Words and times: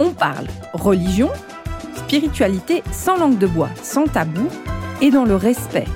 on 0.00 0.14
parle 0.14 0.46
religion, 0.72 1.30
spiritualité 1.94 2.82
sans 2.90 3.18
langue 3.18 3.38
de 3.38 3.46
bois, 3.46 3.70
sans 3.82 4.06
tabou 4.06 4.48
et 5.00 5.10
dans 5.10 5.24
le 5.26 5.36
respect 5.36 5.86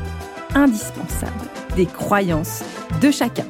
indispensable 0.54 1.48
des 1.74 1.86
croyances 1.86 2.62
de 3.00 3.10
chacun. 3.10 3.46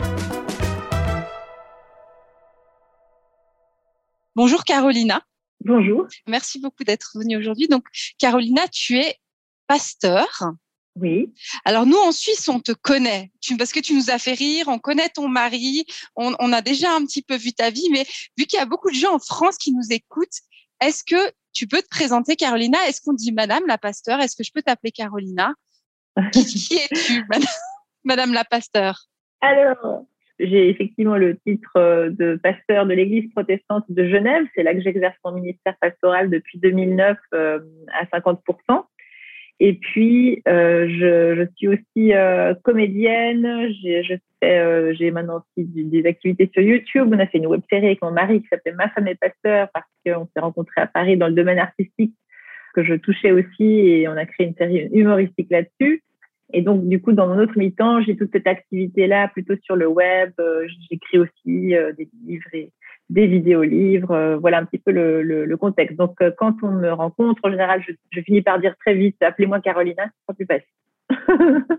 Bonjour 4.36 4.64
Carolina. 4.64 5.22
Bonjour. 5.64 6.06
Merci 6.28 6.60
beaucoup 6.60 6.84
d'être 6.84 7.12
venue 7.16 7.36
aujourd'hui. 7.36 7.68
Donc 7.68 7.84
Carolina, 8.18 8.62
tu 8.68 8.98
es 8.98 9.16
pasteur. 9.66 10.52
Oui. 10.96 11.32
Alors 11.64 11.86
nous 11.86 11.96
en 11.96 12.12
Suisse, 12.12 12.48
on 12.48 12.60
te 12.60 12.72
connaît. 12.72 13.32
Parce 13.58 13.72
que 13.72 13.80
tu 13.80 13.94
nous 13.94 14.10
as 14.10 14.18
fait 14.18 14.34
rire, 14.34 14.66
on 14.68 14.78
connaît 14.78 15.08
ton 15.08 15.28
mari, 15.28 15.84
on, 16.14 16.34
on 16.38 16.52
a 16.52 16.62
déjà 16.62 16.94
un 16.94 17.04
petit 17.04 17.22
peu 17.22 17.36
vu 17.36 17.52
ta 17.52 17.70
vie, 17.70 17.88
mais 17.90 18.04
vu 18.38 18.46
qu'il 18.46 18.58
y 18.58 18.62
a 18.62 18.66
beaucoup 18.66 18.90
de 18.90 18.96
gens 18.96 19.14
en 19.14 19.18
France 19.18 19.58
qui 19.58 19.72
nous 19.72 19.90
écoutent, 19.90 20.40
est-ce 20.80 21.02
que 21.04 21.32
tu 21.52 21.66
peux 21.66 21.80
te 21.80 21.88
présenter, 21.88 22.36
Carolina? 22.36 22.78
Est-ce 22.88 23.00
qu'on 23.00 23.12
dit 23.12 23.32
Madame 23.32 23.62
la 23.66 23.78
pasteur? 23.78 24.20
Est-ce 24.20 24.36
que 24.36 24.44
je 24.44 24.50
peux 24.52 24.62
t'appeler 24.62 24.92
Carolina? 24.92 25.54
Qui, 26.32 26.74
es-tu, 26.74 27.24
Madame, 28.04 28.32
la 28.32 28.44
pasteur? 28.44 28.98
Alors, 29.40 30.04
j'ai 30.38 30.68
effectivement 30.68 31.16
le 31.16 31.38
titre 31.38 31.72
euh, 31.76 32.10
de 32.10 32.36
pasteur 32.42 32.86
de 32.86 32.92
l'Église 32.92 33.30
protestante 33.32 33.84
de 33.88 34.06
Genève. 34.08 34.44
C'est 34.54 34.62
là 34.62 34.74
que 34.74 34.82
j'exerce 34.82 35.16
mon 35.24 35.32
ministère 35.32 35.76
pastoral 35.80 36.28
depuis 36.28 36.58
2009 36.58 37.16
euh, 37.32 37.60
à 37.98 38.06
50 38.08 38.42
et 39.60 39.74
puis, 39.74 40.42
euh, 40.48 40.88
je, 40.88 41.36
je, 41.36 41.48
suis 41.56 41.68
aussi 41.68 42.12
euh, 42.12 42.54
comédienne. 42.64 43.72
J'ai 43.82 44.20
euh, 44.42 45.10
maintenant 45.12 45.38
aussi 45.38 45.66
des 45.66 46.06
activités 46.06 46.50
sur 46.52 46.62
YouTube. 46.62 47.08
On 47.12 47.18
a 47.18 47.26
fait 47.26 47.38
une 47.38 47.46
web 47.46 47.62
série 47.70 47.86
avec 47.86 48.02
mon 48.02 48.10
mari 48.10 48.42
qui 48.42 48.48
s'appelait 48.48 48.72
Ma 48.72 48.88
femme 48.90 49.06
est 49.06 49.14
pasteur 49.14 49.68
parce 49.72 49.86
qu'on 50.04 50.26
s'est 50.26 50.40
rencontrés 50.40 50.80
à 50.80 50.86
Paris 50.86 51.16
dans 51.16 51.28
le 51.28 51.34
domaine 51.34 51.58
artistique 51.58 52.14
que 52.74 52.82
je 52.82 52.94
touchais 52.94 53.30
aussi 53.30 53.64
et 53.64 54.08
on 54.08 54.16
a 54.16 54.26
créé 54.26 54.48
une 54.48 54.56
série 54.56 54.88
humoristique 54.92 55.50
là-dessus. 55.50 56.02
Et 56.52 56.62
donc, 56.62 56.86
du 56.88 57.00
coup, 57.00 57.12
dans 57.12 57.26
mon 57.26 57.38
autre 57.38 57.56
mi-temps, 57.56 58.02
j'ai 58.02 58.16
toute 58.16 58.30
cette 58.32 58.46
activité-là 58.46 59.28
plutôt 59.28 59.54
sur 59.62 59.76
le 59.76 59.86
web. 59.86 60.32
Euh, 60.38 60.66
j'écris 60.90 61.18
aussi 61.18 61.74
euh, 61.74 61.92
des 61.92 62.08
livres 62.26 62.48
et, 62.52 62.70
des 63.10 63.26
vidéos-livres. 63.26 64.12
Euh, 64.12 64.36
voilà 64.36 64.58
un 64.58 64.64
petit 64.64 64.78
peu 64.78 64.90
le, 64.90 65.22
le, 65.22 65.56
contexte. 65.56 65.96
Donc, 65.96 66.20
euh, 66.22 66.30
quand 66.36 66.54
on 66.62 66.70
me 66.70 66.92
rencontre, 66.92 67.40
en 67.44 67.50
général, 67.50 67.84
je, 67.86 68.20
finis 68.20 68.42
par 68.42 68.58
dire 68.60 68.74
très 68.80 68.94
vite 68.94 69.16
appelez-moi 69.22 69.60
Carolina, 69.60 70.04
ce 70.28 70.34
sera 70.34 70.56
plus. 70.56 70.64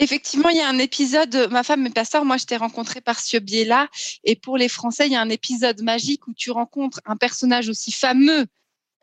Effectivement, 0.00 0.48
il 0.48 0.56
y 0.56 0.60
a 0.60 0.68
un 0.68 0.78
épisode, 0.78 1.48
ma 1.50 1.64
femme 1.64 1.84
est 1.84 1.94
pasteur, 1.94 2.24
moi 2.24 2.36
je 2.36 2.44
t'ai 2.44 2.56
rencontré 2.56 3.00
par 3.00 3.18
ce 3.18 3.36
biais-là. 3.36 3.88
Et 4.22 4.36
pour 4.36 4.56
les 4.56 4.68
Français, 4.68 5.06
il 5.06 5.12
y 5.12 5.16
a 5.16 5.20
un 5.20 5.28
épisode 5.28 5.82
magique 5.82 6.28
où 6.28 6.34
tu 6.34 6.52
rencontres 6.52 7.00
un 7.04 7.16
personnage 7.16 7.68
aussi 7.68 7.90
fameux 7.90 8.46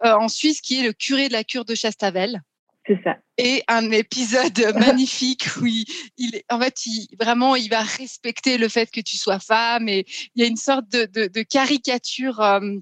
euh, 0.05 0.13
en 0.13 0.29
Suisse 0.29 0.61
qui 0.61 0.79
est 0.79 0.88
le 0.88 0.93
curé 0.93 1.27
de 1.27 1.33
la 1.33 1.43
cure 1.43 1.66
de 1.66 1.75
Chastavel. 1.75 2.41
C'est 2.88 3.02
ça. 3.03 3.17
Et 3.38 3.64
un 3.67 3.91
épisode 3.91 4.59
magnifique 4.80 5.47
où 5.59 5.66
il, 5.66 5.86
il, 6.17 6.41
en 6.50 6.59
fait, 6.59 6.86
il, 6.86 7.07
vraiment, 7.19 7.56
il 7.56 7.69
va 7.69 7.81
respecter 7.81 8.57
le 8.57 8.69
fait 8.69 8.91
que 8.91 9.01
tu 9.01 9.18
sois 9.18 9.40
femme 9.40 9.90
et 9.90 10.06
il 10.35 10.41
y 10.41 10.46
a 10.46 10.47
une 10.47 10.57
sorte 10.57 10.88
de, 10.90 11.06
de, 11.06 11.28
de 11.28 11.41
caricature. 11.41 12.40
Euh, 12.41 12.78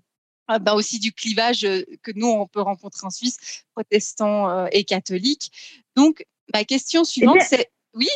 ah 0.48 0.60
ben 0.60 0.74
aussi 0.74 1.00
du 1.00 1.14
clivage 1.14 1.64
euh, 1.64 1.84
que 2.02 2.12
nous 2.16 2.28
on 2.28 2.48
peut 2.48 2.62
rencontrer 2.62 3.06
en 3.06 3.10
Suisse, 3.10 3.64
protestants 3.74 4.50
euh, 4.50 4.68
et 4.72 4.84
catholiques. 4.84 5.52
Donc 5.96 6.26
ma 6.54 6.66
question 6.66 7.06
suivante, 7.06 7.38
eh 7.40 7.46
c'est 7.46 7.72
oui, 7.94 8.10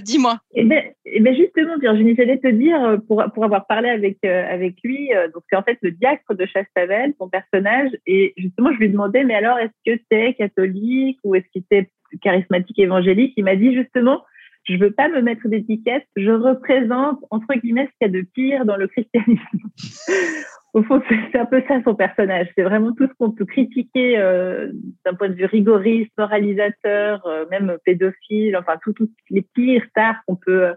dis-moi. 0.00 0.38
Eh 0.54 0.64
bien, 0.64 0.82
eh 1.04 1.20
ben 1.20 1.34
justement, 1.34 1.76
Virginie, 1.78 2.14
j'allais 2.16 2.38
te 2.38 2.48
dire, 2.48 2.82
euh, 2.82 2.96
pour, 2.96 3.22
pour 3.34 3.44
avoir 3.44 3.66
parlé 3.66 3.88
avec, 3.88 4.18
euh, 4.24 4.44
avec 4.48 4.76
lui, 4.82 5.14
euh, 5.14 5.28
donc 5.28 5.42
c'est 5.50 5.56
en 5.56 5.62
fait 5.62 5.78
le 5.82 5.90
diacre 5.90 6.34
de 6.34 6.46
Chastavel, 6.46 7.12
son 7.18 7.28
personnage, 7.28 7.90
et 8.06 8.32
justement, 8.36 8.72
je 8.72 8.78
lui 8.78 8.88
demandais, 8.88 9.24
mais 9.24 9.34
alors, 9.34 9.58
est-ce 9.58 9.92
que 9.94 10.00
c'est 10.10 10.34
catholique 10.34 11.18
ou 11.24 11.34
est-ce 11.34 11.46
qu'il 11.52 11.62
était 11.70 11.90
charismatique 12.22 12.78
évangélique? 12.78 13.34
Il 13.36 13.44
m'a 13.44 13.56
dit 13.56 13.74
justement, 13.74 14.22
je 14.64 14.76
veux 14.76 14.92
pas 14.92 15.08
me 15.08 15.20
mettre 15.20 15.48
d'étiquette, 15.48 16.06
je 16.16 16.30
représente, 16.30 17.18
entre 17.30 17.54
guillemets, 17.54 17.86
ce 17.86 18.06
qu'il 18.06 18.14
y 18.14 18.18
a 18.18 18.22
de 18.22 18.26
pire 18.34 18.64
dans 18.64 18.76
le 18.76 18.86
christianisme. 18.86 19.58
Au 20.74 20.82
fond, 20.82 21.02
c'est 21.08 21.38
un 21.38 21.44
peu 21.44 21.62
ça 21.68 21.82
son 21.84 21.94
personnage. 21.94 22.48
C'est 22.54 22.62
vraiment 22.62 22.92
tout 22.92 23.06
ce 23.06 23.12
qu'on 23.18 23.30
peut 23.30 23.44
critiquer 23.44 24.18
euh, 24.18 24.72
d'un 25.04 25.14
point 25.14 25.28
de 25.28 25.34
vue 25.34 25.44
rigoriste, 25.44 26.10
moralisateur, 26.16 27.26
euh, 27.26 27.44
même 27.50 27.76
pédophile, 27.84 28.56
enfin 28.56 28.78
tous 28.82 28.94
les 29.28 29.42
pires 29.42 29.84
stars 29.90 30.16
qu'on 30.26 30.36
peut, 30.36 30.72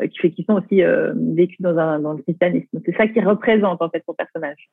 euh, 0.00 0.06
qui, 0.08 0.30
qui 0.30 0.44
sont 0.44 0.62
aussi 0.62 0.82
vécus 1.34 1.60
dans, 1.60 1.98
dans 2.00 2.12
le 2.12 2.22
christianisme. 2.22 2.80
C'est 2.84 2.96
ça 2.96 3.08
qui 3.08 3.20
représente 3.20 3.82
en 3.82 3.90
fait 3.90 4.02
son 4.06 4.14
personnage. 4.14 4.70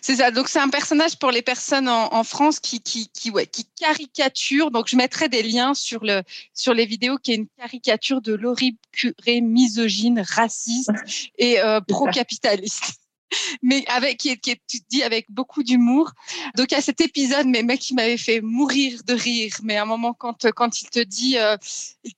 C'est 0.00 0.16
ça. 0.16 0.30
Donc, 0.30 0.48
c'est 0.48 0.58
un 0.58 0.68
personnage 0.68 1.18
pour 1.18 1.30
les 1.30 1.42
personnes 1.42 1.88
en, 1.88 2.24
France 2.24 2.60
qui, 2.60 2.80
qui, 2.80 3.08
qui, 3.08 3.30
ouais, 3.30 3.46
qui 3.46 3.64
caricature. 3.78 4.70
Donc, 4.70 4.88
je 4.88 4.96
mettrai 4.96 5.28
des 5.28 5.42
liens 5.42 5.74
sur, 5.74 6.04
le, 6.04 6.22
sur 6.54 6.74
les 6.74 6.86
vidéos 6.86 7.18
qui 7.18 7.32
est 7.32 7.36
une 7.36 7.48
caricature 7.58 8.20
de 8.20 8.34
l'horrible 8.34 8.78
curé 8.92 9.40
misogyne, 9.40 10.24
raciste 10.26 10.90
et 11.38 11.60
euh, 11.60 11.80
pro-capitaliste. 11.80 12.94
mais 13.62 13.84
avec 13.86 14.18
qui 14.18 14.30
est, 14.30 14.36
qui 14.36 14.50
est, 14.50 14.60
dis 14.90 15.02
avec 15.02 15.30
beaucoup 15.30 15.62
d'humour. 15.62 16.12
Donc 16.56 16.72
il 16.72 16.74
y 16.74 16.78
a 16.78 16.82
cet 16.82 17.00
épisode, 17.00 17.46
mais 17.46 17.62
mec, 17.62 17.80
qui 17.80 17.94
m'avait 17.94 18.16
fait 18.16 18.40
mourir 18.40 19.02
de 19.04 19.14
rire. 19.14 19.54
Mais 19.62 19.76
à 19.76 19.82
un 19.82 19.86
moment, 19.86 20.14
quand 20.14 20.50
quand 20.52 20.82
il 20.82 20.90
te 20.90 21.00
dit, 21.00 21.38
euh, 21.38 21.56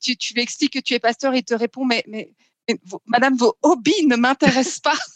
tu, 0.01 0.17
tu 0.17 0.35
lui 0.35 0.43
expliques 0.43 0.73
que 0.73 0.79
tu 0.79 0.95
es 0.95 0.99
pasteur, 0.99 1.35
il 1.35 1.45
te 1.45 1.55
répond, 1.55 1.85
mais 1.85 2.05
mais, 2.09 2.33
Madame, 3.07 3.37
vos 3.37 3.57
hobbies 3.63 4.07
ne 4.07 4.17
m'intéressent 4.17 4.81
pas. 4.81 4.97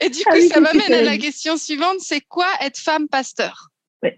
Et 0.00 0.10
du 0.10 0.20
ah 0.26 0.30
coup, 0.30 0.40
ça 0.40 0.60
m'amène 0.60 0.92
à 0.92 1.02
la 1.02 1.18
question 1.18 1.56
suivante, 1.56 1.98
c'est 1.98 2.20
quoi 2.20 2.46
être 2.64 2.78
femme 2.78 3.08
pasteur? 3.08 3.68
Oui. 4.02 4.10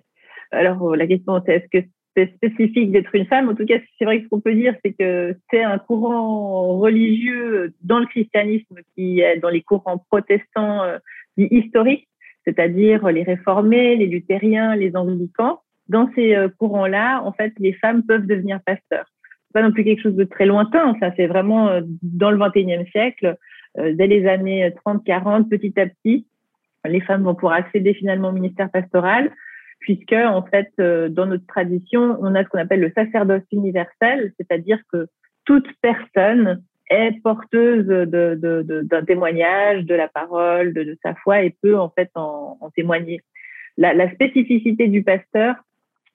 Alors, 0.50 0.94
la 0.96 1.06
question, 1.06 1.42
c'est 1.44 1.54
est-ce 1.56 1.80
que 1.80 1.86
c'est 2.16 2.34
spécifique 2.34 2.90
d'être 2.90 3.14
une 3.14 3.26
femme? 3.26 3.48
En 3.48 3.54
tout 3.54 3.64
cas, 3.64 3.78
c'est 3.98 4.04
vrai 4.04 4.18
que 4.18 4.24
ce 4.24 4.28
qu'on 4.28 4.40
peut 4.40 4.54
dire, 4.54 4.74
c'est 4.84 4.92
que 4.92 5.36
c'est 5.50 5.62
un 5.62 5.78
courant 5.78 6.78
religieux 6.78 7.74
dans 7.82 7.98
le 7.98 8.06
christianisme 8.06 8.76
qui 8.94 9.20
est 9.20 9.38
dans 9.38 9.50
les 9.50 9.62
courants 9.62 9.98
protestants 10.10 10.82
euh, 10.82 10.98
historiques, 11.36 12.08
c'est-à-dire 12.44 13.06
les 13.08 13.22
réformés, 13.22 13.96
les 13.96 14.06
luthériens, 14.06 14.74
les 14.74 14.96
anglicans. 14.96 15.60
Dans 15.88 16.10
ces 16.14 16.34
euh, 16.34 16.48
courants-là, 16.58 17.22
en 17.24 17.32
fait, 17.32 17.52
les 17.58 17.72
femmes 17.72 18.02
peuvent 18.02 18.26
devenir 18.26 18.60
pasteurs. 18.66 19.06
C'est 19.46 19.54
pas 19.54 19.62
non 19.62 19.72
plus 19.72 19.84
quelque 19.84 20.02
chose 20.02 20.16
de 20.16 20.24
très 20.24 20.44
lointain, 20.44 20.94
ça 21.00 21.12
c'est 21.16 21.26
vraiment 21.26 21.68
euh, 21.68 21.80
dans 22.02 22.30
le 22.30 22.38
21e 22.38 22.90
siècle. 22.90 23.36
Euh, 23.78 23.92
dès 23.94 24.06
les 24.06 24.26
années 24.26 24.70
30-40, 24.86 25.48
petit 25.48 25.78
à 25.80 25.86
petit, 25.86 26.26
les 26.84 27.00
femmes 27.00 27.24
vont 27.24 27.34
pouvoir 27.34 27.54
accéder 27.54 27.94
finalement 27.94 28.28
au 28.28 28.32
ministère 28.32 28.70
pastoral, 28.70 29.30
puisque 29.80 30.12
en 30.12 30.42
fait, 30.42 30.70
euh, 30.80 31.08
dans 31.08 31.26
notre 31.26 31.46
tradition, 31.46 32.16
on 32.20 32.34
a 32.34 32.44
ce 32.44 32.48
qu'on 32.48 32.58
appelle 32.58 32.80
le 32.80 32.92
sacerdoce 32.94 33.42
universel, 33.52 34.32
c'est-à-dire 34.38 34.78
que 34.92 35.06
toute 35.44 35.68
personne 35.80 36.62
est 36.90 37.20
porteuse 37.22 37.86
d'un 37.86 39.04
témoignage, 39.04 39.84
de 39.84 39.94
la 39.94 40.08
parole, 40.08 40.72
de, 40.72 40.96
sa 41.02 41.14
foi 41.14 41.42
et 41.42 41.54
peut 41.62 41.78
en 41.78 41.90
fait 41.90 42.10
en, 42.14 42.70
témoigner. 42.74 43.20
La, 43.76 43.92
la, 43.92 44.10
spécificité 44.12 44.88
du 44.88 45.02
pasteur 45.02 45.56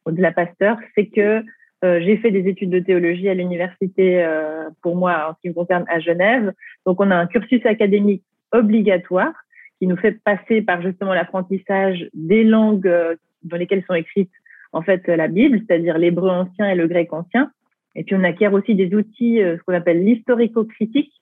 de 0.08 0.22
la 0.22 0.32
pasteur, 0.32 0.78
c'est 0.96 1.06
que 1.06 1.44
euh, 1.84 2.00
j'ai 2.02 2.18
fait 2.18 2.32
des 2.32 2.48
études 2.48 2.70
de 2.70 2.80
théologie 2.80 3.28
à 3.28 3.34
l'université, 3.34 4.24
euh, 4.24 4.70
pour 4.82 4.96
moi, 4.96 5.30
en 5.30 5.34
ce 5.36 5.42
qui 5.42 5.50
me 5.50 5.54
concerne, 5.54 5.86
à 5.90 6.00
Genève. 6.00 6.54
Donc, 6.86 7.02
on 7.02 7.12
a 7.12 7.16
un 7.16 7.28
cursus 7.28 7.66
académique 7.66 8.24
obligatoire 8.54 9.34
qui 9.80 9.88
nous 9.88 9.98
fait 9.98 10.18
passer 10.24 10.62
par 10.62 10.82
justement 10.82 11.14
l'apprentissage 11.14 12.08
des 12.14 12.44
langues 12.44 12.88
euh, 12.88 13.16
dans 13.44 13.58
lesquelles 13.58 13.84
sont 13.86 13.96
écrites 13.96 14.32
en 14.72 14.82
fait 14.82 15.06
la 15.08 15.28
Bible, 15.28 15.60
c'est-à-dire 15.60 15.98
l'hébreu 15.98 16.30
ancien 16.30 16.70
et 16.70 16.76
le 16.76 16.88
grec 16.88 17.12
ancien. 17.14 17.52
Et 17.96 18.04
puis 18.04 18.16
on 18.16 18.24
acquiert 18.24 18.54
aussi 18.54 18.74
des 18.74 18.96
outils, 18.96 19.38
ce 19.40 19.62
qu'on 19.64 19.76
appelle 19.76 20.04
l'historico-critique, 20.04 21.14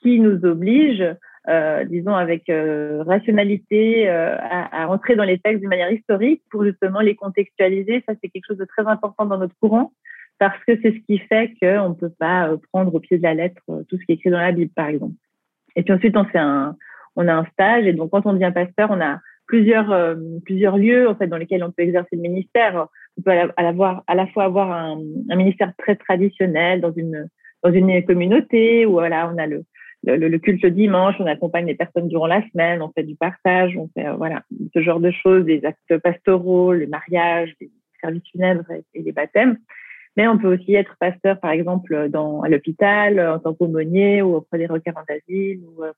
qui 0.00 0.20
nous 0.20 0.44
obligent, 0.44 1.16
euh, 1.48 1.84
disons 1.84 2.14
avec 2.14 2.50
rationalité, 3.06 4.08
à, 4.08 4.82
à 4.82 4.86
rentrer 4.86 5.16
dans 5.16 5.24
les 5.24 5.38
textes 5.38 5.60
d'une 5.60 5.68
manière 5.68 5.92
historique 5.92 6.42
pour 6.50 6.64
justement 6.64 7.00
les 7.00 7.14
contextualiser. 7.14 8.02
Ça, 8.08 8.14
c'est 8.20 8.28
quelque 8.28 8.46
chose 8.46 8.58
de 8.58 8.64
très 8.64 8.86
important 8.86 9.26
dans 9.26 9.38
notre 9.38 9.54
courant 9.60 9.92
parce 10.38 10.58
que 10.66 10.78
c'est 10.82 10.92
ce 10.92 11.06
qui 11.06 11.18
fait 11.18 11.54
qu'on 11.60 11.90
ne 11.90 11.94
peut 11.94 12.12
pas 12.18 12.48
euh, 12.48 12.56
prendre 12.72 12.94
au 12.94 13.00
pied 13.00 13.18
de 13.18 13.22
la 13.22 13.34
lettre 13.34 13.62
euh, 13.70 13.82
tout 13.88 13.96
ce 13.98 14.04
qui 14.04 14.12
est 14.12 14.14
écrit 14.16 14.30
dans 14.30 14.40
la 14.40 14.52
Bible, 14.52 14.72
par 14.74 14.88
exemple. 14.88 15.14
Et 15.76 15.82
puis 15.82 15.92
ensuite, 15.92 16.16
on 16.16 16.24
fait 16.24 16.38
un, 16.38 16.76
on 17.16 17.28
a 17.28 17.34
un 17.34 17.44
stage, 17.52 17.86
et 17.86 17.92
donc 17.92 18.10
quand 18.10 18.26
on 18.26 18.32
devient 18.32 18.52
pasteur, 18.54 18.90
on 18.90 19.00
a 19.00 19.20
plusieurs, 19.46 20.16
plusieurs 20.46 20.78
lieux 20.78 21.06
en 21.08 21.14
fait 21.14 21.26
dans 21.26 21.36
lesquels 21.36 21.62
on 21.62 21.70
peut 21.70 21.82
exercer 21.82 22.16
le 22.16 22.22
ministère. 22.22 22.86
On 23.18 23.22
peut 23.22 23.30
à 23.30 23.46
la, 23.62 24.02
à 24.06 24.14
la 24.14 24.26
fois 24.28 24.44
avoir 24.44 24.72
un, 24.72 24.98
un, 25.28 25.36
ministère 25.36 25.72
très 25.76 25.96
traditionnel 25.96 26.80
dans 26.80 26.92
une 26.92 27.28
dans 27.62 27.72
une 27.72 28.04
communauté 28.04 28.86
où 28.86 28.92
voilà 28.92 29.30
on 29.32 29.36
a 29.38 29.46
le, 29.46 29.64
le, 30.06 30.38
culte 30.38 30.66
dimanche, 30.66 31.14
on 31.18 31.26
accompagne 31.26 31.66
les 31.66 31.74
personnes 31.74 32.08
durant 32.08 32.26
la 32.26 32.42
semaine, 32.50 32.82
on 32.82 32.90
fait 32.90 33.02
du 33.02 33.16
partage, 33.16 33.76
on 33.76 33.88
fait 33.88 34.10
voilà 34.16 34.42
ce 34.74 34.82
genre 34.82 35.00
de 35.00 35.10
choses, 35.10 35.44
des 35.44 35.64
actes 35.64 35.98
pastoraux, 35.98 36.72
les 36.72 36.86
mariages, 36.86 37.54
les 37.60 37.70
services 38.00 38.28
funèbres 38.30 38.64
et, 38.94 39.02
les 39.02 39.12
baptêmes. 39.12 39.58
Mais 40.16 40.28
on 40.28 40.38
peut 40.38 40.52
aussi 40.52 40.74
être 40.74 40.96
pasteur, 41.00 41.40
par 41.40 41.50
exemple, 41.50 42.08
dans, 42.08 42.42
à 42.42 42.48
l'hôpital, 42.48 43.18
en 43.18 43.38
tant 43.40 43.54
qu'aumônier 43.54 44.22
ou 44.22 44.36
auprès 44.36 44.58
des 44.58 44.66
requérants 44.66 45.02
d'asile 45.08 45.60
ou 45.64 45.82
euh, 45.82 45.92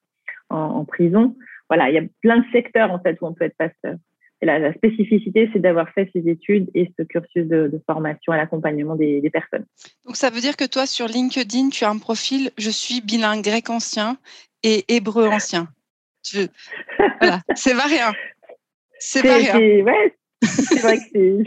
en, 0.48 0.56
en, 0.56 0.84
prison. 0.84 1.36
Voilà, 1.68 1.90
il 1.90 1.94
y 1.94 1.98
a 1.98 2.04
plein 2.22 2.38
de 2.38 2.44
secteurs 2.52 2.92
en 2.92 3.00
fait 3.00 3.18
où 3.20 3.26
on 3.26 3.34
peut 3.34 3.44
être 3.44 3.56
pasteur. 3.56 3.96
La, 4.46 4.58
la 4.60 4.72
spécificité, 4.74 5.50
c'est 5.52 5.58
d'avoir 5.58 5.88
fait 5.90 6.08
ces 6.12 6.28
études 6.28 6.70
et 6.74 6.92
ce 6.96 7.02
cursus 7.02 7.46
de, 7.46 7.66
de 7.66 7.82
formation 7.84 8.32
à 8.32 8.36
l'accompagnement 8.36 8.94
des, 8.94 9.20
des, 9.20 9.30
personnes. 9.30 9.66
Donc 10.04 10.16
ça 10.16 10.30
veut 10.30 10.40
dire 10.40 10.56
que 10.56 10.64
toi, 10.64 10.86
sur 10.86 11.06
LinkedIn, 11.06 11.70
tu 11.70 11.84
as 11.84 11.90
un 11.90 11.98
profil, 11.98 12.50
je 12.56 12.70
suis 12.70 13.00
bilingue 13.00 13.42
grec 13.42 13.68
ancien 13.70 14.18
et 14.62 14.84
hébreu 14.88 15.26
ancien. 15.26 15.68
Je... 16.24 16.42
Voilà, 17.20 17.40
c'est 17.56 17.74
variant. 17.74 18.12
C'est 18.98 19.26
variant. 19.26 19.58
Ouais, 19.84 20.14
c'est 20.42 20.80
vrai 20.80 20.98
que 20.98 21.42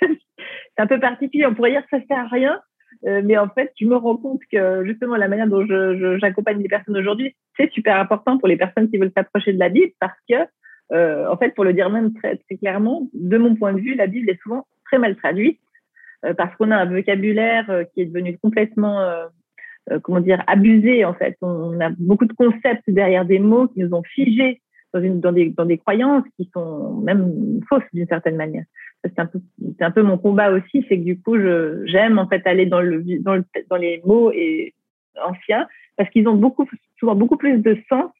c'est 0.00 0.82
un 0.82 0.86
peu 0.86 0.98
particulier. 0.98 1.46
On 1.46 1.54
pourrait 1.54 1.70
dire 1.70 1.82
que 1.82 1.98
ça 1.98 2.04
sert 2.06 2.18
à 2.18 2.26
rien, 2.26 2.60
euh, 3.06 3.22
mais 3.24 3.38
en 3.38 3.48
fait, 3.48 3.72
je 3.80 3.86
me 3.86 3.96
rends 3.96 4.16
compte 4.16 4.40
que 4.50 4.84
justement 4.84 5.16
la 5.16 5.28
manière 5.28 5.46
dont 5.46 5.64
j'accompagne 6.18 6.60
les 6.60 6.68
personnes 6.68 6.96
aujourd'hui, 6.96 7.36
c'est 7.56 7.70
super 7.72 7.96
important 7.96 8.38
pour 8.38 8.48
les 8.48 8.56
personnes 8.56 8.90
qui 8.90 8.98
veulent 8.98 9.12
s'approcher 9.16 9.52
de 9.52 9.58
la 9.58 9.68
Bible 9.68 9.92
parce 10.00 10.18
que, 10.28 10.36
euh, 10.92 11.28
en 11.28 11.36
fait, 11.36 11.54
pour 11.54 11.64
le 11.64 11.72
dire 11.72 11.90
même 11.90 12.14
très, 12.14 12.36
très 12.36 12.56
clairement, 12.56 13.08
de 13.12 13.38
mon 13.38 13.54
point 13.54 13.72
de 13.72 13.80
vue, 13.80 13.94
la 13.94 14.06
Bible 14.06 14.30
est 14.30 14.40
souvent 14.42 14.66
très 14.84 14.98
mal 14.98 15.16
traduite 15.16 15.60
euh, 16.24 16.34
parce 16.34 16.54
qu'on 16.56 16.70
a 16.70 16.76
un 16.76 16.86
vocabulaire 16.86 17.68
euh, 17.70 17.84
qui 17.84 18.00
est 18.00 18.06
devenu 18.06 18.38
complètement, 18.38 19.00
euh, 19.00 19.26
euh, 19.90 20.00
comment 20.00 20.20
dire, 20.20 20.42
abusé 20.46 21.04
en 21.04 21.14
fait. 21.14 21.36
On 21.42 21.78
a 21.80 21.90
beaucoup 21.98 22.26
de 22.26 22.32
concepts 22.32 22.88
derrière 22.88 23.24
des 23.24 23.38
mots 23.38 23.68
qui 23.68 23.80
nous 23.80 23.94
ont 23.94 24.02
figés 24.02 24.62
dans, 24.94 25.02
une, 25.02 25.20
dans, 25.20 25.32
des, 25.32 25.50
dans 25.50 25.66
des 25.66 25.78
croyances 25.78 26.24
qui 26.36 26.48
sont 26.54 27.00
même 27.00 27.60
fausses 27.68 27.82
d'une 27.92 28.06
certaine 28.06 28.36
manière 28.36 28.64
c'est 29.04 29.18
un 29.18 29.26
peu 29.26 29.40
c'est 29.78 29.84
un 29.84 29.90
peu 29.90 30.02
mon 30.02 30.18
combat 30.18 30.50
aussi 30.50 30.84
c'est 30.88 30.98
que 30.98 31.04
du 31.04 31.20
coup 31.20 31.36
j'aime 31.86 32.18
en 32.18 32.26
fait 32.26 32.44
aller 32.46 32.66
dans 32.66 32.80
le 32.80 33.02
dans 33.20 33.36
le 33.36 33.44
dans 33.70 33.76
les 33.76 34.02
mots 34.04 34.32
et 34.32 34.74
anciens 35.24 35.68
parce 35.96 36.10
qu'ils 36.10 36.26
ont 36.28 36.34
beaucoup 36.34 36.68
souvent 36.98 37.14
beaucoup 37.14 37.36
plus 37.36 37.58
de 37.58 37.78
sens 37.88 38.10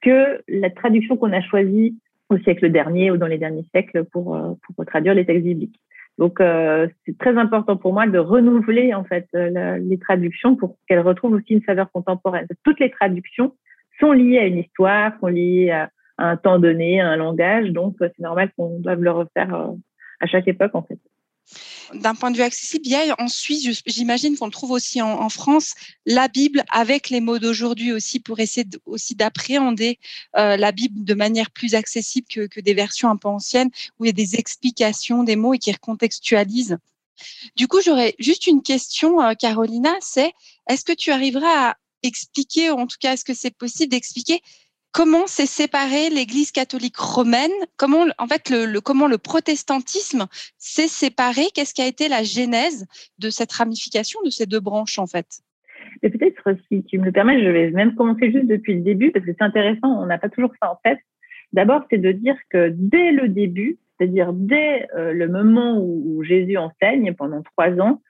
que 0.00 0.42
la 0.48 0.70
traduction 0.70 1.16
qu'on 1.16 1.32
a 1.32 1.40
choisie 1.42 1.96
au 2.28 2.38
siècle 2.38 2.70
dernier 2.70 3.10
ou 3.10 3.16
dans 3.16 3.26
les 3.26 3.38
derniers 3.38 3.66
siècles 3.74 4.04
pour 4.04 4.36
euh, 4.36 4.52
pour 4.64 4.86
traduire 4.86 5.14
les 5.14 5.26
textes 5.26 5.44
bibliques. 5.44 5.80
Donc 6.18 6.40
euh, 6.40 6.88
c'est 7.04 7.18
très 7.18 7.36
important 7.36 7.76
pour 7.76 7.92
moi 7.92 8.06
de 8.06 8.18
renouveler 8.18 8.94
en 8.94 9.04
fait 9.04 9.26
euh, 9.34 9.78
les 9.78 9.98
traductions 9.98 10.56
pour 10.56 10.76
qu'elles 10.86 11.00
retrouvent 11.00 11.34
aussi 11.34 11.54
une 11.54 11.62
saveur 11.62 11.90
contemporaine. 11.90 12.46
Toutes 12.64 12.80
les 12.80 12.90
traductions 12.90 13.54
sont 13.98 14.12
liées 14.12 14.38
à 14.38 14.46
une 14.46 14.58
histoire 14.58 15.12
sont 15.20 15.26
liées 15.26 15.70
à, 15.70 15.90
un 16.18 16.36
temps 16.36 16.58
donné, 16.58 17.00
à 17.00 17.08
un 17.08 17.16
langage, 17.16 17.70
donc 17.70 17.96
c'est 17.98 18.18
normal 18.18 18.50
qu'on 18.54 18.78
doive 18.80 19.02
le 19.02 19.10
refaire 19.10 19.70
à 20.20 20.26
chaque 20.26 20.46
époque 20.48 20.74
en 20.74 20.82
fait. 20.82 20.98
D'un 21.94 22.14
point 22.14 22.30
de 22.30 22.36
vue 22.36 22.42
accessible, 22.42 22.86
il 22.86 22.92
y 22.92 22.94
a 22.94 23.14
en 23.18 23.28
Suisse, 23.28 23.82
j'imagine 23.86 24.36
qu'on 24.36 24.50
trouve 24.50 24.70
aussi 24.70 25.02
en, 25.02 25.28
France, 25.28 25.74
la 26.06 26.28
Bible 26.28 26.64
avec 26.70 27.10
les 27.10 27.20
mots 27.20 27.38
d'aujourd'hui 27.38 27.92
aussi 27.92 28.20
pour 28.20 28.38
essayer 28.40 28.66
aussi 28.86 29.14
d'appréhender 29.14 29.98
euh, 30.36 30.56
la 30.56 30.72
Bible 30.72 31.04
de 31.04 31.14
manière 31.14 31.50
plus 31.50 31.74
accessible 31.74 32.26
que, 32.28 32.46
que, 32.46 32.60
des 32.60 32.74
versions 32.74 33.10
un 33.10 33.16
peu 33.16 33.28
anciennes 33.28 33.70
où 33.98 34.04
il 34.04 34.08
y 34.08 34.10
a 34.10 34.12
des 34.12 34.36
explications 34.36 35.24
des 35.24 35.36
mots 35.36 35.54
et 35.54 35.58
qui 35.58 35.72
recontextualisent. 35.72 36.78
Du 37.56 37.68
coup, 37.68 37.80
j'aurais 37.82 38.14
juste 38.18 38.46
une 38.46 38.62
question, 38.62 39.20
euh, 39.20 39.34
Carolina, 39.34 39.94
c'est 40.00 40.32
est-ce 40.68 40.84
que 40.84 40.92
tu 40.92 41.10
arriveras 41.10 41.70
à 41.70 41.76
expliquer, 42.02 42.70
ou 42.70 42.74
en 42.74 42.86
tout 42.86 42.96
cas, 43.00 43.14
est-ce 43.14 43.24
que 43.24 43.34
c'est 43.34 43.54
possible 43.54 43.90
d'expliquer 43.90 44.40
comment 44.92 45.26
s'est 45.26 45.46
séparée 45.46 46.10
l'Église 46.10 46.52
catholique 46.52 46.96
romaine, 46.96 47.50
comment 47.76 48.06
en 48.18 48.26
fait 48.26 48.50
le, 48.50 48.80
comment 48.80 49.06
le 49.06 49.18
protestantisme 49.18 50.26
s'est 50.58 50.88
séparé, 50.88 51.44
qu'est-ce 51.54 51.74
qui 51.74 51.82
a 51.82 51.86
été 51.86 52.08
la 52.08 52.22
genèse 52.22 52.86
de 53.18 53.30
cette 53.30 53.52
ramification 53.52 54.20
de 54.24 54.30
ces 54.30 54.46
deux 54.46 54.60
branches 54.60 54.98
en 54.98 55.06
fait? 55.06 55.26
Et 56.02 56.10
peut-être 56.10 56.56
si 56.68 56.84
tu 56.84 56.98
me 56.98 57.04
le 57.04 57.12
permets, 57.12 57.42
je 57.42 57.48
vais 57.48 57.70
même 57.70 57.94
commencer 57.94 58.30
juste 58.32 58.46
depuis 58.46 58.74
le 58.74 58.80
début 58.80 59.10
parce 59.10 59.24
que 59.24 59.32
c'est 59.32 59.44
intéressant, 59.44 60.00
on 60.00 60.06
n'a 60.06 60.18
pas 60.18 60.28
toujours 60.28 60.52
ça 60.62 60.70
en 60.70 60.78
tête. 60.84 60.98
D'abord, 61.52 61.82
c'est 61.90 61.98
de 61.98 62.12
dire 62.12 62.36
que 62.48 62.72
dès 62.72 63.10
le 63.10 63.28
début, 63.28 63.78
c'est-à-dire 63.98 64.32
dès 64.32 64.86
euh, 64.96 65.12
le 65.12 65.28
moment 65.28 65.78
où, 65.78 66.02
où, 66.06 66.22
Jésus 66.22 66.56
enseigne 66.56 67.12
pendant 67.14 67.42
trois 67.42 67.70
ans, 67.80 68.00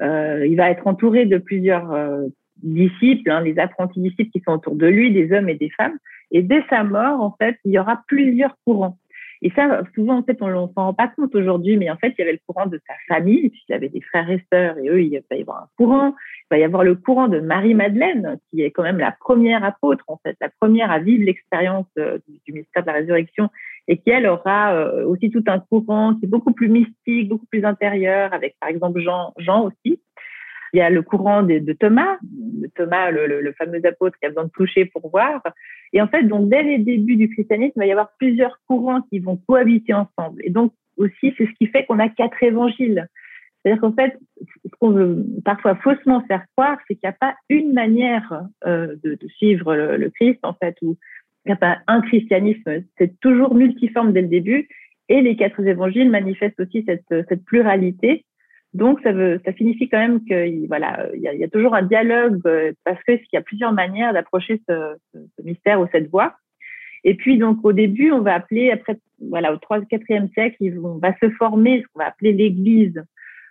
euh, 0.00 0.46
il 0.46 0.56
va 0.56 0.70
être 0.70 0.86
entouré 0.86 1.26
de 1.26 1.38
plusieurs 1.38 1.92
euh, 1.92 2.26
disciples, 2.62 3.30
hein, 3.30 3.40
les 3.40 3.58
apprentis 3.58 4.00
disciples 4.00 4.30
qui 4.30 4.40
sont 4.40 4.52
autour 4.52 4.76
de 4.76 4.86
lui, 4.86 5.12
des 5.12 5.32
hommes 5.32 5.48
et 5.48 5.54
des 5.54 5.70
femmes. 5.70 5.98
Et 6.30 6.42
dès 6.42 6.62
sa 6.70 6.84
mort, 6.84 7.20
en 7.20 7.34
fait, 7.40 7.58
il 7.64 7.72
y 7.72 7.78
aura 7.78 8.02
plusieurs 8.06 8.54
courants. 8.64 8.98
Et 9.42 9.50
ça, 9.56 9.82
souvent, 9.94 10.18
en 10.18 10.22
fait, 10.22 10.36
on 10.42 10.48
ne 10.48 10.66
s'en 10.74 10.86
rend 10.86 10.94
pas 10.94 11.08
compte 11.08 11.34
aujourd'hui, 11.34 11.78
mais 11.78 11.90
en 11.90 11.96
fait, 11.96 12.08
il 12.08 12.16
y 12.18 12.22
avait 12.22 12.32
le 12.32 12.40
courant 12.46 12.66
de 12.66 12.78
sa 12.86 12.92
famille, 13.08 13.48
puisqu'il 13.48 13.72
avait 13.72 13.88
des 13.88 14.02
frères 14.02 14.30
et 14.30 14.44
sœurs, 14.52 14.76
et 14.78 14.90
eux, 14.90 15.02
il 15.02 15.18
va 15.30 15.36
y 15.36 15.40
avoir 15.40 15.62
un 15.62 15.68
courant. 15.78 16.08
Il 16.08 16.46
va 16.50 16.58
y 16.58 16.64
avoir 16.64 16.84
le 16.84 16.94
courant 16.94 17.28
de 17.28 17.40
Marie-Madeleine, 17.40 18.38
qui 18.50 18.62
est 18.62 18.70
quand 18.70 18.82
même 18.82 18.98
la 18.98 19.12
première 19.12 19.64
apôtre, 19.64 20.04
en 20.08 20.18
fait, 20.18 20.36
la 20.42 20.50
première 20.60 20.90
à 20.90 20.98
vivre 20.98 21.24
l'expérience 21.24 21.86
euh, 21.98 22.18
du 22.46 22.52
mystère 22.52 22.82
de 22.82 22.88
la 22.88 22.92
résurrection, 22.94 23.48
et 23.88 23.96
qui, 23.96 24.10
elle, 24.10 24.26
aura 24.26 24.74
euh, 24.74 25.06
aussi 25.06 25.30
tout 25.30 25.44
un 25.46 25.58
courant 25.58 26.14
qui 26.16 26.26
est 26.26 26.28
beaucoup 26.28 26.52
plus 26.52 26.68
mystique, 26.68 27.30
beaucoup 27.30 27.46
plus 27.46 27.64
intérieur, 27.64 28.34
avec, 28.34 28.56
par 28.60 28.68
exemple, 28.68 29.00
Jean, 29.00 29.32
Jean 29.38 29.64
aussi. 29.64 30.02
Il 30.72 30.78
y 30.78 30.80
a 30.80 30.90
le 30.90 31.02
courant 31.02 31.42
de, 31.42 31.72
Thomas, 31.72 32.18
Thomas, 32.76 33.10
le, 33.10 33.52
fameux 33.52 33.80
apôtre 33.84 34.16
qui 34.18 34.26
a 34.26 34.28
besoin 34.28 34.44
de 34.44 34.50
toucher 34.50 34.84
pour 34.84 35.10
voir. 35.10 35.42
Et 35.92 36.00
en 36.00 36.08
fait, 36.08 36.22
donc, 36.22 36.48
dès 36.48 36.62
les 36.62 36.78
débuts 36.78 37.16
du 37.16 37.28
christianisme, 37.28 37.72
il 37.76 37.80
va 37.80 37.86
y 37.86 37.90
avoir 37.90 38.12
plusieurs 38.18 38.60
courants 38.68 39.02
qui 39.02 39.18
vont 39.18 39.36
cohabiter 39.36 39.94
ensemble. 39.94 40.40
Et 40.44 40.50
donc, 40.50 40.72
aussi, 40.96 41.34
c'est 41.36 41.46
ce 41.46 41.52
qui 41.58 41.66
fait 41.66 41.84
qu'on 41.86 41.98
a 41.98 42.08
quatre 42.08 42.42
évangiles. 42.42 43.08
C'est-à-dire 43.62 43.80
qu'en 43.80 43.92
fait, 43.92 44.18
ce 44.64 44.70
qu'on 44.78 44.90
veut 44.90 45.26
parfois 45.44 45.74
faussement 45.76 46.22
faire 46.26 46.44
croire, 46.56 46.78
c'est 46.86 46.94
qu'il 46.94 47.08
n'y 47.08 47.14
a 47.14 47.16
pas 47.18 47.34
une 47.48 47.72
manière 47.72 48.44
euh, 48.66 48.94
de, 49.02 49.18
suivre 49.36 49.74
le, 49.74 50.10
Christ, 50.10 50.38
en 50.42 50.54
fait, 50.54 50.76
ou 50.82 50.96
il 51.44 51.48
n'y 51.48 51.52
a 51.52 51.56
pas 51.56 51.78
un 51.86 52.00
christianisme. 52.00 52.84
C'est 52.98 53.18
toujours 53.20 53.54
multiforme 53.54 54.12
dès 54.12 54.22
le 54.22 54.28
début. 54.28 54.68
Et 55.08 55.22
les 55.22 55.36
quatre 55.36 55.60
évangiles 55.66 56.10
manifestent 56.10 56.60
aussi 56.60 56.86
cette 56.86 57.44
pluralité 57.44 58.24
donc, 58.72 59.00
ça, 59.02 59.12
veut, 59.12 59.40
ça 59.44 59.52
signifie 59.54 59.88
quand 59.88 59.98
même 59.98 60.24
qu'il 60.24 60.68
voilà, 60.68 61.08
il 61.14 61.20
y, 61.22 61.44
a, 61.44 61.48
toujours 61.48 61.74
un 61.74 61.82
dialogue 61.82 62.40
euh, 62.46 62.72
parce 62.84 63.02
qu'il 63.02 63.18
y 63.32 63.36
a 63.36 63.42
plusieurs 63.42 63.72
manières 63.72 64.12
d'approcher 64.12 64.62
ce, 64.68 64.96
mystère 65.42 65.80
ou 65.80 65.86
cette 65.90 66.08
voie. 66.08 66.36
Et 67.02 67.14
puis, 67.14 67.38
donc, 67.38 67.64
au 67.64 67.72
début, 67.72 68.12
on 68.12 68.20
va 68.20 68.34
appeler, 68.34 68.70
après, 68.70 68.96
voilà, 69.20 69.52
au 69.52 69.56
3 69.56 69.80
4e 69.80 70.32
siècle, 70.34 70.56
on 70.84 70.98
va 70.98 71.14
se 71.18 71.30
former 71.30 71.82
ce 71.82 71.86
qu'on 71.88 72.00
va 72.00 72.08
appeler 72.08 72.32
l'Église. 72.32 73.02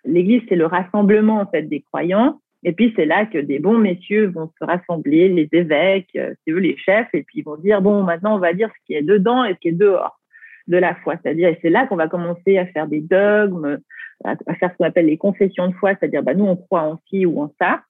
L'Église, 0.06 0.44
c'est 0.48 0.56
le 0.56 0.68
rassemblement, 0.68 1.42
en 1.42 1.48
fait, 1.48 1.64
des 1.64 1.82
croyants. 1.82 2.40
Et 2.64 2.72
puis, 2.72 2.94
c'est 2.96 3.06
là 3.06 3.26
que 3.26 3.40
des 3.40 3.60
bons 3.60 3.78
messieurs 3.78 4.28
vont 4.28 4.50
se 4.58 4.64
rassembler, 4.64 5.28
les 5.30 5.50
évêques, 5.52 6.16
euh, 6.16 6.34
c'est 6.46 6.52
eux 6.52 6.60
les 6.60 6.78
chefs, 6.78 7.10
et 7.14 7.24
puis 7.24 7.40
ils 7.40 7.44
vont 7.44 7.58
dire, 7.58 7.82
bon, 7.82 8.04
maintenant, 8.04 8.36
on 8.36 8.40
va 8.40 8.54
dire 8.54 8.70
ce 8.70 8.86
qui 8.86 8.94
est 8.94 9.02
dedans 9.02 9.44
et 9.44 9.54
ce 9.54 9.60
qui 9.60 9.70
est 9.70 9.74
dehors 9.74 10.20
de 10.68 10.78
la 10.78 10.96
foi. 10.96 11.16
C'est-à-dire, 11.22 11.50
et 11.50 11.60
c'est 11.62 11.70
là 11.70 11.88
qu'on 11.88 11.96
va 11.96 12.08
commencer 12.08 12.58
à 12.58 12.66
faire 12.68 12.88
des 12.88 13.02
dogmes, 13.02 13.80
à, 14.24 14.36
faire 14.56 14.72
ce 14.72 14.78
qu'on 14.78 14.86
appelle 14.86 15.06
les 15.06 15.18
confessions 15.18 15.68
de 15.68 15.74
foi, 15.74 15.92
c'est-à-dire 15.96 16.24
bah, 16.24 16.34
nous 16.34 16.46
on 16.46 16.56
croit 16.56 16.84
en 16.84 17.00
ci 17.10 17.26
ou 17.26 17.42
en 17.42 17.52
ça. 17.60 17.82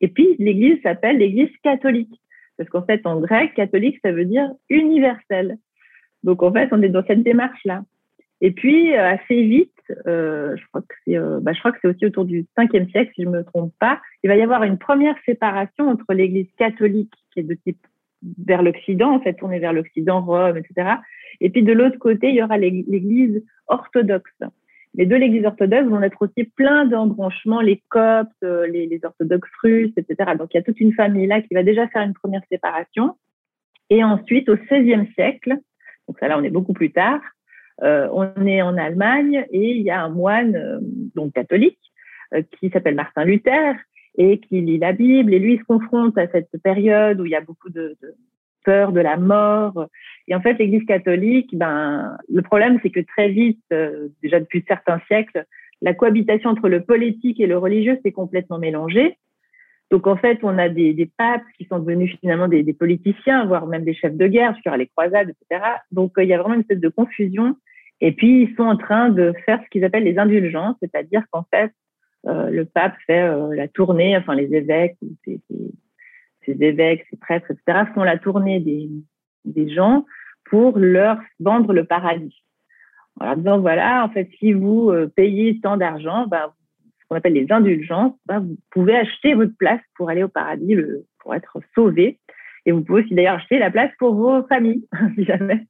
Et 0.00 0.08
puis 0.08 0.36
l'Église 0.38 0.80
s'appelle 0.82 1.18
l'Église 1.18 1.50
catholique, 1.62 2.20
parce 2.56 2.68
qu'en 2.70 2.84
fait 2.84 3.06
en 3.06 3.20
grec 3.20 3.54
catholique 3.54 3.98
ça 4.02 4.12
veut 4.12 4.24
dire 4.24 4.50
universel. 4.68 5.58
Donc 6.24 6.42
en 6.42 6.52
fait 6.52 6.68
on 6.72 6.82
est 6.82 6.88
dans 6.88 7.04
cette 7.06 7.22
démarche 7.22 7.64
là. 7.64 7.82
Et 8.40 8.52
puis 8.52 8.94
euh, 8.94 9.10
assez 9.10 9.42
vite, 9.42 9.72
euh, 10.06 10.56
je 10.56 10.66
crois 10.68 10.82
que 10.82 10.94
c'est, 11.04 11.16
euh, 11.16 11.40
bah, 11.40 11.52
aussi 11.84 12.06
autour 12.06 12.24
du 12.24 12.46
5e 12.56 12.90
siècle 12.90 13.12
si 13.14 13.24
je 13.24 13.28
me 13.28 13.44
trompe 13.44 13.72
pas, 13.80 14.00
il 14.22 14.28
va 14.28 14.36
y 14.36 14.42
avoir 14.42 14.62
une 14.62 14.78
première 14.78 15.16
séparation 15.24 15.88
entre 15.88 16.12
l'Église 16.12 16.48
catholique 16.56 17.12
qui 17.32 17.40
est 17.40 17.44
de 17.44 17.54
type 17.54 17.78
vers 18.44 18.62
l'Occident, 18.62 19.14
en 19.14 19.20
fait, 19.20 19.34
tournée 19.34 19.58
vers 19.60 19.72
l'Occident, 19.72 20.22
Rome, 20.22 20.56
etc. 20.56 20.96
Et 21.40 21.50
puis 21.50 21.62
de 21.62 21.72
l'autre 21.72 21.98
côté, 21.98 22.30
il 22.30 22.34
y 22.34 22.42
aura 22.42 22.58
l'Église 22.58 23.44
orthodoxe. 23.68 24.32
Mais 24.98 25.06
de 25.06 25.14
l'Église 25.14 25.46
orthodoxe 25.46 25.88
vont 25.88 26.02
être 26.02 26.20
aussi 26.20 26.42
plein 26.42 26.84
d'embranchements, 26.84 27.60
les 27.60 27.80
coptes, 27.88 28.32
euh, 28.42 28.66
les, 28.66 29.00
orthodoxes 29.04 29.48
russes, 29.62 29.92
etc. 29.96 30.32
Donc 30.36 30.52
il 30.52 30.56
y 30.56 30.60
a 30.60 30.62
toute 30.64 30.80
une 30.80 30.92
famille 30.92 31.28
là 31.28 31.40
qui 31.40 31.54
va 31.54 31.62
déjà 31.62 31.86
faire 31.86 32.02
une 32.02 32.14
première 32.14 32.42
séparation. 32.50 33.16
Et 33.90 34.02
ensuite, 34.02 34.48
au 34.48 34.56
XVIe 34.56 35.08
siècle, 35.14 35.56
donc 36.08 36.18
ça 36.18 36.26
là 36.26 36.36
on 36.36 36.42
est 36.42 36.50
beaucoup 36.50 36.72
plus 36.72 36.90
tard, 36.90 37.20
euh, 37.82 38.08
on 38.12 38.44
est 38.44 38.60
en 38.60 38.76
Allemagne 38.76 39.46
et 39.52 39.70
il 39.70 39.82
y 39.82 39.90
a 39.90 40.02
un 40.02 40.08
moine 40.08 40.56
euh, 40.56 40.80
donc 41.14 41.32
catholique 41.32 41.78
qui 42.60 42.68
s'appelle 42.68 42.94
Martin 42.94 43.24
Luther 43.24 43.74
et 44.18 44.38
qui 44.38 44.60
lit 44.60 44.76
la 44.76 44.92
Bible. 44.92 45.32
Et 45.32 45.38
lui, 45.38 45.56
se 45.56 45.64
confronte 45.64 46.18
à 46.18 46.28
cette 46.28 46.50
période 46.62 47.18
où 47.20 47.24
il 47.24 47.30
y 47.30 47.36
a 47.36 47.40
beaucoup 47.40 47.70
de 47.70 47.96
peur 48.64 48.92
de 48.92 49.00
la 49.00 49.16
mort. 49.16 49.86
Et 50.26 50.34
en 50.34 50.40
fait, 50.40 50.54
l'Église 50.54 50.84
catholique, 50.84 51.56
ben, 51.56 52.16
le 52.28 52.42
problème, 52.42 52.78
c'est 52.82 52.90
que 52.90 53.00
très 53.00 53.28
vite, 53.28 53.62
euh, 53.72 54.08
déjà 54.22 54.40
depuis 54.40 54.64
certains 54.66 55.00
siècles, 55.06 55.44
la 55.80 55.94
cohabitation 55.94 56.50
entre 56.50 56.68
le 56.68 56.82
politique 56.82 57.40
et 57.40 57.46
le 57.46 57.56
religieux 57.56 57.98
s'est 58.02 58.12
complètement 58.12 58.58
mélangée. 58.58 59.16
Donc 59.90 60.06
en 60.06 60.16
fait, 60.16 60.38
on 60.42 60.58
a 60.58 60.68
des, 60.68 60.92
des 60.92 61.06
papes 61.06 61.44
qui 61.56 61.64
sont 61.64 61.78
devenus 61.78 62.14
finalement 62.20 62.48
des, 62.48 62.62
des, 62.62 62.74
politiciens, 62.74 63.46
voire 63.46 63.66
même 63.66 63.84
des 63.84 63.94
chefs 63.94 64.16
de 64.16 64.26
guerre 64.26 64.54
sur 64.62 64.76
les 64.76 64.86
croisades, 64.86 65.30
etc. 65.30 65.64
Donc 65.92 66.18
euh, 66.18 66.24
il 66.24 66.28
y 66.28 66.34
a 66.34 66.38
vraiment 66.38 66.54
une 66.54 66.60
espèce 66.60 66.80
de 66.80 66.88
confusion. 66.88 67.56
Et 68.00 68.12
puis 68.12 68.42
ils 68.42 68.54
sont 68.54 68.64
en 68.64 68.76
train 68.76 69.08
de 69.08 69.32
faire 69.46 69.60
ce 69.64 69.68
qu'ils 69.70 69.84
appellent 69.84 70.04
les 70.04 70.18
indulgences, 70.18 70.76
c'est-à-dire 70.80 71.22
qu'en 71.30 71.44
fait, 71.52 71.72
euh, 72.26 72.50
le 72.50 72.64
pape 72.64 72.94
fait 73.06 73.28
la 73.54 73.66
tournée, 73.66 74.16
enfin 74.16 74.34
les 74.34 74.54
évêques, 74.54 74.96
ces, 75.24 75.40
ces, 76.48 76.64
évêques, 76.64 77.06
ces 77.10 77.16
prêtres, 77.16 77.50
etc. 77.50 77.90
font 77.94 78.04
la 78.04 78.18
tournée 78.18 78.60
des, 78.60 79.68
gens 79.70 80.04
pour 80.44 80.78
leur 80.78 81.18
vendre 81.40 81.72
le 81.72 81.84
paradis. 81.84 82.42
En 83.20 83.36
disant 83.36 83.60
voilà, 83.60 84.04
en 84.04 84.08
fait, 84.10 84.28
si 84.38 84.52
vous 84.52 84.90
euh, 84.90 85.10
payez 85.14 85.60
tant 85.60 85.76
d'argent, 85.76 86.26
ben, 86.26 86.52
qu'on 87.08 87.16
appelle 87.16 87.32
les 87.32 87.50
indulgences, 87.50 88.14
ben, 88.26 88.40
vous 88.40 88.56
pouvez 88.70 88.96
acheter 88.96 89.34
votre 89.34 89.56
place 89.58 89.80
pour 89.96 90.10
aller 90.10 90.22
au 90.22 90.28
paradis, 90.28 90.74
le, 90.74 91.04
pour 91.20 91.34
être 91.34 91.58
sauvé. 91.74 92.20
Et 92.66 92.72
vous 92.72 92.82
pouvez 92.82 93.02
aussi 93.02 93.14
d'ailleurs 93.14 93.36
acheter 93.36 93.58
la 93.58 93.70
place 93.70 93.90
pour 93.98 94.14
vos 94.14 94.42
familles, 94.46 94.86
si 95.16 95.24
jamais. 95.24 95.66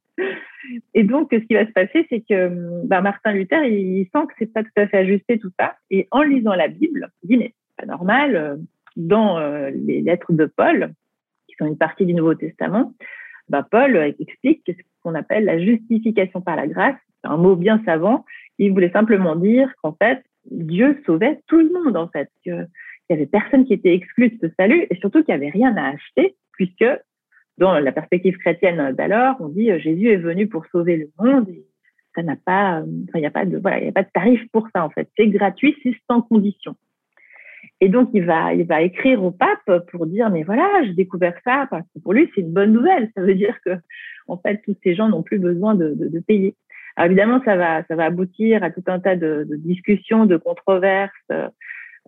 Et 0.93 1.03
donc, 1.03 1.29
ce 1.31 1.37
qui 1.37 1.53
va 1.53 1.65
se 1.65 1.71
passer, 1.71 2.05
c'est 2.09 2.21
que 2.21 2.85
ben, 2.85 3.01
Martin 3.01 3.31
Luther, 3.31 3.63
il, 3.63 4.05
sent 4.13 4.27
que 4.27 4.33
c'est 4.37 4.53
pas 4.53 4.63
tout 4.63 4.69
à 4.75 4.87
fait 4.87 4.97
ajusté 4.97 5.39
tout 5.39 5.51
ça. 5.59 5.75
Et 5.89 6.07
en 6.11 6.21
lisant 6.21 6.53
la 6.53 6.67
Bible, 6.67 7.09
il 7.23 7.29
dit, 7.29 7.37
mais 7.37 7.53
c'est 7.55 7.85
pas 7.87 7.91
normal, 7.91 8.35
euh, 8.35 8.57
dans 8.95 9.39
euh, 9.39 9.69
les 9.71 10.01
lettres 10.01 10.33
de 10.33 10.45
Paul, 10.45 10.93
qui 11.47 11.55
sont 11.57 11.65
une 11.65 11.77
partie 11.77 12.05
du 12.05 12.13
Nouveau 12.13 12.35
Testament, 12.35 12.93
ben, 13.49 13.63
Paul 13.63 13.95
explique 14.19 14.63
ce 14.67 14.73
qu'on 15.03 15.15
appelle 15.15 15.45
la 15.45 15.59
justification 15.59 16.41
par 16.41 16.55
la 16.55 16.67
grâce. 16.67 16.95
C'est 17.21 17.29
un 17.29 17.37
mot 17.37 17.55
bien 17.55 17.81
savant. 17.85 18.25
Il 18.59 18.71
voulait 18.71 18.91
simplement 18.91 19.35
dire 19.35 19.73
qu'en 19.81 19.93
fait, 19.93 20.23
Dieu 20.51 21.01
sauvait 21.05 21.39
tout 21.47 21.59
le 21.59 21.71
monde, 21.71 21.97
en 21.97 22.07
fait. 22.07 22.29
Qu'il 22.43 22.67
n'y 23.09 23.15
avait 23.15 23.25
personne 23.25 23.65
qui 23.65 23.73
était 23.73 23.93
exclu 23.93 24.29
de 24.29 24.37
ce 24.41 24.53
salut 24.57 24.85
et 24.89 24.95
surtout 24.97 25.23
qu'il 25.23 25.35
n'y 25.35 25.41
avait 25.41 25.51
rien 25.51 25.75
à 25.77 25.89
acheter, 25.89 26.35
puisque 26.53 26.85
dans 27.57 27.77
la 27.79 27.91
perspective 27.91 28.37
chrétienne 28.37 28.93
d'alors, 28.93 29.35
on 29.39 29.49
dit 29.49 29.71
euh, 29.71 29.79
Jésus 29.79 30.09
est 30.09 30.17
venu 30.17 30.47
pour 30.47 30.65
sauver 30.67 30.97
le 30.97 31.09
monde 31.19 31.49
et 31.49 31.65
ça 32.15 32.23
n'a 32.23 32.35
pas, 32.35 32.79
euh, 32.79 32.85
il 33.13 33.19
n'y 33.19 33.25
a 33.25 33.31
pas 33.31 33.45
de, 33.45 33.57
voilà, 33.57 33.85
a 33.85 33.91
pas 33.91 34.03
de 34.03 34.09
tarif 34.13 34.41
pour 34.51 34.67
ça, 34.73 34.83
en 34.83 34.89
fait. 34.89 35.09
C'est 35.17 35.27
gratuit, 35.27 35.75
c'est 35.83 35.95
sans 36.09 36.21
condition. 36.21 36.75
Et 37.81 37.89
donc, 37.89 38.09
il 38.13 38.25
va, 38.25 38.53
il 38.53 38.65
va 38.65 38.81
écrire 38.81 39.23
au 39.23 39.31
pape 39.31 39.85
pour 39.91 40.05
dire, 40.05 40.29
mais 40.29 40.43
voilà, 40.43 40.67
j'ai 40.83 40.93
découvert 40.93 41.35
ça, 41.45 41.67
parce 41.69 41.85
que 41.93 41.99
pour 41.99 42.13
lui, 42.13 42.29
c'est 42.35 42.41
une 42.41 42.51
bonne 42.51 42.73
nouvelle. 42.73 43.09
Ça 43.15 43.21
veut 43.21 43.35
dire 43.35 43.57
que, 43.65 43.71
en 44.27 44.37
fait, 44.37 44.61
tous 44.65 44.75
ces 44.83 44.95
gens 44.95 45.07
n'ont 45.07 45.23
plus 45.23 45.39
besoin 45.39 45.75
de, 45.75 45.93
de, 45.93 46.07
de 46.07 46.19
payer. 46.19 46.55
Alors 46.95 47.05
évidemment, 47.05 47.41
ça 47.45 47.55
va, 47.55 47.83
ça 47.85 47.95
va 47.95 48.05
aboutir 48.05 48.61
à 48.63 48.71
tout 48.71 48.83
un 48.87 48.99
tas 48.99 49.15
de, 49.15 49.45
de 49.49 49.55
discussions, 49.55 50.25
de 50.25 50.35
controverses, 50.35 51.13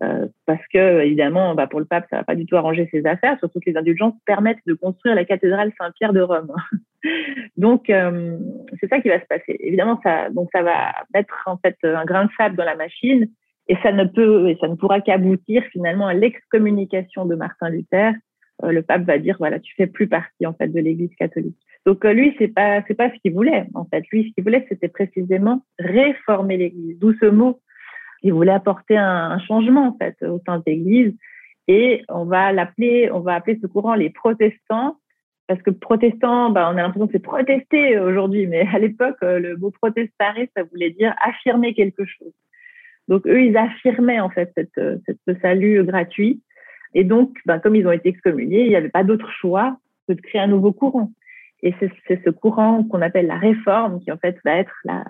euh, 0.02 0.26
parce 0.46 0.66
que 0.72 1.00
évidemment, 1.00 1.54
bah, 1.54 1.66
pour 1.66 1.80
le 1.80 1.86
pape, 1.86 2.06
ça 2.10 2.16
va 2.18 2.24
pas 2.24 2.34
du 2.34 2.44
tout 2.44 2.56
arranger 2.56 2.88
ses 2.90 3.06
affaires, 3.06 3.38
surtout 3.38 3.60
que 3.60 3.70
les 3.70 3.76
indulgences 3.76 4.14
permettent 4.26 4.66
de 4.66 4.74
construire 4.74 5.14
la 5.14 5.24
cathédrale 5.24 5.72
Saint-Pierre 5.78 6.12
de 6.12 6.20
Rome. 6.20 6.52
donc, 7.56 7.88
euh, 7.88 8.36
c'est 8.80 8.88
ça 8.88 9.00
qui 9.00 9.08
va 9.08 9.20
se 9.20 9.26
passer. 9.26 9.56
Évidemment, 9.60 10.00
ça, 10.02 10.28
donc 10.30 10.48
ça 10.52 10.62
va 10.62 10.92
mettre 11.14 11.42
en 11.46 11.56
fait 11.56 11.76
un 11.84 12.04
grain 12.04 12.24
de 12.24 12.30
sable 12.36 12.56
dans 12.56 12.64
la 12.64 12.76
machine, 12.76 13.28
et 13.68 13.76
ça 13.82 13.92
ne 13.92 14.04
peut, 14.04 14.48
et 14.48 14.56
ça 14.60 14.68
ne 14.68 14.74
pourra 14.74 15.00
qu'aboutir 15.00 15.62
finalement 15.70 16.06
à 16.06 16.14
l'excommunication 16.14 17.26
de 17.26 17.34
Martin 17.34 17.70
Luther. 17.70 18.12
Euh, 18.64 18.72
le 18.72 18.82
pape 18.82 19.02
va 19.02 19.18
dire 19.18 19.36
voilà, 19.38 19.60
tu 19.60 19.74
fais 19.76 19.86
plus 19.86 20.08
partie 20.08 20.46
en 20.46 20.52
fait 20.52 20.68
de 20.68 20.80
l'Église 20.80 21.14
catholique. 21.16 21.56
Donc 21.86 22.04
euh, 22.04 22.12
lui, 22.12 22.34
c'est 22.38 22.48
pas 22.48 22.82
pas 22.82 23.10
ce 23.10 23.18
qu'il 23.22 23.32
voulait 23.32 23.66
en 23.74 23.84
fait. 23.84 24.04
Lui, 24.12 24.28
ce 24.28 24.34
qu'il 24.34 24.44
voulait, 24.44 24.66
c'était 24.68 24.88
précisément 24.88 25.64
réformer 25.78 26.56
l'Église. 26.56 26.98
D'où 26.98 27.14
ce 27.14 27.26
mot. 27.26 27.60
Il 28.24 28.32
voulait 28.32 28.52
apporter 28.52 28.96
un, 28.96 29.40
changement 29.40 29.88
en 29.88 29.96
fait 29.98 30.16
au 30.22 30.40
sein 30.46 30.58
de 30.58 30.62
l'Église. 30.66 31.12
Et 31.66 32.02
on 32.08 32.24
va 32.24 32.52
l'appeler, 32.52 33.10
on 33.12 33.20
va 33.20 33.34
appeler 33.34 33.58
ce 33.60 33.66
courant 33.66 33.94
les 33.94 34.10
protestants 34.10 34.96
parce 35.48 35.60
que 35.62 35.70
protestant, 35.70 36.50
bah, 36.50 36.70
on 36.72 36.76
a 36.76 36.82
l'impression 36.82 37.06
que 37.06 37.12
c'est 37.12 37.18
protester 37.18 37.98
aujourd'hui, 37.98 38.46
mais 38.46 38.66
à 38.72 38.78
l'époque, 38.78 39.16
euh, 39.22 39.38
le 39.38 39.56
mot 39.56 39.70
protestare, 39.70 40.36
ça 40.56 40.62
voulait 40.62 40.90
dire 40.90 41.14
affirmer 41.20 41.74
quelque 41.74 42.04
chose. 42.04 42.32
Donc 43.12 43.26
eux, 43.26 43.42
ils 43.42 43.58
affirmaient 43.58 44.20
en 44.20 44.30
fait 44.30 44.50
cette, 44.56 44.80
cette 45.04 45.18
ce 45.28 45.34
salut 45.42 45.84
gratuit. 45.84 46.40
Et 46.94 47.04
donc, 47.04 47.36
ben, 47.44 47.58
comme 47.58 47.76
ils 47.76 47.86
ont 47.86 47.92
été 47.92 48.08
excommuniés, 48.08 48.62
il 48.62 48.70
n'y 48.70 48.74
avait 48.76 48.88
pas 48.88 49.04
d'autre 49.04 49.30
choix 49.30 49.76
que 50.08 50.14
de 50.14 50.20
créer 50.22 50.40
un 50.40 50.46
nouveau 50.46 50.72
courant. 50.72 51.10
Et 51.62 51.74
c'est 51.78 52.24
ce 52.24 52.30
courant 52.30 52.84
qu'on 52.84 53.02
appelle 53.02 53.26
la 53.26 53.36
réforme 53.36 54.00
qui 54.00 54.10
en 54.10 54.16
fait 54.16 54.38
va 54.46 54.56
être 54.56 54.72
la, 54.84 55.04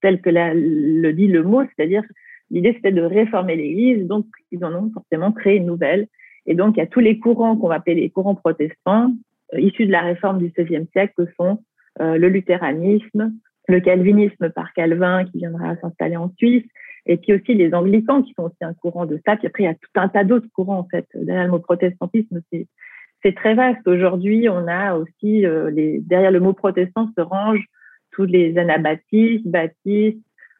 tel 0.00 0.20
que 0.20 0.30
la, 0.30 0.54
le 0.54 1.10
dit 1.10 1.26
le 1.26 1.42
mot, 1.42 1.64
c'est-à-dire 1.64 2.04
l'idée 2.52 2.72
c'était 2.74 2.92
de 2.92 3.02
réformer 3.02 3.56
l'Église, 3.56 4.06
donc 4.06 4.26
ils 4.52 4.64
en 4.64 4.72
ont 4.72 4.92
forcément 4.92 5.32
créé 5.32 5.56
une 5.56 5.66
nouvelle. 5.66 6.06
Et 6.46 6.54
donc 6.54 6.76
il 6.76 6.78
y 6.78 6.82
a 6.84 6.86
tous 6.86 7.00
les 7.00 7.18
courants 7.18 7.56
qu'on 7.56 7.68
va 7.68 7.76
appeler 7.76 7.96
les 7.96 8.10
courants 8.10 8.36
protestants, 8.36 9.12
euh, 9.54 9.60
issus 9.60 9.86
de 9.86 9.92
la 9.92 10.02
réforme 10.02 10.38
du 10.38 10.52
XVIe 10.56 10.86
siècle, 10.92 11.14
que 11.18 11.26
sont 11.36 11.58
euh, 12.00 12.16
le 12.16 12.28
luthéranisme, 12.28 13.34
le 13.66 13.80
calvinisme 13.80 14.50
par 14.50 14.72
Calvin 14.72 15.24
qui 15.24 15.38
viendra 15.38 15.74
s'installer 15.78 16.16
en 16.16 16.30
Suisse, 16.36 16.64
et 17.06 17.16
puis 17.16 17.34
aussi 17.34 17.54
les 17.54 17.74
anglicans 17.74 18.22
qui 18.22 18.32
sont 18.34 18.44
aussi 18.44 18.62
un 18.62 18.74
courant 18.74 19.06
de 19.06 19.20
ça. 19.26 19.36
Puis 19.36 19.46
après 19.46 19.62
il 19.64 19.66
y 19.66 19.70
a 19.70 19.74
tout 19.74 19.90
un 19.96 20.08
tas 20.08 20.24
d'autres 20.24 20.48
courants 20.54 20.78
en 20.78 20.88
fait. 20.88 21.06
Derrière 21.14 21.44
le 21.44 21.50
mot 21.50 21.58
protestantisme, 21.58 22.40
c'est 22.50 23.34
très 23.34 23.54
vaste. 23.54 23.86
Aujourd'hui, 23.86 24.48
on 24.48 24.68
a 24.68 24.94
aussi, 24.94 25.46
euh, 25.46 25.70
les, 25.70 26.00
derrière 26.00 26.30
le 26.30 26.40
mot 26.40 26.52
protestant 26.52 27.08
se 27.16 27.22
rangent 27.22 27.66
tous 28.10 28.24
les 28.24 28.56
anabaptistes, 28.58 29.46
baptistes, 29.46 30.18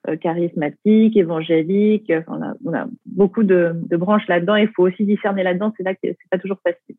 euh, 0.09 0.17
charismatiques, 0.17 1.17
évangéliques. 1.17 2.13
on, 2.27 2.43
a, 2.43 2.55
on, 2.65 2.75
a, 2.75 2.87
beaucoup 3.07 3.43
de, 3.43 3.73
de 3.75 3.97
branches 3.97 4.27
là-dedans. 4.29 4.57
Il 4.57 4.69
faut 4.69 4.87
aussi 4.87 5.05
discerner 5.05 5.43
là-dedans. 5.43 5.73
C'est 5.77 5.83
là 5.83 5.95
que 5.95 6.01
c'est 6.03 6.31
pas 6.31 6.39
toujours 6.39 6.59
facile. 6.63 6.97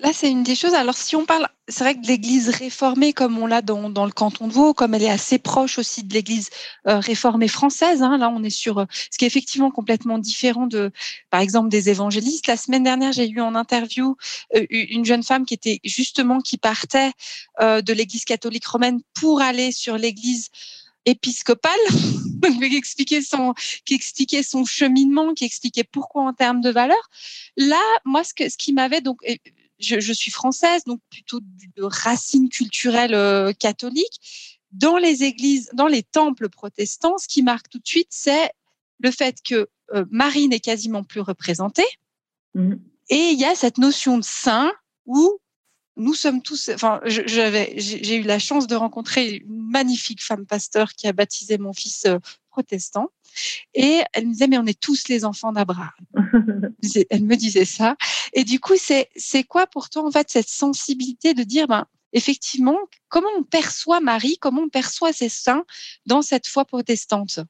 Là, 0.00 0.12
c'est 0.12 0.30
une 0.30 0.44
des 0.44 0.54
choses. 0.54 0.74
Alors, 0.74 0.96
si 0.96 1.16
on 1.16 1.26
parle, 1.26 1.48
c'est 1.66 1.82
vrai 1.82 1.96
que 1.96 2.06
l'Église 2.06 2.50
réformée, 2.50 3.12
comme 3.12 3.36
on 3.36 3.46
l'a 3.48 3.62
dans, 3.62 3.90
dans, 3.90 4.06
le 4.06 4.12
canton 4.12 4.46
de 4.46 4.52
Vaud, 4.52 4.72
comme 4.72 4.94
elle 4.94 5.02
est 5.02 5.10
assez 5.10 5.38
proche 5.38 5.76
aussi 5.76 6.04
de 6.04 6.14
l'Église 6.14 6.50
euh, 6.86 7.00
réformée 7.00 7.48
française, 7.48 8.00
hein, 8.00 8.16
là, 8.16 8.30
on 8.32 8.44
est 8.44 8.50
sur 8.50 8.78
euh, 8.78 8.84
ce 9.10 9.18
qui 9.18 9.24
est 9.24 9.26
effectivement 9.26 9.72
complètement 9.72 10.18
différent 10.18 10.68
de, 10.68 10.92
par 11.30 11.40
exemple, 11.40 11.68
des 11.68 11.90
évangélistes. 11.90 12.46
La 12.46 12.56
semaine 12.56 12.84
dernière, 12.84 13.10
j'ai 13.10 13.28
eu 13.28 13.40
en 13.40 13.56
interview 13.56 14.16
euh, 14.54 14.64
une 14.70 15.04
jeune 15.04 15.24
femme 15.24 15.44
qui 15.44 15.54
était 15.54 15.80
justement 15.82 16.40
qui 16.40 16.58
partait 16.58 17.10
de 17.60 17.92
l'Église 17.92 18.24
catholique 18.24 18.66
romaine 18.66 19.00
pour 19.14 19.40
aller 19.40 19.72
sur 19.72 19.98
l'Église 19.98 20.50
épiscopale, 21.06 21.72
qui 22.42 22.76
expliquait 22.76 23.22
son, 23.22 23.54
qui 23.84 23.94
expliquait 23.94 24.42
son 24.42 24.64
cheminement, 24.64 25.34
qui 25.34 25.44
expliquait 25.44 25.84
pourquoi 25.84 26.22
en 26.22 26.32
termes 26.32 26.60
de 26.60 26.70
valeurs. 26.70 27.10
Là, 27.56 27.80
moi, 28.04 28.22
ce, 28.24 28.34
que, 28.34 28.48
ce 28.48 28.56
qui 28.56 28.72
m'avait 28.72 29.00
donc 29.00 29.18
je, 29.78 30.00
je, 30.00 30.12
suis 30.12 30.30
française, 30.30 30.84
donc 30.84 31.00
plutôt 31.10 31.40
de 31.40 31.82
racines 31.82 32.48
culturelles 32.48 33.14
euh, 33.14 33.52
catholiques. 33.52 34.56
Dans 34.72 34.98
les 34.98 35.24
églises, 35.24 35.70
dans 35.72 35.86
les 35.86 36.02
temples 36.02 36.48
protestants, 36.48 37.16
ce 37.18 37.28
qui 37.28 37.42
marque 37.42 37.68
tout 37.70 37.78
de 37.78 37.86
suite, 37.86 38.08
c'est 38.10 38.50
le 39.00 39.10
fait 39.10 39.38
que 39.42 39.68
euh, 39.94 40.04
Marie 40.10 40.48
n'est 40.48 40.60
quasiment 40.60 41.04
plus 41.04 41.20
représentée. 41.20 41.86
Mmh. 42.54 42.74
Et 43.08 43.30
il 43.30 43.38
y 43.38 43.44
a 43.44 43.54
cette 43.54 43.78
notion 43.78 44.18
de 44.18 44.24
saint 44.24 44.72
où 45.06 45.38
nous 45.96 46.14
sommes 46.14 46.42
tous. 46.42 46.70
Enfin, 46.72 47.00
j'avais, 47.04 47.74
j'ai 47.76 48.16
eu 48.16 48.22
la 48.22 48.38
chance 48.38 48.66
de 48.66 48.76
rencontrer 48.76 49.36
une 49.36 49.70
magnifique 49.70 50.22
femme 50.22 50.46
pasteur 50.46 50.92
qui 50.92 51.08
a 51.08 51.12
baptisé 51.12 51.58
mon 51.58 51.72
fils 51.72 52.06
euh, 52.58 52.62
protestant. 52.62 53.08
Et 53.74 54.00
elle 54.12 54.26
me 54.26 54.32
disait, 54.32 54.48
mais 54.48 54.58
on 54.58 54.66
est 54.66 54.80
tous 54.80 55.08
les 55.08 55.24
enfants 55.24 55.52
d'Abraham. 55.52 55.90
elle 57.10 57.24
me 57.24 57.36
disait 57.36 57.64
ça. 57.64 57.96
Et 58.32 58.44
du 58.44 58.60
coup, 58.60 58.74
c'est, 58.76 59.08
c'est 59.16 59.44
quoi 59.44 59.66
pour 59.66 59.88
toi, 59.90 60.04
en 60.04 60.10
fait, 60.10 60.28
cette 60.30 60.48
sensibilité 60.48 61.34
de 61.34 61.42
dire, 61.42 61.66
ben, 61.66 61.86
effectivement, 62.12 62.78
comment 63.08 63.28
on 63.38 63.42
perçoit 63.42 64.00
Marie, 64.00 64.38
comment 64.40 64.62
on 64.62 64.68
perçoit 64.68 65.12
ses 65.12 65.28
saints 65.28 65.64
dans 66.06 66.22
cette 66.22 66.46
foi 66.46 66.64
protestante? 66.64 67.40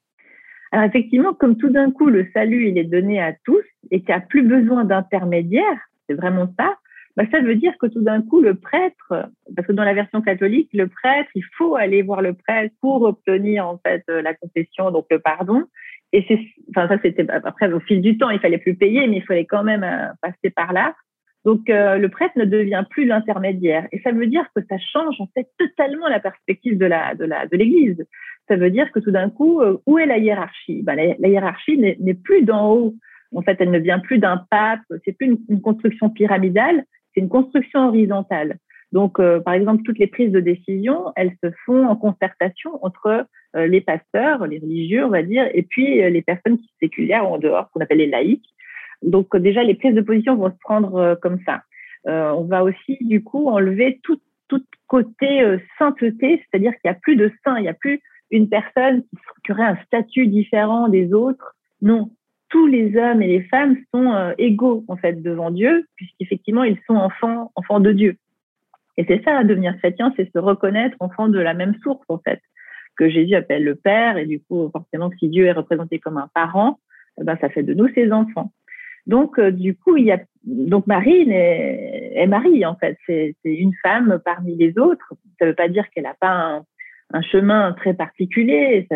Alors 0.71 0.85
effectivement, 0.85 1.33
comme 1.33 1.57
tout 1.57 1.69
d'un 1.69 1.89
coup 1.89 2.09
le 2.09 2.29
salut 2.31 2.69
il 2.69 2.77
est 2.77 2.83
donné 2.83 3.19
à 3.19 3.33
tous 3.43 3.63
et 3.89 4.01
qu'il 4.01 4.09
n'y 4.09 4.13
a 4.13 4.19
plus 4.19 4.43
besoin 4.43 4.85
d'intermédiaire, 4.85 5.79
c'est 6.07 6.13
vraiment 6.13 6.53
ça. 6.59 6.77
Bah, 7.19 7.25
ça 7.33 7.41
veut 7.41 7.55
dire 7.55 7.73
que 7.77 7.87
tout 7.87 7.99
d'un 7.99 8.21
coup, 8.21 8.39
le 8.39 8.55
prêtre, 8.55 9.27
parce 9.53 9.67
que 9.67 9.73
dans 9.73 9.83
la 9.83 9.93
version 9.93 10.21
catholique, 10.21 10.69
le 10.71 10.87
prêtre, 10.87 11.29
il 11.35 11.43
faut 11.57 11.75
aller 11.75 12.01
voir 12.01 12.21
le 12.21 12.33
prêtre 12.33 12.73
pour 12.79 13.01
obtenir 13.01 13.67
en 13.67 13.77
fait 13.85 14.05
euh, 14.09 14.21
la 14.21 14.33
confession, 14.33 14.89
donc 14.89 15.05
le 15.11 15.19
pardon. 15.19 15.65
Et 16.13 16.23
c'est, 16.29 16.39
enfin 16.69 16.87
ça 16.87 16.97
c'était 17.03 17.29
après 17.29 17.73
au 17.73 17.81
fil 17.81 18.01
du 18.01 18.17
temps, 18.17 18.29
il 18.29 18.39
fallait 18.39 18.57
plus 18.57 18.73
payer, 18.73 19.05
mais 19.07 19.17
il 19.17 19.23
fallait 19.23 19.43
quand 19.43 19.65
même 19.65 19.83
euh, 19.83 20.07
passer 20.21 20.49
par 20.49 20.71
là. 20.71 20.95
Donc 21.43 21.69
euh, 21.69 21.97
le 21.97 22.07
prêtre 22.07 22.37
ne 22.37 22.45
devient 22.45 22.85
plus 22.89 23.03
l'intermédiaire, 23.03 23.85
et 23.91 23.99
ça 23.99 24.13
veut 24.13 24.27
dire 24.27 24.45
que 24.55 24.61
ça 24.69 24.77
change 24.77 25.19
en 25.19 25.27
fait 25.33 25.49
totalement 25.57 26.07
la 26.07 26.21
perspective 26.21 26.77
de 26.77 26.85
la 26.85 27.15
de 27.15 27.25
la 27.25 27.47
de 27.47 27.57
l'Église. 27.57 28.07
Ça 28.47 28.55
veut 28.55 28.71
dire 28.71 28.93
que 28.93 28.99
tout 29.01 29.11
d'un 29.11 29.29
coup, 29.29 29.61
où 29.85 29.99
est 29.99 30.05
la 30.05 30.19
hiérarchie? 30.19 30.83
Ben, 30.83 30.95
la, 30.95 31.27
hiérarchie 31.27 31.77
n'est 31.77 32.13
plus 32.13 32.43
d'en 32.43 32.71
haut. 32.71 32.95
En 33.35 33.41
fait, 33.43 33.57
elle 33.59 33.69
ne 33.69 33.77
vient 33.77 33.99
plus 33.99 34.17
d'un 34.17 34.37
pape. 34.49 34.79
C'est 35.05 35.11
plus 35.11 35.37
une 35.49 35.61
construction 35.61 36.09
pyramidale, 36.09 36.83
une 37.19 37.29
construction 37.29 37.87
horizontale. 37.87 38.57
Donc, 38.91 39.19
euh, 39.19 39.39
par 39.39 39.53
exemple, 39.53 39.83
toutes 39.83 39.99
les 39.99 40.07
prises 40.07 40.31
de 40.31 40.39
décision, 40.39 41.11
elles 41.15 41.35
se 41.43 41.51
font 41.65 41.85
en 41.85 41.95
concertation 41.95 42.83
entre 42.83 43.25
euh, 43.55 43.67
les 43.67 43.81
pasteurs, 43.81 44.47
les 44.47 44.59
religieux, 44.59 45.05
on 45.05 45.09
va 45.09 45.21
dire, 45.21 45.47
et 45.53 45.63
puis 45.63 46.01
euh, 46.01 46.09
les 46.09 46.21
personnes 46.21 46.57
qui 46.57 46.63
sont 46.63 46.79
séculières 46.79 47.29
en 47.29 47.37
dehors, 47.37 47.69
qu'on 47.71 47.81
appelle 47.81 47.99
les 47.99 48.07
laïcs. 48.07 48.49
Donc, 49.03 49.35
déjà, 49.37 49.63
les 49.63 49.75
prises 49.75 49.93
de 49.93 50.01
position 50.01 50.35
vont 50.35 50.49
se 50.49 50.59
prendre 50.59 51.17
comme 51.21 51.39
ça. 51.45 51.61
on 52.05 52.43
va 52.43 52.65
aussi, 52.65 52.97
du 52.99 53.23
coup, 53.23 53.47
enlever 53.47 54.01
tout, 54.03 54.19
tout 54.49 54.61
côté 54.87 55.57
sainteté, 55.77 56.43
c'est-à-dire 56.43 56.73
qu'il 56.73 56.91
n'y 56.91 56.97
a 56.97 56.99
plus 56.99 57.15
de 57.15 57.31
saint, 57.45 57.57
il 57.57 57.61
n'y 57.61 57.69
a 57.69 57.73
plus 57.73 58.01
une 58.29 58.49
personne 58.49 59.03
qui 59.45 59.53
aurait 59.53 59.63
un 59.63 59.77
statut 59.85 60.27
différent 60.27 60.89
des 60.89 61.13
autres. 61.13 61.55
Non, 61.81 62.11
tous 62.49 62.67
les 62.67 62.97
hommes 62.97 63.21
et 63.21 63.27
les 63.27 63.43
femmes 63.43 63.77
sont 63.93 64.33
égaux 64.37 64.83
en 64.87 64.97
fait 64.97 65.21
devant 65.21 65.51
Dieu, 65.51 65.85
puisqu'effectivement 65.95 66.63
ils 66.63 66.79
sont 66.87 66.95
enfants, 66.95 67.51
enfants 67.55 67.79
de 67.79 67.91
Dieu. 67.91 68.17
Et 68.99 69.05
c'est 69.07 69.23
ça, 69.23 69.45
devenir 69.45 69.77
chrétien, 69.77 70.13
c'est 70.17 70.29
se 70.29 70.39
reconnaître 70.39 70.97
enfant 70.99 71.29
de 71.29 71.39
la 71.39 71.53
même 71.53 71.73
source, 71.81 72.03
en 72.09 72.17
fait, 72.17 72.41
que 72.97 73.09
Jésus 73.09 73.33
appelle 73.33 73.63
le 73.63 73.75
Père. 73.75 74.17
Et 74.17 74.25
du 74.25 74.41
coup, 74.41 74.69
forcément, 74.73 75.09
si 75.17 75.29
Dieu 75.29 75.45
est 75.45 75.53
représenté 75.53 75.99
comme 75.99 76.17
un 76.17 76.29
parent, 76.33 76.79
eh 77.17 77.23
ben, 77.23 77.37
ça 77.39 77.47
fait 77.47 77.63
de 77.63 77.73
nous 77.73 77.87
ses 77.93 78.11
enfants. 78.11 78.51
Donc, 79.07 79.39
euh, 79.39 79.51
du 79.51 79.73
coup, 79.73 79.95
il 79.95 80.03
y 80.03 80.11
a 80.11 80.19
donc 80.43 80.85
Marie 80.85 81.29
est, 81.31 82.27
Marie 82.27 82.65
en 82.65 82.75
fait. 82.75 82.97
C'est 83.05 83.35
une 83.45 83.73
femme 83.81 84.19
parmi 84.25 84.55
les 84.57 84.77
autres. 84.77 85.13
Ça 85.39 85.45
ne 85.45 85.51
veut 85.51 85.55
pas 85.55 85.69
dire 85.69 85.89
qu'elle 85.91 86.03
n'a 86.03 86.15
pas 86.19 86.31
un, 86.31 86.65
chemin 87.21 87.73
très 87.73 87.93
particulier, 87.93 88.87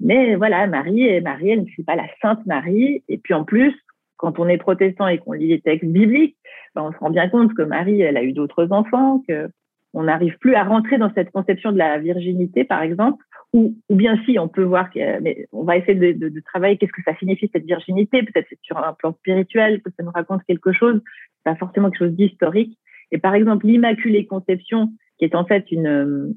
mais 0.00 0.36
voilà, 0.36 0.66
Marie 0.66 1.20
Marie. 1.20 1.50
Elle 1.50 1.62
ne 1.62 1.66
suit 1.66 1.82
pas 1.82 1.96
la 1.96 2.06
Sainte 2.22 2.44
Marie. 2.46 3.02
Et 3.08 3.18
puis 3.18 3.34
en 3.34 3.44
plus, 3.44 3.74
quand 4.16 4.38
on 4.38 4.48
est 4.48 4.58
protestant 4.58 5.08
et 5.08 5.18
qu'on 5.18 5.32
lit 5.32 5.48
les 5.48 5.60
textes 5.60 5.90
bibliques, 5.90 6.36
ben, 6.74 6.82
on 6.82 6.92
se 6.92 6.98
rend 6.98 7.10
bien 7.10 7.28
compte 7.28 7.54
que 7.54 7.62
Marie, 7.62 8.00
elle 8.00 8.16
a 8.16 8.22
eu 8.22 8.32
d'autres 8.32 8.68
enfants, 8.70 9.22
que 9.28 9.48
on 9.94 10.04
n'arrive 10.04 10.36
plus 10.38 10.54
à 10.54 10.64
rentrer 10.64 10.98
dans 10.98 11.12
cette 11.14 11.30
conception 11.30 11.72
de 11.72 11.78
la 11.78 11.98
virginité, 11.98 12.64
par 12.64 12.82
exemple, 12.82 13.24
ou, 13.54 13.74
ou 13.88 13.96
bien 13.96 14.22
si 14.24 14.38
on 14.38 14.46
peut 14.46 14.62
voir, 14.62 14.90
que, 14.90 15.20
mais 15.20 15.46
on 15.50 15.64
va 15.64 15.78
essayer 15.78 15.94
de, 15.94 16.12
de, 16.12 16.28
de 16.28 16.40
travailler 16.40 16.76
qu'est-ce 16.76 16.92
que 16.92 17.02
ça 17.02 17.16
signifie 17.16 17.48
cette 17.52 17.64
virginité, 17.64 18.22
peut-être 18.22 18.48
sur 18.62 18.76
un 18.76 18.92
plan 18.92 19.14
spirituel, 19.14 19.80
que 19.80 19.90
ça 19.96 20.02
nous 20.02 20.10
raconte 20.10 20.42
quelque 20.46 20.72
chose, 20.72 21.00
pas 21.42 21.56
forcément 21.56 21.90
quelque 21.90 22.04
chose 22.04 22.16
d'historique. 22.16 22.78
Et 23.12 23.18
par 23.18 23.34
exemple, 23.34 23.66
l'Immaculée 23.66 24.26
Conception, 24.26 24.90
qui 25.18 25.24
est 25.24 25.34
en 25.34 25.46
fait 25.46 25.64
une, 25.72 26.34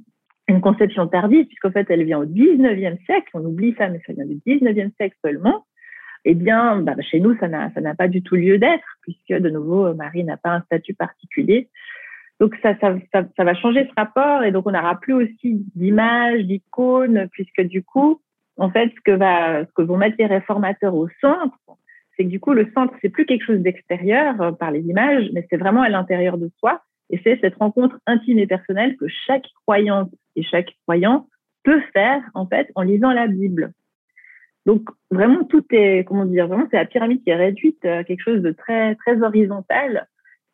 une 0.52 0.62
conception 0.62 1.08
tardive, 1.08 1.46
puisqu'en 1.48 1.72
fait 1.72 1.88
elle 1.90 2.04
vient 2.04 2.20
au 2.20 2.26
19e 2.26 3.04
siècle, 3.06 3.30
on 3.34 3.44
oublie 3.46 3.76
ça, 3.78 3.90
mais 3.90 4.02
ça 4.06 4.14
vient 4.14 4.26
du 4.26 4.36
19e 4.46 4.92
siècle 4.98 5.18
seulement, 5.24 5.66
eh 6.26 6.36
bien, 6.36 6.82
bah, 6.82 6.96
chez 7.02 7.20
nous, 7.20 7.36
ça 7.40 7.48
n'a 7.48 7.96
pas 7.96 8.08
du 8.08 8.22
tout 8.22 8.36
lieu 8.36 8.58
d'être, 8.60 8.86
puisque 9.02 9.34
de 9.34 9.50
nouveau, 9.50 9.94
Marie 9.94 10.24
n'a 10.24 10.38
pas 10.38 10.52
un 10.52 10.62
statut 10.62 10.94
particulier. 10.94 11.70
Donc, 12.40 12.56
ça, 12.62 12.74
va 13.38 13.54
changer 13.56 13.88
ce 13.88 13.94
rapport, 13.96 14.44
et 14.44 14.52
donc 14.52 14.68
on 14.68 14.72
n'aura 14.72 15.00
plus 15.00 15.14
aussi 15.14 15.64
d'images, 15.76 16.42
d'icônes, 16.42 17.28
puisque 17.32 17.62
du 17.62 17.84
coup, 17.84 18.22
en 18.58 18.70
fait, 18.70 18.92
ce 18.96 19.02
que, 19.04 19.12
va, 19.12 19.66
ce 19.66 19.72
que 19.76 19.82
vont 19.82 19.98
mettre 19.98 20.16
les 20.20 20.26
réformateurs 20.26 20.96
au 20.96 21.08
centre, 21.22 21.58
c'est 22.16 22.24
que 22.24 22.30
du 22.30 22.40
coup, 22.40 22.54
le 22.54 22.70
centre, 22.74 22.94
c'est 23.02 23.10
plus 23.10 23.26
quelque 23.26 23.46
chose 23.46 23.60
d'extérieur 23.60 24.40
euh, 24.42 24.52
par 24.52 24.72
les 24.72 24.82
images, 24.82 25.30
mais 25.34 25.46
c'est 25.50 25.58
vraiment 25.58 25.82
à 25.82 25.90
l'intérieur 25.90 26.38
de 26.38 26.50
soi. 26.60 26.82
Et 27.10 27.20
c'est 27.24 27.40
cette 27.42 27.56
rencontre 27.56 28.00
intime 28.08 28.40
et 28.40 28.48
personnelle 28.48 28.96
que 28.98 29.08
chaque 29.08 29.48
croyante 29.66 30.12
et 30.36 30.44
chaque 30.44 30.76
croyant 30.84 31.28
peut 31.64 31.82
faire, 31.94 32.22
en 32.34 32.46
fait, 32.46 32.72
en 32.76 32.82
lisant 32.82 33.12
la 33.12 33.28
Bible. 33.28 33.74
Donc 34.66 34.90
vraiment 35.10 35.44
tout 35.44 35.66
est 35.72 36.04
comment 36.04 36.26
dire 36.26 36.48
vraiment 36.48 36.68
c'est 36.70 36.78
la 36.78 36.86
pyramide 36.86 37.24
qui 37.24 37.32
est 37.32 37.36
réduite 37.36 37.84
à 37.84 38.04
quelque 38.04 38.22
chose 38.22 38.42
de 38.42 38.52
très 38.52 38.96
très 38.96 39.22
horizontal. 39.22 40.08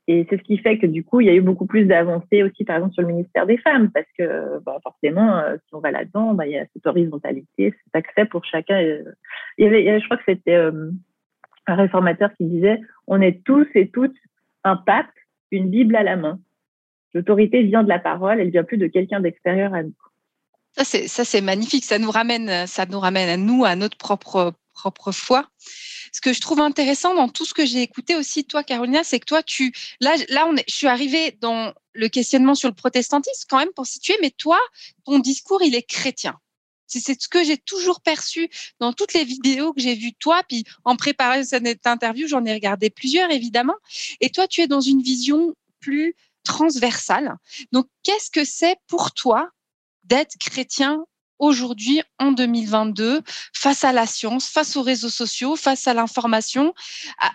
Et 0.09 0.25
c'est 0.29 0.37
ce 0.37 0.43
qui 0.43 0.57
fait 0.57 0.77
que 0.77 0.85
du 0.85 1.03
coup 1.03 1.19
il 1.19 1.27
y 1.27 1.29
a 1.29 1.33
eu 1.33 1.41
beaucoup 1.41 1.65
plus 1.65 1.85
d'avancées 1.85 2.41
aussi 2.41 2.63
par 2.63 2.77
exemple 2.77 2.93
sur 2.93 3.01
le 3.01 3.09
ministère 3.09 3.45
des 3.45 3.57
femmes 3.57 3.91
parce 3.91 4.07
que 4.17 4.59
bah, 4.59 4.77
forcément 4.81 5.39
euh, 5.39 5.57
si 5.67 5.75
on 5.75 5.79
va 5.79 5.91
là-dedans 5.91 6.33
bah, 6.33 6.47
il 6.47 6.53
y 6.53 6.57
a 6.57 6.65
cette 6.73 6.87
horizontalité 6.87 7.73
cet 7.83 7.95
accès 7.95 8.23
pour 8.23 8.45
chacun 8.45 8.79
il 8.79 9.13
y 9.57 9.65
avait, 9.65 9.99
je 9.99 10.05
crois 10.05 10.15
que 10.15 10.23
c'était 10.25 10.55
euh, 10.55 10.91
un 11.65 11.75
réformateur 11.75 12.33
qui 12.35 12.45
disait 12.45 12.79
on 13.07 13.19
est 13.19 13.43
tous 13.43 13.67
et 13.75 13.89
toutes 13.89 14.15
un 14.63 14.77
pape 14.77 15.11
une 15.51 15.69
bible 15.69 15.97
à 15.97 16.03
la 16.03 16.15
main 16.15 16.39
l'autorité 17.13 17.63
vient 17.63 17.83
de 17.83 17.89
la 17.89 17.99
parole 17.99 18.39
elle 18.39 18.51
vient 18.51 18.63
plus 18.63 18.77
de 18.77 18.87
quelqu'un 18.87 19.19
d'extérieur 19.19 19.73
à 19.73 19.83
nous 19.83 19.93
ça, 20.83 21.25
c'est 21.25 21.41
magnifique. 21.41 21.85
Ça 21.85 21.99
nous 21.99 22.11
ramène, 22.11 22.67
ça 22.67 22.85
nous 22.85 22.99
ramène 22.99 23.29
à 23.29 23.37
nous, 23.37 23.65
à 23.65 23.75
notre 23.75 23.97
propre, 23.97 24.53
propre 24.73 25.11
foi. 25.11 25.49
Ce 26.11 26.21
que 26.21 26.33
je 26.33 26.41
trouve 26.41 26.59
intéressant 26.59 27.13
dans 27.15 27.29
tout 27.29 27.45
ce 27.45 27.53
que 27.53 27.65
j'ai 27.65 27.81
écouté 27.81 28.15
aussi, 28.15 28.45
toi, 28.45 28.63
Carolina, 28.63 29.03
c'est 29.03 29.19
que 29.19 29.25
toi, 29.25 29.43
tu, 29.43 29.73
là, 29.99 30.15
là, 30.29 30.47
on 30.47 30.55
est, 30.55 30.63
je 30.69 30.75
suis 30.75 30.87
arrivée 30.87 31.37
dans 31.41 31.73
le 31.93 32.09
questionnement 32.09 32.55
sur 32.55 32.69
le 32.69 32.75
protestantisme 32.75 33.45
quand 33.49 33.57
même 33.57 33.73
pour 33.75 33.85
situer, 33.85 34.15
mais 34.21 34.31
toi, 34.31 34.59
ton 35.05 35.19
discours, 35.19 35.61
il 35.63 35.75
est 35.75 35.87
chrétien. 35.87 36.37
C'est 36.89 37.21
ce 37.21 37.27
que 37.27 37.43
j'ai 37.43 37.57
toujours 37.57 37.99
perçu 37.99 38.49
dans 38.79 38.93
toutes 38.93 39.13
les 39.13 39.25
vidéos 39.25 39.73
que 39.73 39.81
j'ai 39.81 39.95
vues 39.95 40.13
toi. 40.13 40.41
Puis 40.47 40.63
en 40.85 40.95
préparant 40.95 41.43
cette 41.43 41.85
interview, 41.85 42.29
j'en 42.29 42.45
ai 42.45 42.53
regardé 42.53 42.89
plusieurs 42.89 43.29
évidemment. 43.29 43.75
Et 44.21 44.29
toi, 44.29 44.47
tu 44.47 44.61
es 44.61 44.67
dans 44.67 44.79
une 44.79 45.01
vision 45.01 45.53
plus 45.81 46.15
transversale. 46.47 47.35
Donc, 47.71 47.87
qu'est-ce 48.03 48.31
que 48.31 48.43
c'est 48.43 48.77
pour 48.87 49.11
toi 49.11 49.49
d'être 50.03 50.37
chrétien 50.39 51.05
aujourd'hui 51.39 52.01
en 52.17 52.31
2022 52.31 53.21
face 53.53 53.83
à 53.83 53.91
la 53.91 54.07
science, 54.07 54.47
face 54.47 54.75
aux 54.75 54.81
réseaux 54.81 55.09
sociaux, 55.09 55.55
face 55.55 55.87
à 55.87 55.93
l'information, 55.93 56.73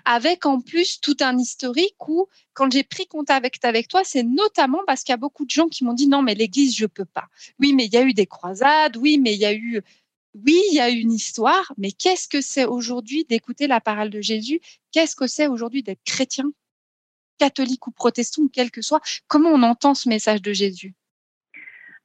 avec 0.05 0.45
en 0.47 0.61
plus 0.61 1.01
tout 1.01 1.17
un 1.21 1.39
historique 1.39 2.09
où 2.09 2.27
quand 2.55 2.73
j'ai 2.73 2.83
pris 2.83 3.07
contact 3.07 3.65
avec 3.65 3.87
toi, 3.87 4.03
c'est 4.05 4.25
notamment 4.25 4.81
parce 4.87 5.05
qu'il 5.05 5.13
y 5.13 5.15
a 5.15 5.19
beaucoup 5.19 5.45
de 5.45 5.51
gens 5.51 5.69
qui 5.69 5.85
m'ont 5.85 5.93
dit 5.93 6.09
non 6.09 6.23
mais 6.23 6.35
l'Église 6.35 6.77
je 6.77 6.87
peux 6.87 7.05
pas. 7.05 7.29
Oui 7.61 7.75
mais 7.75 7.85
il 7.87 7.93
y 7.93 7.97
a 7.97 8.03
eu 8.03 8.13
des 8.13 8.27
croisades, 8.27 8.97
oui 8.97 9.19
mais 9.19 9.35
il 9.35 9.41
y 9.41 9.47
a 9.47 9.55
eu 9.55 9.83
oui, 10.35 10.59
il 10.71 10.77
y 10.77 10.81
a 10.81 10.89
une 10.89 11.13
histoire, 11.13 11.73
mais 11.77 11.93
qu'est-ce 11.93 12.27
que 12.27 12.41
c'est 12.41 12.65
aujourd'hui 12.65 13.25
d'écouter 13.25 13.67
la 13.67 13.81
parole 13.81 14.09
de 14.09 14.23
Jésus? 14.23 14.61
Qu'est-ce 14.91 15.15
que 15.15 15.27
c'est 15.27 15.47
aujourd'hui 15.47 15.83
d'être 15.83 16.03
chrétien, 16.05 16.51
catholique 17.39 17.87
ou 17.87 17.91
protestant, 17.91 18.43
quel 18.53 18.71
que 18.71 18.83
soit 18.83 19.01
Comment 19.29 19.51
on 19.51 19.63
entend 19.63 19.95
ce 19.95 20.09
message 20.09 20.43
de 20.43 20.53
Jésus? 20.53 20.95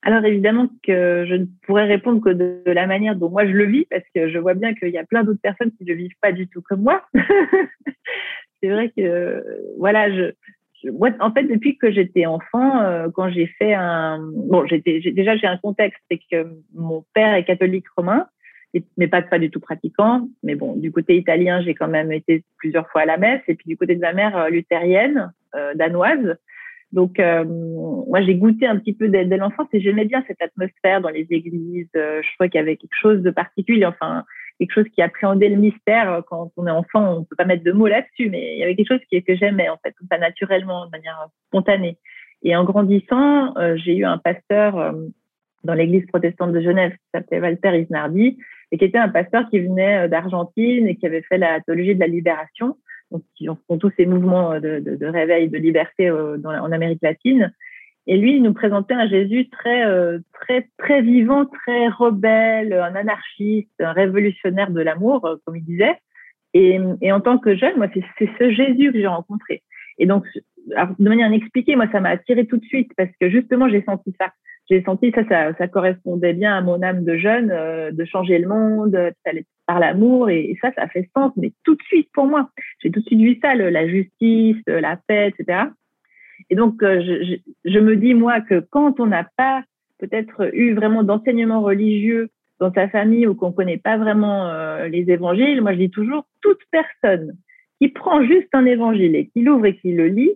Alors 0.04 0.24
évidemment 0.26 0.70
que 0.84 1.26
je 1.28 1.34
ne 1.34 1.46
pourrais 1.66 1.86
répondre 1.86 2.22
que 2.24 2.30
de, 2.30 2.62
la 2.66 2.88
manière 2.88 3.16
dont 3.16 3.30
moi 3.30 3.46
je 3.46 3.52
le 3.52 3.66
vis, 3.66 3.86
parce 3.90 4.04
que 4.14 4.30
je 4.30 4.38
vois 4.38 4.54
bien 4.54 4.74
qu'il 4.74 4.90
y 4.90 4.98
a 4.98 5.04
plein 5.04 5.24
d'autres 5.24 5.42
personnes 5.42 5.72
qui 5.72 5.84
ne 5.84 5.90
le 5.90 5.96
vivent 5.96 6.16
pas 6.22 6.32
du 6.32 6.48
tout 6.48 6.62
comme 6.62 6.84
moi. 6.84 7.04
c'est 8.62 8.70
vrai 8.70 8.92
que 8.96 9.44
voilà, 9.78 10.08
moi, 10.86 11.10
en 11.20 11.32
fait, 11.32 11.44
depuis 11.44 11.78
que 11.78 11.92
j'étais 11.92 12.26
enfant, 12.26 12.82
euh, 12.82 13.08
quand 13.14 13.30
j'ai 13.30 13.48
fait 13.48 13.74
un, 13.74 14.20
bon, 14.20 14.66
j'étais 14.68 15.00
déjà 15.12 15.36
j'ai 15.36 15.48
un 15.48 15.58
contexte, 15.58 16.02
c'est 16.10 16.20
que 16.32 16.48
mon 16.74 17.04
père 17.14 17.34
est 17.34 17.44
catholique 17.44 17.88
romain, 17.96 18.28
mais 18.98 19.08
pas 19.08 19.22
pas 19.22 19.40
du 19.40 19.50
tout 19.50 19.60
pratiquant. 19.60 20.28
Mais 20.44 20.56
bon, 20.56 20.76
du 20.76 20.92
côté 20.92 21.18
italien, 21.18 21.62
j'ai 21.62 21.74
quand 21.74 21.88
même 21.88 22.12
été 22.12 22.44
plusieurs 22.58 22.90
fois 22.90 23.02
à 23.02 23.06
la 23.06 23.18
messe, 23.18 23.42
et 23.48 23.56
puis 23.56 23.68
du 23.68 23.78
côté 23.78 23.96
de 23.96 24.02
ma 24.02 24.14
mère 24.14 24.38
euh, 24.38 24.50
luthérienne, 24.50 25.34
euh, 25.56 25.74
danoise. 25.76 26.38
Donc, 26.94 27.20
euh, 27.20 27.44
moi, 27.44 28.22
j'ai 28.22 28.36
goûté 28.36 28.66
un 28.66 28.78
petit 28.78 28.94
peu 28.94 29.10
dès, 29.10 29.26
l'enfance 29.26 29.68
et 29.74 29.82
j'aimais 29.82 30.06
bien 30.06 30.24
cette 30.26 30.42
atmosphère 30.42 31.02
dans 31.02 31.10
les 31.10 31.28
églises. 31.30 31.90
Je 31.94 32.34
crois 32.36 32.48
qu'il 32.48 32.60
y 32.60 32.62
avait 32.62 32.78
quelque 32.78 32.98
chose 33.02 33.22
de 33.22 33.30
particulier, 33.30 33.86
enfin, 33.86 34.24
quelque 34.58 34.72
chose 34.72 34.88
qui 34.96 35.02
appréhendait 35.02 35.50
le 35.50 35.58
mystère. 35.58 36.24
Quand 36.30 36.50
on 36.56 36.66
est 36.66 36.72
enfant, 36.72 37.18
on 37.18 37.24
peut 37.26 37.36
pas 37.36 37.44
mettre 37.44 37.66
de 37.66 37.74
mots 37.74 37.88
là-dessus, 37.88 38.30
mais 38.30 38.56
il 38.56 38.60
y 38.60 38.64
avait 38.64 38.76
quelque 38.76 38.88
chose 38.88 39.02
que 39.12 39.36
j'aimais, 39.36 39.68
en 39.68 39.78
fait, 39.84 39.94
pas 40.10 40.18
naturellement, 40.18 40.86
de 40.86 40.92
manière 40.92 41.28
spontanée. 41.48 41.98
Et 42.42 42.56
en 42.56 42.64
grandissant, 42.64 43.54
j'ai 43.76 43.98
eu 43.98 44.06
un 44.06 44.18
pasteur 44.18 44.96
dans 45.68 45.74
l'église 45.74 46.06
protestante 46.08 46.54
de 46.54 46.62
Genève 46.62 46.94
qui 46.94 47.10
s'appelait 47.14 47.42
Walter 47.42 47.80
Isnardi 47.80 48.38
et 48.72 48.78
qui 48.78 48.86
était 48.86 48.98
un 48.98 49.10
pasteur 49.10 49.50
qui 49.50 49.60
venait 49.60 50.10
d'Argentine 50.10 50.88
et 50.88 50.96
qui 50.96 51.06
avait 51.06 51.22
fait 51.22 51.38
la 51.38 51.62
théologie 51.62 51.96
de 51.96 52.00
la 52.00 52.08
libération 52.08 52.76
donc 53.12 53.24
qui 53.36 53.48
font 53.68 53.78
tous 53.78 53.92
ces 53.98 54.06
mouvements 54.06 54.60
de, 54.60 54.80
de, 54.80 55.06
réveil, 55.06 55.50
de 55.50 55.58
liberté 55.58 56.10
euh, 56.10 56.38
en 56.44 56.72
Amérique 56.72 57.02
latine. 57.02 57.54
Et 58.06 58.18
lui, 58.18 58.38
il 58.38 58.44
nous 58.44 58.54
présentait 58.54 58.94
un 58.94 59.08
Jésus 59.08 59.50
très, 59.50 59.86
euh, 59.86 60.20
très, 60.34 60.70
très 60.78 61.02
vivant, 61.02 61.46
très 61.46 61.88
rebelle, 61.90 62.74
un 62.74 62.96
anarchiste, 62.96 63.70
un 63.80 63.92
révolutionnaire 63.92 64.72
de 64.72 64.82
l'amour, 64.82 65.26
euh, 65.26 65.36
comme 65.46 65.58
il 65.58 65.66
disait. 65.66 65.98
Et, 66.54 66.80
et, 67.02 67.12
en 67.12 67.20
tant 67.20 67.38
que 67.38 67.56
jeune, 67.56 67.78
moi, 67.78 67.88
c'est 67.94 68.30
ce 68.40 68.52
Jésus 68.52 68.94
que 68.94 69.00
j'ai 69.00 69.08
rencontré. 69.08 69.62
Et 70.00 70.06
donc, 70.06 70.26
de 70.68 71.10
manière 71.10 71.28
inexpliquée, 71.28 71.76
moi, 71.76 71.88
ça 71.92 72.00
m'a 72.00 72.10
attiré 72.10 72.46
tout 72.46 72.58
de 72.58 72.66
suite 72.66 72.92
parce 72.96 73.10
que 73.20 73.30
justement, 73.30 73.70
j'ai 73.70 73.84
senti 73.84 74.14
ça 74.20 74.32
j'ai 74.70 74.84
senti 74.84 75.12
ça, 75.16 75.24
ça, 75.30 75.54
ça, 75.58 75.68
correspondait 75.68 76.34
bien 76.34 76.58
à 76.58 76.62
mon 76.62 76.82
âme 76.82 77.06
de 77.06 77.16
jeune, 77.16 77.52
euh, 77.52 77.92
de 77.92 78.06
changer 78.06 78.38
le 78.38 78.48
monde, 78.48 79.14
par 79.66 79.80
l'amour, 79.80 80.30
et, 80.30 80.58
ça, 80.62 80.72
ça 80.74 80.88
fait 80.88 81.10
sens, 81.16 81.32
mais 81.38 81.54
tout 81.64 81.76
de 81.76 81.84
suite 81.84 82.10
pour 82.14 82.26
moi. 82.26 82.50
J'ai 82.82 82.92
tout 82.92 83.00
de 83.00 83.06
suite 83.06 83.20
vu 83.20 83.40
ça, 83.42 83.56
la 83.56 83.88
justice, 83.88 84.62
la 84.68 84.98
paix, 85.08 85.30
etc. 85.30 85.68
Et 86.50 86.56
donc, 86.56 86.84
euh, 86.84 87.02
je, 87.02 87.36
je, 87.66 87.80
me 87.80 87.96
dis, 87.96 88.14
moi, 88.14 88.42
que 88.42 88.60
quand 88.60 89.00
on 89.00 89.08
n'a 89.08 89.28
pas 89.38 89.64
peut-être 90.00 90.54
eu 90.54 90.74
vraiment 90.74 91.04
d'enseignement 91.04 91.62
religieux 91.62 92.30
dans 92.60 92.74
sa 92.74 92.88
famille 92.90 93.28
ou 93.28 93.36
qu'on 93.36 93.52
connaît 93.52 93.78
pas 93.78 93.98
vraiment 93.98 94.48
euh, 94.48 94.88
les 94.88 95.10
évangiles, 95.10 95.62
moi, 95.62 95.74
je 95.74 95.80
dis 95.80 95.90
toujours, 95.90 96.26
toute 96.42 96.60
personne 96.72 97.38
qui 97.80 97.90
prend 97.90 98.24
juste 98.24 98.50
un 98.54 98.66
évangile 98.66 99.16
et 99.16 99.28
qui 99.28 99.42
l'ouvre 99.42 99.68
et 99.68 99.78
qui 99.78 99.94
le 99.94 100.08
lit, 100.08 100.34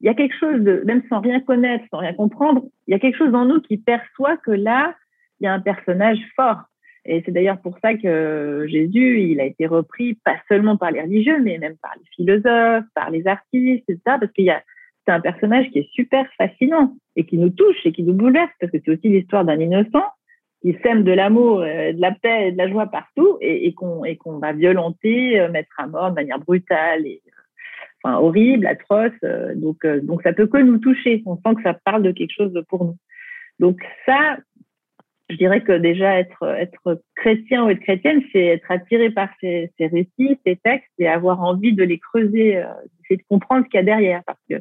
il 0.00 0.06
y 0.06 0.08
a 0.08 0.14
quelque 0.14 0.36
chose 0.38 0.60
de, 0.60 0.82
même 0.84 1.02
sans 1.08 1.20
rien 1.20 1.40
connaître, 1.40 1.84
sans 1.90 1.98
rien 1.98 2.14
comprendre, 2.14 2.62
il 2.86 2.92
y 2.92 2.94
a 2.94 2.98
quelque 2.98 3.18
chose 3.18 3.34
en 3.34 3.44
nous 3.44 3.60
qui 3.60 3.78
perçoit 3.78 4.36
que 4.36 4.50
là, 4.50 4.94
il 5.40 5.44
y 5.44 5.46
a 5.46 5.52
un 5.52 5.60
personnage 5.60 6.18
fort. 6.36 6.62
Et 7.04 7.22
c'est 7.24 7.32
d'ailleurs 7.32 7.60
pour 7.60 7.78
ça 7.80 7.94
que 7.94 8.66
Jésus, 8.68 9.22
il 9.22 9.40
a 9.40 9.44
été 9.44 9.66
repris 9.66 10.14
pas 10.24 10.36
seulement 10.48 10.76
par 10.76 10.90
les 10.90 11.00
religieux, 11.00 11.40
mais 11.42 11.58
même 11.58 11.76
par 11.80 11.92
les 11.96 12.04
philosophes, 12.14 12.84
par 12.94 13.10
les 13.10 13.26
artistes, 13.26 13.84
etc. 13.88 14.00
Parce 14.04 14.32
qu'il 14.32 14.44
y 14.44 14.50
a, 14.50 14.62
c'est 15.06 15.12
un 15.12 15.20
personnage 15.20 15.70
qui 15.70 15.78
est 15.78 15.90
super 15.92 16.26
fascinant 16.36 16.94
et 17.16 17.24
qui 17.24 17.38
nous 17.38 17.50
touche 17.50 17.86
et 17.86 17.92
qui 17.92 18.02
nous 18.02 18.12
bouleverse 18.12 18.50
parce 18.60 18.70
que 18.70 18.78
c'est 18.84 18.92
aussi 18.92 19.08
l'histoire 19.08 19.44
d'un 19.44 19.58
innocent 19.58 20.04
qui 20.60 20.76
sème 20.82 21.04
de 21.04 21.12
l'amour, 21.12 21.60
euh, 21.60 21.92
de 21.92 22.00
la 22.00 22.12
paix 22.12 22.48
et 22.48 22.52
de 22.52 22.58
la 22.58 22.68
joie 22.68 22.86
partout 22.86 23.38
et, 23.40 23.72
qu'on 23.74 24.38
va 24.38 24.52
violenter, 24.52 25.40
euh, 25.40 25.48
mettre 25.50 25.70
à 25.78 25.86
mort 25.86 26.10
de 26.10 26.16
manière 26.16 26.40
brutale 26.40 27.06
enfin 28.02 28.18
horrible, 28.18 28.66
atroce. 28.66 29.12
Euh, 29.24 29.54
donc 29.54 29.86
donc 30.02 30.22
ça 30.22 30.32
peut 30.32 30.46
que 30.46 30.58
nous 30.58 30.78
toucher. 30.78 31.22
On 31.26 31.36
sent 31.36 31.56
que 31.56 31.62
ça 31.62 31.74
parle 31.74 32.02
de 32.02 32.12
quelque 32.12 32.34
chose 32.34 32.62
pour 32.68 32.84
nous. 32.84 32.96
Donc 33.58 33.80
ça, 34.06 34.38
je 35.30 35.36
dirais 35.36 35.62
que 35.62 35.72
déjà 35.72 36.18
être, 36.18 36.42
être 36.44 37.02
chrétien 37.16 37.64
ou 37.64 37.70
être 37.70 37.80
chrétienne, 37.80 38.22
c'est 38.32 38.44
être 38.44 38.70
attiré 38.70 39.10
par 39.10 39.28
ces, 39.40 39.70
ces, 39.78 39.86
récits, 39.86 40.38
ces 40.46 40.56
textes 40.56 40.92
et 40.98 41.08
avoir 41.08 41.42
envie 41.42 41.72
de 41.72 41.82
les 41.82 41.98
creuser, 41.98 42.58
euh, 42.58 42.66
de 43.10 43.18
comprendre 43.28 43.64
ce 43.64 43.70
qu'il 43.70 43.78
y 43.78 43.82
a 43.82 43.84
derrière. 43.84 44.22
Parce 44.26 44.40
que 44.48 44.56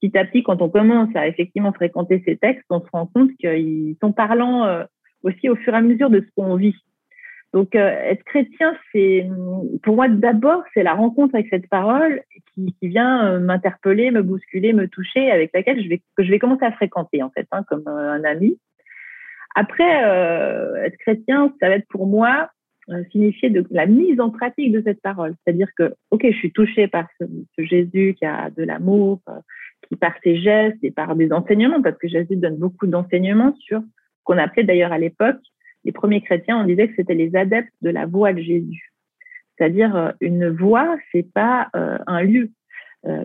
petit 0.00 0.16
à 0.16 0.24
petit, 0.24 0.42
quand 0.42 0.62
on 0.62 0.68
commence 0.68 1.14
à 1.14 1.28
effectivement 1.28 1.72
fréquenter 1.72 2.22
ces 2.26 2.36
textes, 2.36 2.64
on 2.70 2.80
se 2.80 2.88
rend 2.92 3.06
compte 3.06 3.30
qu'ils 3.36 3.96
sont 4.00 4.12
parlants 4.12 4.64
euh, 4.64 4.84
aussi 5.22 5.48
au 5.48 5.56
fur 5.56 5.74
et 5.74 5.76
à 5.76 5.82
mesure 5.82 6.10
de 6.10 6.20
ce 6.20 6.26
qu'on 6.34 6.56
vit. 6.56 6.76
Donc, 7.52 7.74
euh, 7.74 7.88
être 7.88 8.22
chrétien, 8.24 8.76
c'est 8.92 9.28
pour 9.82 9.96
moi 9.96 10.08
d'abord, 10.08 10.62
c'est 10.72 10.84
la 10.84 10.94
rencontre 10.94 11.34
avec 11.34 11.48
cette 11.50 11.68
parole 11.68 12.22
qui, 12.54 12.74
vient 12.82 13.26
euh, 13.26 13.40
m'interpeller, 13.40 14.12
me 14.12 14.22
bousculer, 14.22 14.72
me 14.72 14.86
toucher, 14.86 15.30
avec 15.30 15.50
laquelle 15.52 15.82
je 15.82 15.88
vais 15.88 16.00
que 16.16 16.22
je 16.22 16.30
vais 16.30 16.38
commencer 16.38 16.64
à 16.64 16.72
fréquenter 16.72 17.22
en 17.22 17.30
fait, 17.30 17.46
hein, 17.50 17.64
comme 17.68 17.88
un 17.88 18.22
ami. 18.22 18.56
Après, 19.54 20.04
euh, 20.04 20.84
être 20.84 20.96
chrétien, 20.98 21.52
ça 21.60 21.68
va 21.68 21.74
être 21.76 21.88
pour 21.88 22.06
moi 22.06 22.50
euh, 22.88 23.02
signifier 23.10 23.50
de 23.50 23.64
la 23.70 23.86
mise 23.86 24.20
en 24.20 24.30
pratique 24.30 24.72
de 24.72 24.82
cette 24.82 25.02
parole. 25.02 25.34
C'est-à-dire 25.44 25.68
que, 25.76 25.94
ok, 26.10 26.22
je 26.24 26.36
suis 26.36 26.52
touchée 26.52 26.88
par 26.88 27.08
ce, 27.20 27.24
Jésus 27.58 28.14
qui 28.18 28.24
a 28.24 28.50
de 28.50 28.62
l'amour, 28.62 29.20
euh, 29.28 29.32
qui 29.88 29.96
par 29.96 30.12
ses 30.22 30.36
gestes 30.40 30.78
et 30.82 30.90
par 30.90 31.16
des 31.16 31.32
enseignements, 31.32 31.82
parce 31.82 31.98
que 31.98 32.08
Jésus 32.08 32.36
donne 32.36 32.56
beaucoup 32.56 32.86
d'enseignements 32.86 33.54
sur 33.56 33.80
ce 33.80 34.24
qu'on 34.24 34.38
appelait 34.38 34.64
d'ailleurs 34.64 34.92
à 34.92 34.98
l'époque, 34.98 35.40
les 35.84 35.92
premiers 35.92 36.20
chrétiens, 36.20 36.60
on 36.60 36.64
disait 36.64 36.88
que 36.88 36.94
c'était 36.96 37.14
les 37.14 37.34
adeptes 37.36 37.72
de 37.82 37.90
la 37.90 38.06
voix 38.06 38.32
de 38.32 38.40
Jésus. 38.40 38.92
C'est-à-dire, 39.56 40.14
une 40.20 40.48
voix, 40.48 40.96
c'est 41.12 41.30
pas 41.32 41.70
un 41.74 42.22
lieu. 42.22 42.50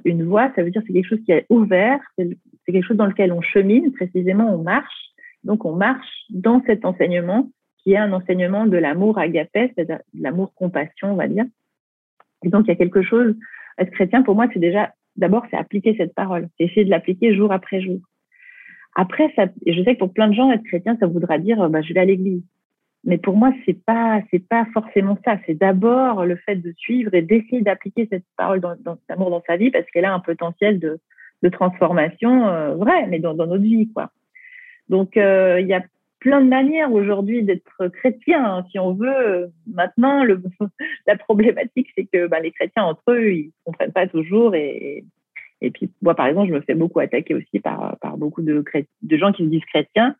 une 0.04 0.24
voix, 0.24 0.52
ça 0.56 0.64
veut 0.64 0.72
dire 0.72 0.82
c'est 0.88 0.94
quelque 0.94 1.08
chose 1.08 1.24
qui 1.26 1.32
est 1.32 1.46
ouvert, 1.50 2.00
c'est 2.18 2.38
quelque 2.66 2.86
chose 2.86 2.98
dans 2.98 3.06
lequel 3.06 3.32
on 3.32 3.42
chemine, 3.42 3.92
précisément 3.92 4.54
on 4.54 4.64
marche, 4.64 5.06
donc, 5.46 5.64
on 5.64 5.76
marche 5.76 6.26
dans 6.32 6.62
cet 6.66 6.86
enseignement 6.86 7.50
qui 7.78 7.94
est 7.94 7.98
un 7.98 8.12
enseignement 8.14 8.66
de 8.66 8.78
l'amour 8.78 9.20
agapé, 9.20 9.72
c'est-à-dire 9.76 10.00
de 10.16 10.24
l'amour 10.24 10.54
compassion, 10.56 11.12
on 11.12 11.16
va 11.16 11.28
dire. 11.28 11.46
Et 12.44 12.50
donc, 12.50 12.66
il 12.66 12.70
y 12.70 12.72
a 12.72 12.76
quelque 12.76 13.04
chose, 13.04 13.36
être 13.78 13.92
chrétien, 13.92 14.24
pour 14.24 14.34
moi, 14.34 14.48
c'est 14.52 14.60
déjà, 14.60 14.92
d'abord, 15.16 15.46
c'est 15.52 15.58
appliquer 15.58 15.96
cette 15.96 16.16
parole, 16.16 16.48
c'est 16.58 16.66
essayer 16.66 16.84
de 16.84 16.90
l'appliquer 16.90 17.36
jour 17.36 17.52
après 17.52 17.80
jour. 17.80 18.00
Après, 18.96 19.34
je 19.68 19.84
sais 19.84 19.94
que 19.94 20.00
pour 20.00 20.14
plein 20.14 20.30
de 20.30 20.34
gens, 20.34 20.52
être 20.52 20.64
chrétien, 20.64 20.98
ça 21.00 21.08
voudra 21.08 21.38
dire, 21.38 21.70
bah, 21.70 21.82
je 21.82 21.94
vais 21.94 22.00
à 22.00 22.06
l'église. 22.06 22.42
Mais 23.06 23.20
pour 23.20 23.38
moi, 23.38 23.54
c'est 23.66 23.86
pas, 23.86 24.22
c'est 24.32 24.46
pas 24.48 24.66
forcément 24.74 25.18
ça. 25.24 25.38
C'est 25.46 25.54
d'abord 25.54 26.26
le 26.26 26.36
fait 26.38 26.56
de 26.56 26.74
suivre 26.76 27.14
et 27.14 27.22
d'essayer 27.22 27.62
d'appliquer 27.62 28.08
cette 28.12 28.26
parole 28.36 28.62
dans, 28.62 28.76
dans 28.84 28.98
dans 29.18 29.44
sa 29.46 29.58
vie 29.58 29.70
parce 29.70 29.86
qu'elle 29.92 30.06
a 30.06 30.14
un 30.14 30.20
potentiel 30.20 30.80
de, 30.80 31.00
transformation 31.52 32.48
euh, 32.48 32.74
vrai, 32.74 33.06
mais 33.06 33.20
dans, 33.20 33.36
notre 33.36 33.58
vie, 33.58 33.88
quoi. 33.94 34.10
Donc, 34.90 35.16
euh, 35.16 35.60
il 35.62 35.68
y 35.68 35.76
a 35.76 35.84
plein 36.20 36.42
de 36.42 36.50
manières 36.50 36.92
aujourd'hui 36.92 37.44
d'être 37.44 37.88
chrétien, 37.90 38.44
hein, 38.44 38.66
si 38.72 38.80
on 38.80 38.94
veut. 38.94 39.52
Maintenant, 39.72 40.24
la 41.08 41.16
problématique, 41.16 41.90
c'est 41.96 42.06
que 42.06 42.26
ben, 42.26 42.40
les 42.42 42.52
chrétiens 42.52 42.86
entre 42.86 43.04
eux, 43.12 43.32
ils 43.32 43.46
ne 43.46 43.52
comprennent 43.66 43.92
pas 43.92 44.08
toujours. 44.08 44.56
Et, 44.56 45.06
et 45.66 45.72
puis, 45.72 45.90
moi, 46.04 46.14
par 46.14 46.28
exemple, 46.28 46.50
je 46.50 46.54
me 46.54 46.62
fais 46.62 46.76
beaucoup 46.76 47.00
attaquer 47.00 47.34
aussi 47.34 47.60
par, 47.60 47.98
beaucoup 48.18 48.44
de, 48.44 48.64
gens 49.12 49.32
qui 49.32 49.44
se 49.44 49.50
disent 49.50 49.66
chrétiens. 49.66 50.16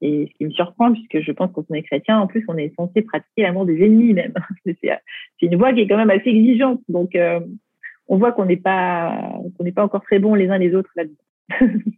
Et 0.00 0.28
ce 0.30 0.36
qui 0.36 0.44
me 0.44 0.50
surprend, 0.50 0.92
puisque 0.92 1.20
je 1.20 1.32
pense 1.32 1.50
que 1.52 1.60
on 1.68 1.74
est 1.74 1.82
chrétien, 1.82 2.18
en 2.20 2.26
plus, 2.26 2.44
on 2.48 2.56
est 2.56 2.72
censé 2.76 3.02
pratiquer 3.02 3.42
l'amour 3.42 3.64
des 3.64 3.82
ennemis 3.82 4.12
même. 4.12 4.34
C'est 4.64 5.00
une 5.42 5.56
voie 5.56 5.72
qui 5.72 5.80
est 5.80 5.88
quand 5.88 5.96
même 5.96 6.10
assez 6.10 6.28
exigeante. 6.28 6.80
Donc, 6.88 7.16
euh, 7.16 7.40
on 8.06 8.18
voit 8.18 8.32
qu'on 8.32 8.44
n'est 8.44 8.56
pas, 8.56 9.40
encore 9.78 10.02
très 10.02 10.18
bons 10.18 10.34
les 10.34 10.48
uns 10.48 10.58
les 10.58 10.74
autres 10.74 10.90
là-dedans. 10.96 11.50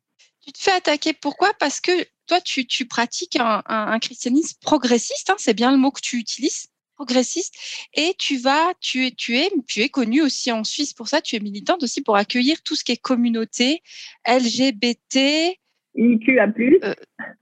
Tu 0.45 0.53
te 0.53 0.63
fais 0.63 0.77
attaquer 0.77 1.13
pourquoi? 1.13 1.49
Parce 1.59 1.81
que 1.81 1.91
toi, 2.29 2.39
tu, 2.41 2.87
pratiques 2.87 3.35
un, 3.35 3.63
un, 3.67 3.99
christianisme 3.99 4.57
progressiste, 4.63 5.29
hein, 5.29 5.35
c'est 5.39 5.57
bien 5.57 5.73
le 5.73 5.77
mot 5.77 5.91
que 5.91 6.01
tu 6.01 6.19
utilises, 6.19 6.69
progressiste, 6.97 7.55
et 7.95 8.15
tu 8.19 8.39
vas, 8.39 8.73
tu 8.81 9.07
es, 9.07 9.11
tu 9.13 9.37
es, 9.37 9.51
tu 9.67 9.83
es 9.83 9.89
connu 9.89 10.23
aussi 10.23 10.51
en 10.51 10.65
Suisse 10.65 10.93
pour 10.93 11.09
ça. 11.09 11.21
Tu 11.21 11.37
es 11.37 11.41
militante 11.41 11.83
aussi 11.83 12.01
pour 12.01 12.17
accueillir 12.17 12.63
tout 12.63 12.75
ce 12.75 12.85
qui 12.85 12.93
est 12.93 12.97
communauté 12.97 13.83
LGBT. 14.27 15.57
IQA+. 15.95 16.53
Euh, 16.85 16.95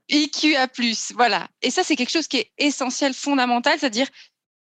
IQA+, 0.09 0.67
voilà. 1.15 1.47
Et 1.61 1.71
ça, 1.71 1.83
c'est 1.83 1.95
quelque 1.95 2.11
chose 2.11 2.27
qui 2.27 2.37
est 2.37 2.51
essentiel, 2.57 3.13
fondamental, 3.13 3.77
c'est-à-dire 3.79 4.07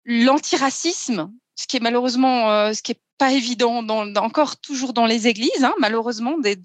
l'antiracisme, 0.05 1.33
ce 1.57 1.67
qui 1.67 1.77
est 1.77 1.81
malheureusement, 1.81 2.51
euh, 2.53 2.73
ce 2.73 2.83
qui 2.83 2.93
est 2.93 3.01
pas 3.19 3.33
évident 3.33 3.83
dans, 3.83 4.15
encore 4.17 4.61
toujours 4.61 4.93
dans 4.93 5.07
les 5.07 5.27
églises, 5.27 5.65
hein, 5.65 5.75
malheureusement, 5.79 6.39
des, 6.39 6.57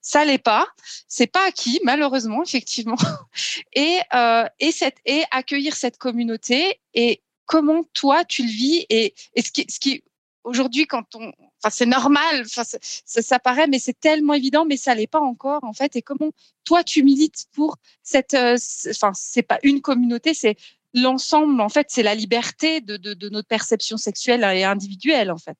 ça 0.00 0.24
l'est 0.24 0.38
pas, 0.38 0.66
c'est 1.08 1.28
pas 1.28 1.46
acquis 1.46 1.80
malheureusement 1.84 2.42
effectivement, 2.42 2.96
et 3.72 3.98
euh, 4.14 4.44
et 4.58 4.72
cette 4.72 4.98
et 5.06 5.22
accueillir 5.30 5.74
cette 5.74 5.96
communauté 5.96 6.80
et 6.94 7.22
comment 7.46 7.82
toi 7.94 8.24
tu 8.24 8.42
le 8.42 8.48
vis 8.48 8.86
et, 8.88 9.14
et 9.34 9.42
ce 9.42 9.50
qui 9.52 10.02
aujourd'hui 10.44 10.86
quand 10.86 11.14
on 11.14 11.28
enfin 11.58 11.70
c'est 11.70 11.86
normal 11.86 12.42
enfin 12.44 12.64
ça, 12.64 13.22
ça, 13.22 13.38
paraît 13.38 13.68
mais 13.68 13.78
c'est 13.78 13.98
tellement 13.98 14.34
évident 14.34 14.64
mais 14.64 14.76
ça 14.76 14.94
l'est 14.94 15.06
pas 15.06 15.20
encore 15.20 15.62
en 15.64 15.72
fait. 15.72 15.96
Et 15.96 16.02
comment 16.02 16.30
toi 16.64 16.82
tu 16.82 17.02
milites 17.02 17.46
pour 17.52 17.76
cette 18.02 18.34
euh, 18.34 18.56
enfin 18.90 19.12
c'est 19.14 19.42
pas 19.42 19.58
une 19.62 19.80
communauté 19.80 20.34
c'est 20.34 20.56
l'ensemble 20.94 21.60
en 21.60 21.68
fait. 21.68 21.86
C'est 21.88 22.02
la 22.02 22.14
liberté 22.14 22.80
de, 22.80 22.96
de, 22.96 23.28
notre 23.30 23.48
perception 23.48 23.96
sexuelle 23.96 24.44
et 24.54 24.64
individuelle 24.64 25.30
en 25.30 25.38
fait. 25.38 25.56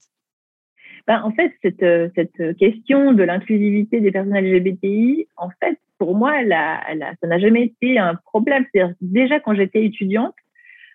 Ben, 1.06 1.20
en 1.22 1.32
fait, 1.32 1.52
cette, 1.62 1.82
euh, 1.82 2.10
cette 2.14 2.56
question 2.58 3.12
de 3.12 3.24
l'inclusivité 3.24 4.00
des 4.00 4.12
personnes 4.12 4.38
LGBTI, 4.38 5.26
en 5.36 5.48
fait, 5.58 5.76
pour 5.98 6.14
moi, 6.14 6.40
elle 6.40 6.54
ça 7.20 7.26
n'a 7.26 7.38
jamais 7.40 7.64
été 7.64 7.98
un 7.98 8.14
problème. 8.14 8.64
C'est 8.72 8.82
déjà 9.00 9.40
quand 9.40 9.54
j'étais 9.54 9.84
étudiante, 9.84 10.34
euh, 10.34 10.41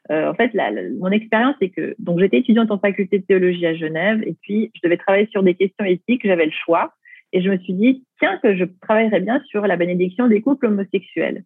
en 0.09 0.33
fait, 0.33 0.51
la, 0.53 0.71
mon 0.99 1.11
expérience, 1.11 1.55
c'est 1.59 1.69
que 1.69 1.95
donc 1.99 2.19
j'étais 2.19 2.37
étudiante 2.37 2.71
en 2.71 2.79
faculté 2.79 3.19
de 3.19 3.25
théologie 3.25 3.65
à 3.65 3.75
Genève, 3.75 4.23
et 4.25 4.35
puis 4.41 4.71
je 4.75 4.81
devais 4.83 4.97
travailler 4.97 5.27
sur 5.27 5.43
des 5.43 5.53
questions 5.53 5.85
éthiques. 5.85 6.21
J'avais 6.23 6.45
le 6.45 6.51
choix, 6.51 6.93
et 7.33 7.41
je 7.41 7.49
me 7.49 7.57
suis 7.57 7.73
dit 7.73 8.03
tiens 8.19 8.39
que 8.41 8.55
je 8.55 8.65
travaillerais 8.81 9.19
bien 9.19 9.41
sur 9.47 9.67
la 9.67 9.75
bénédiction 9.75 10.27
des 10.27 10.41
couples 10.41 10.67
homosexuels. 10.67 11.43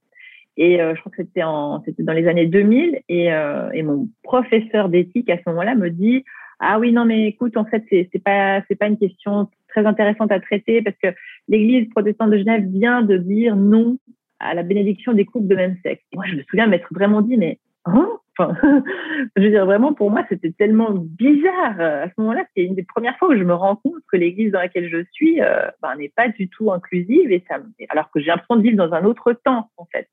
Et 0.58 0.82
euh, 0.82 0.96
je 0.96 1.00
crois 1.00 1.12
que 1.12 1.24
c'était 1.24 1.44
en 1.44 1.82
c'était 1.84 2.04
dans 2.04 2.14
les 2.14 2.28
années 2.28 2.46
2000, 2.46 3.02
et, 3.10 3.34
euh, 3.34 3.70
et 3.72 3.84
mon 3.84 4.08
professeur 4.24 4.90
d'éthique 4.90 5.30
à 5.30 5.38
ce 5.38 5.44
moment-là 5.48 5.76
me 5.76 5.90
dit 5.90 6.24
ah 6.60 6.80
oui 6.80 6.92
non 6.92 7.06
mais 7.06 7.28
écoute 7.28 7.58
en 7.58 7.66
fait 7.66 7.84
c'est 7.90 8.10
c'est 8.12 8.24
pas 8.24 8.62
c'est 8.68 8.76
pas 8.76 8.88
une 8.88 8.98
question 8.98 9.50
très 9.70 9.86
intéressante 9.86 10.32
à 10.32 10.40
traiter 10.40 10.82
parce 10.82 10.98
que 11.02 11.08
l'Église 11.48 11.90
protestante 11.90 12.30
de 12.30 12.38
Genève 12.38 12.66
vient 12.68 13.02
de 13.02 13.18
dire 13.18 13.56
non 13.56 13.98
à 14.40 14.54
la 14.54 14.64
bénédiction 14.64 15.14
des 15.14 15.26
couples 15.26 15.48
de 15.48 15.56
même 15.56 15.78
sexe. 15.84 16.04
moi 16.14 16.26
je 16.28 16.36
me 16.36 16.44
souviens 16.44 16.68
m'être 16.68 16.94
vraiment 16.94 17.22
dit 17.22 17.38
mais 17.38 17.58
hein? 17.86 18.08
Enfin, 18.38 18.56
je 19.36 19.44
veux 19.44 19.50
dire 19.50 19.66
vraiment 19.66 19.94
pour 19.94 20.12
moi 20.12 20.26
c'était 20.30 20.52
tellement 20.52 20.92
bizarre 20.92 21.80
à 21.80 22.08
ce 22.08 22.14
moment-là 22.18 22.44
c'est 22.56 22.64
une 22.64 22.76
des 22.76 22.84
premières 22.84 23.18
fois 23.18 23.30
où 23.30 23.38
je 23.38 23.44
me 23.44 23.54
rends 23.54 23.76
compte 23.76 24.02
que 24.12 24.18
l'Église 24.18 24.52
dans 24.52 24.60
laquelle 24.60 24.90
je 24.90 25.04
suis 25.12 25.42
euh, 25.42 25.68
ben, 25.82 25.96
n'est 25.96 26.14
pas 26.16 26.30
du 26.30 26.50
tout 26.50 26.72
inclusive 26.72 27.32
et 27.32 27.44
ça 27.48 27.58
alors 27.90 28.10
que 28.12 28.20
j'ai 28.20 28.28
l'impression 28.28 28.56
de 28.56 28.64
vivre 28.64 28.78
dans 28.78 28.94
un 28.94 29.06
autre 29.06 29.34
temps 29.34 29.70
en 29.78 29.86
fait. 29.86 30.08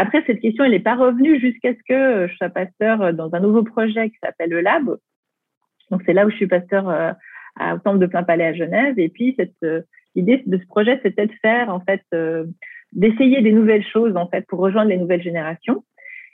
Après, 0.00 0.22
cette 0.28 0.38
question, 0.38 0.62
elle 0.62 0.70
n'est 0.70 0.78
pas 0.78 0.94
revenue 0.94 1.40
jusqu'à 1.40 1.72
ce 1.72 1.80
que 1.88 2.28
je 2.28 2.36
sois 2.36 2.50
pasteur 2.50 3.12
dans 3.12 3.34
un 3.34 3.40
nouveau 3.40 3.64
projet 3.64 4.10
qui 4.10 4.16
s'appelle 4.22 4.50
le 4.50 4.60
Lab, 4.60 4.96
donc 5.90 6.02
c'est 6.04 6.12
là 6.12 6.26
où 6.26 6.30
je 6.30 6.36
suis 6.36 6.46
pasteur 6.46 6.88
euh, 6.88 7.12
au 7.74 7.78
temple 7.78 7.98
de 7.98 8.06
plein 8.06 8.22
palais 8.22 8.46
à 8.46 8.54
Genève. 8.54 8.98
Et 8.98 9.08
puis 9.08 9.34
cette 9.38 9.54
euh, 9.62 9.82
l'idée 10.14 10.42
de 10.44 10.58
ce 10.58 10.66
projet, 10.66 11.00
c'était 11.02 11.26
de 11.26 11.32
faire 11.42 11.70
en 11.70 11.80
fait 11.80 12.02
euh, 12.14 12.44
d'essayer 12.92 13.42
des 13.42 13.52
nouvelles 13.52 13.86
choses 13.86 14.16
en 14.16 14.28
fait 14.28 14.46
pour 14.46 14.60
rejoindre 14.60 14.90
les 14.90 14.98
nouvelles 14.98 15.22
générations. 15.22 15.84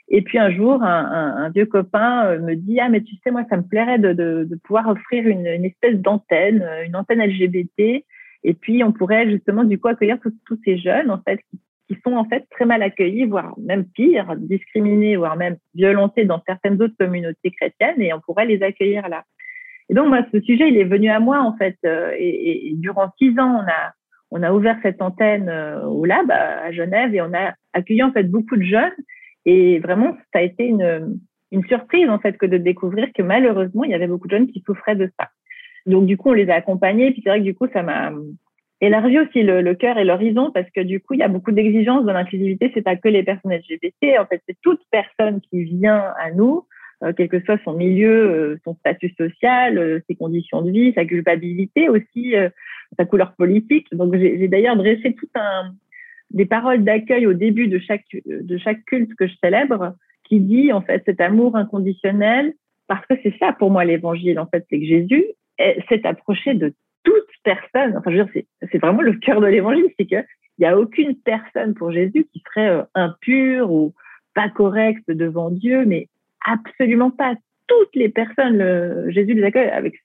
Et 0.07 0.21
puis 0.21 0.37
un 0.37 0.51
jour, 0.51 0.83
un, 0.83 1.05
un, 1.05 1.45
un, 1.45 1.49
vieux 1.49 1.65
copain 1.65 2.37
me 2.37 2.55
dit 2.55 2.79
ah 2.79 2.89
mais 2.89 3.01
tu 3.01 3.15
sais 3.23 3.31
moi 3.31 3.43
ça 3.49 3.57
me 3.57 3.63
plairait 3.63 3.97
de, 3.97 4.13
de, 4.13 4.47
de 4.49 4.55
pouvoir 4.63 4.87
offrir 4.87 5.27
une, 5.27 5.47
une 5.47 5.65
espèce 5.65 5.95
d'antenne, 5.95 6.67
une 6.85 6.95
antenne 6.95 7.23
LGBT. 7.23 8.03
Et 8.43 8.53
puis 8.53 8.83
on 8.83 8.91
pourrait 8.91 9.29
justement 9.29 9.63
du 9.63 9.79
coup 9.79 9.87
accueillir 9.87 10.17
tous 10.21 10.59
ces 10.63 10.77
jeunes 10.77 11.09
en 11.09 11.19
fait 11.21 11.39
qui, 11.49 11.97
sont 12.03 12.13
en 12.13 12.25
fait 12.25 12.45
très 12.51 12.65
mal 12.65 12.81
accueillis, 12.83 13.25
voire 13.25 13.55
même 13.59 13.85
pire, 13.85 14.35
discriminés, 14.37 15.15
voire 15.15 15.35
même 15.35 15.57
violentés 15.73 16.25
dans 16.25 16.41
certaines 16.47 16.81
autres 16.81 16.95
communautés 16.99 17.51
chrétiennes. 17.51 18.01
Et 18.01 18.11
on 18.13 18.19
pourrait 18.19 18.45
les 18.45 18.61
accueillir 18.63 19.07
là. 19.07 19.23
Et 19.89 19.93
donc, 19.93 20.07
moi, 20.07 20.25
ce 20.31 20.39
sujet, 20.41 20.67
il 20.67 20.77
est 20.77 20.85
venu 20.85 21.09
à 21.09 21.19
moi, 21.19 21.39
en 21.41 21.55
fait. 21.57 21.77
Euh, 21.85 22.11
et, 22.17 22.71
durant 22.75 23.11
six 23.17 23.37
ans, 23.39 23.63
on 23.63 23.69
a, 23.69 23.93
on 24.31 24.43
a 24.43 24.51
ouvert 24.51 24.77
cette 24.81 25.01
antenne 25.01 25.49
euh, 25.49 25.83
au 25.83 26.05
lab 26.05 26.29
à 26.31 26.71
Genève 26.71 27.13
et 27.13 27.21
on 27.21 27.33
a 27.33 27.53
accueilli, 27.73 28.03
en 28.03 28.11
fait, 28.11 28.23
beaucoup 28.23 28.55
de 28.55 28.63
jeunes. 28.63 28.93
Et 29.45 29.79
vraiment, 29.79 30.17
ça 30.33 30.39
a 30.39 30.41
été 30.41 30.65
une, 30.65 31.19
une 31.51 31.65
surprise, 31.65 32.09
en 32.09 32.19
fait, 32.19 32.37
que 32.37 32.45
de 32.45 32.57
découvrir 32.57 33.07
que 33.13 33.21
malheureusement, 33.21 33.83
il 33.83 33.91
y 33.91 33.93
avait 33.93 34.07
beaucoup 34.07 34.27
de 34.27 34.35
jeunes 34.35 34.51
qui 34.51 34.63
souffraient 34.65 34.95
de 34.95 35.09
ça. 35.19 35.29
Donc, 35.85 36.05
du 36.05 36.17
coup, 36.17 36.29
on 36.29 36.33
les 36.33 36.49
a 36.49 36.55
accompagnés. 36.55 37.11
Puis 37.11 37.21
c'est 37.23 37.29
vrai 37.29 37.39
que 37.39 37.45
du 37.45 37.53
coup, 37.53 37.67
ça 37.71 37.83
m'a 37.83 38.11
élargi 38.81 39.19
aussi 39.19 39.43
le, 39.43 39.61
le 39.61 39.75
cœur 39.75 39.97
et 39.97 40.03
l'horizon 40.03 40.51
parce 40.51 40.69
que 40.71 40.81
du 40.81 40.99
coup, 40.99 41.13
il 41.13 41.19
y 41.19 41.23
a 41.23 41.27
beaucoup 41.27 41.51
d'exigences 41.51 42.05
dans 42.05 42.13
l'inclusivité. 42.13 42.71
C'est 42.73 42.81
pas 42.81 42.95
que 42.95 43.07
les 43.07 43.23
personnes 43.23 43.53
LGBT. 43.53 44.19
En 44.19 44.25
fait, 44.25 44.41
c'est 44.47 44.57
toute 44.61 44.81
personne 44.91 45.41
qui 45.41 45.63
vient 45.63 46.13
à 46.19 46.31
nous 46.31 46.65
euh, 47.03 47.13
quel 47.15 47.27
que 47.27 47.41
soit 47.41 47.59
son 47.63 47.73
milieu, 47.73 48.31
euh, 48.31 48.59
son 48.63 48.75
statut 48.75 49.13
social, 49.17 49.77
euh, 49.77 49.99
ses 50.07 50.15
conditions 50.15 50.61
de 50.61 50.71
vie, 50.71 50.93
sa 50.93 51.05
culpabilité 51.05 51.89
aussi, 51.89 52.33
sa 52.97 53.05
couleur 53.05 53.33
politique. 53.35 53.87
Donc 53.91 54.15
j'ai 54.15 54.47
d'ailleurs 54.47 54.77
dressé 54.77 55.13
tout 55.13 55.29
un 55.35 55.73
des 56.31 56.45
paroles 56.45 56.83
d'accueil 56.83 57.27
au 57.27 57.33
début 57.33 57.67
de 57.67 57.79
chaque 57.79 58.05
de 58.25 58.57
chaque 58.57 58.83
culte 58.85 59.13
que 59.15 59.27
je 59.27 59.35
célèbre, 59.43 59.95
qui 60.23 60.39
dit 60.39 60.71
en 60.73 60.81
fait 60.81 61.03
cet 61.05 61.21
amour 61.21 61.55
inconditionnel, 61.55 62.53
parce 62.87 63.05
que 63.07 63.15
c'est 63.23 63.37
ça 63.39 63.53
pour 63.53 63.71
moi 63.71 63.85
l'évangile 63.85 64.39
en 64.39 64.47
fait, 64.47 64.65
c'est 64.69 64.79
que 64.79 64.85
Jésus 64.85 65.25
s'est 65.57 66.05
approché 66.05 66.53
de 66.53 66.73
toute 67.03 67.23
personne. 67.43 67.95
Enfin, 67.97 68.11
je 68.11 68.17
veux 68.17 68.25
dire, 68.25 68.43
c'est 68.71 68.77
vraiment 68.79 69.01
le 69.01 69.13
cœur 69.13 69.39
de 69.41 69.47
l'évangile, 69.47 69.87
c'est 69.97 70.09
que 70.09 70.25
il 70.57 70.61
n'y 70.61 70.67
a 70.67 70.79
aucune 70.79 71.15
personne 71.17 71.73
pour 71.73 71.91
Jésus 71.91 72.27
qui 72.31 72.41
serait 72.47 72.83
impure 72.93 73.71
ou 73.71 73.93
pas 74.33 74.49
correcte 74.49 75.09
devant 75.09 75.51
Dieu, 75.51 75.83
mais 75.85 76.07
Absolument 76.45 77.11
pas. 77.11 77.35
Toutes 77.67 77.95
les 77.95 78.09
personnes, 78.09 79.09
Jésus 79.09 79.33
les 79.33 79.43
accueille 79.43 79.69
avec 79.69 79.95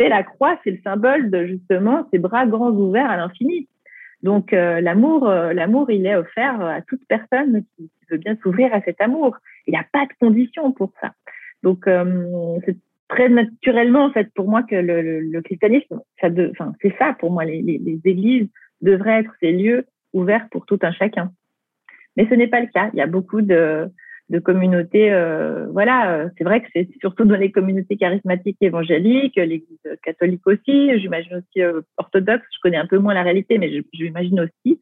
c'est 0.00 0.08
la 0.08 0.22
croix, 0.22 0.58
c'est 0.64 0.70
le 0.70 0.80
symbole 0.82 1.30
de 1.30 1.46
justement 1.46 2.08
ses 2.10 2.18
bras 2.18 2.46
grands 2.46 2.70
ouverts 2.70 3.10
à 3.10 3.18
l'infini. 3.18 3.68
Donc 4.24 4.54
euh, 4.54 4.80
l'amour, 4.80 5.28
euh, 5.28 5.52
l'amour, 5.52 5.90
il 5.90 6.06
est 6.06 6.16
offert 6.16 6.58
à 6.62 6.80
toute 6.80 7.06
personne 7.06 7.62
qui, 7.76 7.90
veut 8.10 8.16
bien 8.18 8.36
s'ouvrir 8.42 8.72
à 8.74 8.80
cet 8.80 9.00
amour. 9.00 9.36
Il 9.66 9.72
n'y 9.72 9.78
a 9.78 9.86
pas 9.90 10.06
de 10.06 10.12
condition 10.18 10.72
pour 10.72 10.92
ça. 11.00 11.12
Donc 11.62 11.86
euh, 11.86 12.58
c'est 12.64 12.76
très 13.08 13.28
naturellement 13.28 14.06
en 14.06 14.12
fait 14.12 14.32
pour 14.34 14.48
moi 14.48 14.62
que 14.62 14.76
le, 14.76 15.40
christianisme, 15.42 16.00
ça 16.20 16.28
enfin, 16.50 16.72
c'est 16.80 16.94
ça 16.98 17.14
pour 17.18 17.30
moi. 17.30 17.44
Les, 17.44 17.60
les, 17.60 18.00
églises 18.04 18.48
devraient 18.80 19.20
être 19.20 19.32
ces 19.40 19.52
lieux 19.52 19.86
ouverts 20.14 20.48
pour 20.50 20.64
tout 20.64 20.78
un 20.82 20.92
chacun. 20.92 21.30
Mais 22.16 22.26
ce 22.28 22.34
n'est 22.34 22.48
pas 22.48 22.60
le 22.60 22.68
cas. 22.68 22.88
Il 22.94 22.98
y 22.98 23.02
a 23.02 23.06
beaucoup 23.06 23.42
de 23.42 23.90
de 24.30 24.38
communautés. 24.38 25.12
Euh, 25.12 25.66
voilà, 25.70 26.14
euh, 26.14 26.28
c'est 26.36 26.44
vrai 26.44 26.62
que 26.62 26.68
c'est 26.72 26.88
surtout 27.00 27.24
dans 27.24 27.36
les 27.36 27.52
communautés 27.52 27.96
charismatiques 27.96 28.56
évangéliques, 28.60 29.36
l'Église 29.36 29.78
catholique 30.02 30.46
aussi, 30.46 30.98
j'imagine 30.98 31.36
aussi 31.36 31.62
euh, 31.62 31.82
orthodoxe. 31.98 32.46
Je 32.54 32.58
connais 32.62 32.76
un 32.76 32.86
peu 32.86 32.98
moins 32.98 33.14
la 33.14 33.22
réalité, 33.22 33.58
mais 33.58 33.70
j'imagine 33.92 34.40
aussi 34.40 34.80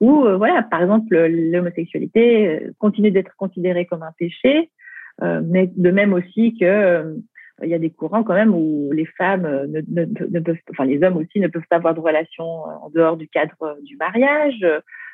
où, 0.00 0.24
voilà, 0.36 0.62
par 0.62 0.80
exemple, 0.80 1.16
l'homosexualité 1.26 2.68
continue 2.78 3.10
d'être 3.10 3.34
considérée 3.36 3.84
comme 3.84 4.04
un 4.04 4.12
péché, 4.16 4.70
mais 5.20 5.68
de 5.74 5.90
même 5.90 6.12
aussi 6.12 6.56
que 6.56 7.16
il 7.64 7.68
y 7.68 7.74
a 7.74 7.80
des 7.80 7.90
courants 7.90 8.22
quand 8.22 8.34
même 8.34 8.54
où 8.54 8.92
les 8.92 9.06
femmes 9.06 9.42
ne, 9.66 9.80
ne, 9.88 10.04
ne, 10.04 10.38
peuvent, 10.38 10.56
enfin 10.70 10.84
les 10.84 11.02
hommes 11.02 11.16
aussi 11.16 11.40
ne 11.40 11.48
peuvent 11.48 11.66
pas 11.68 11.78
avoir 11.78 11.96
de 11.96 11.98
relations 11.98 12.44
en 12.44 12.90
dehors 12.90 13.16
du 13.16 13.26
cadre 13.26 13.76
du 13.82 13.96
mariage 13.96 14.64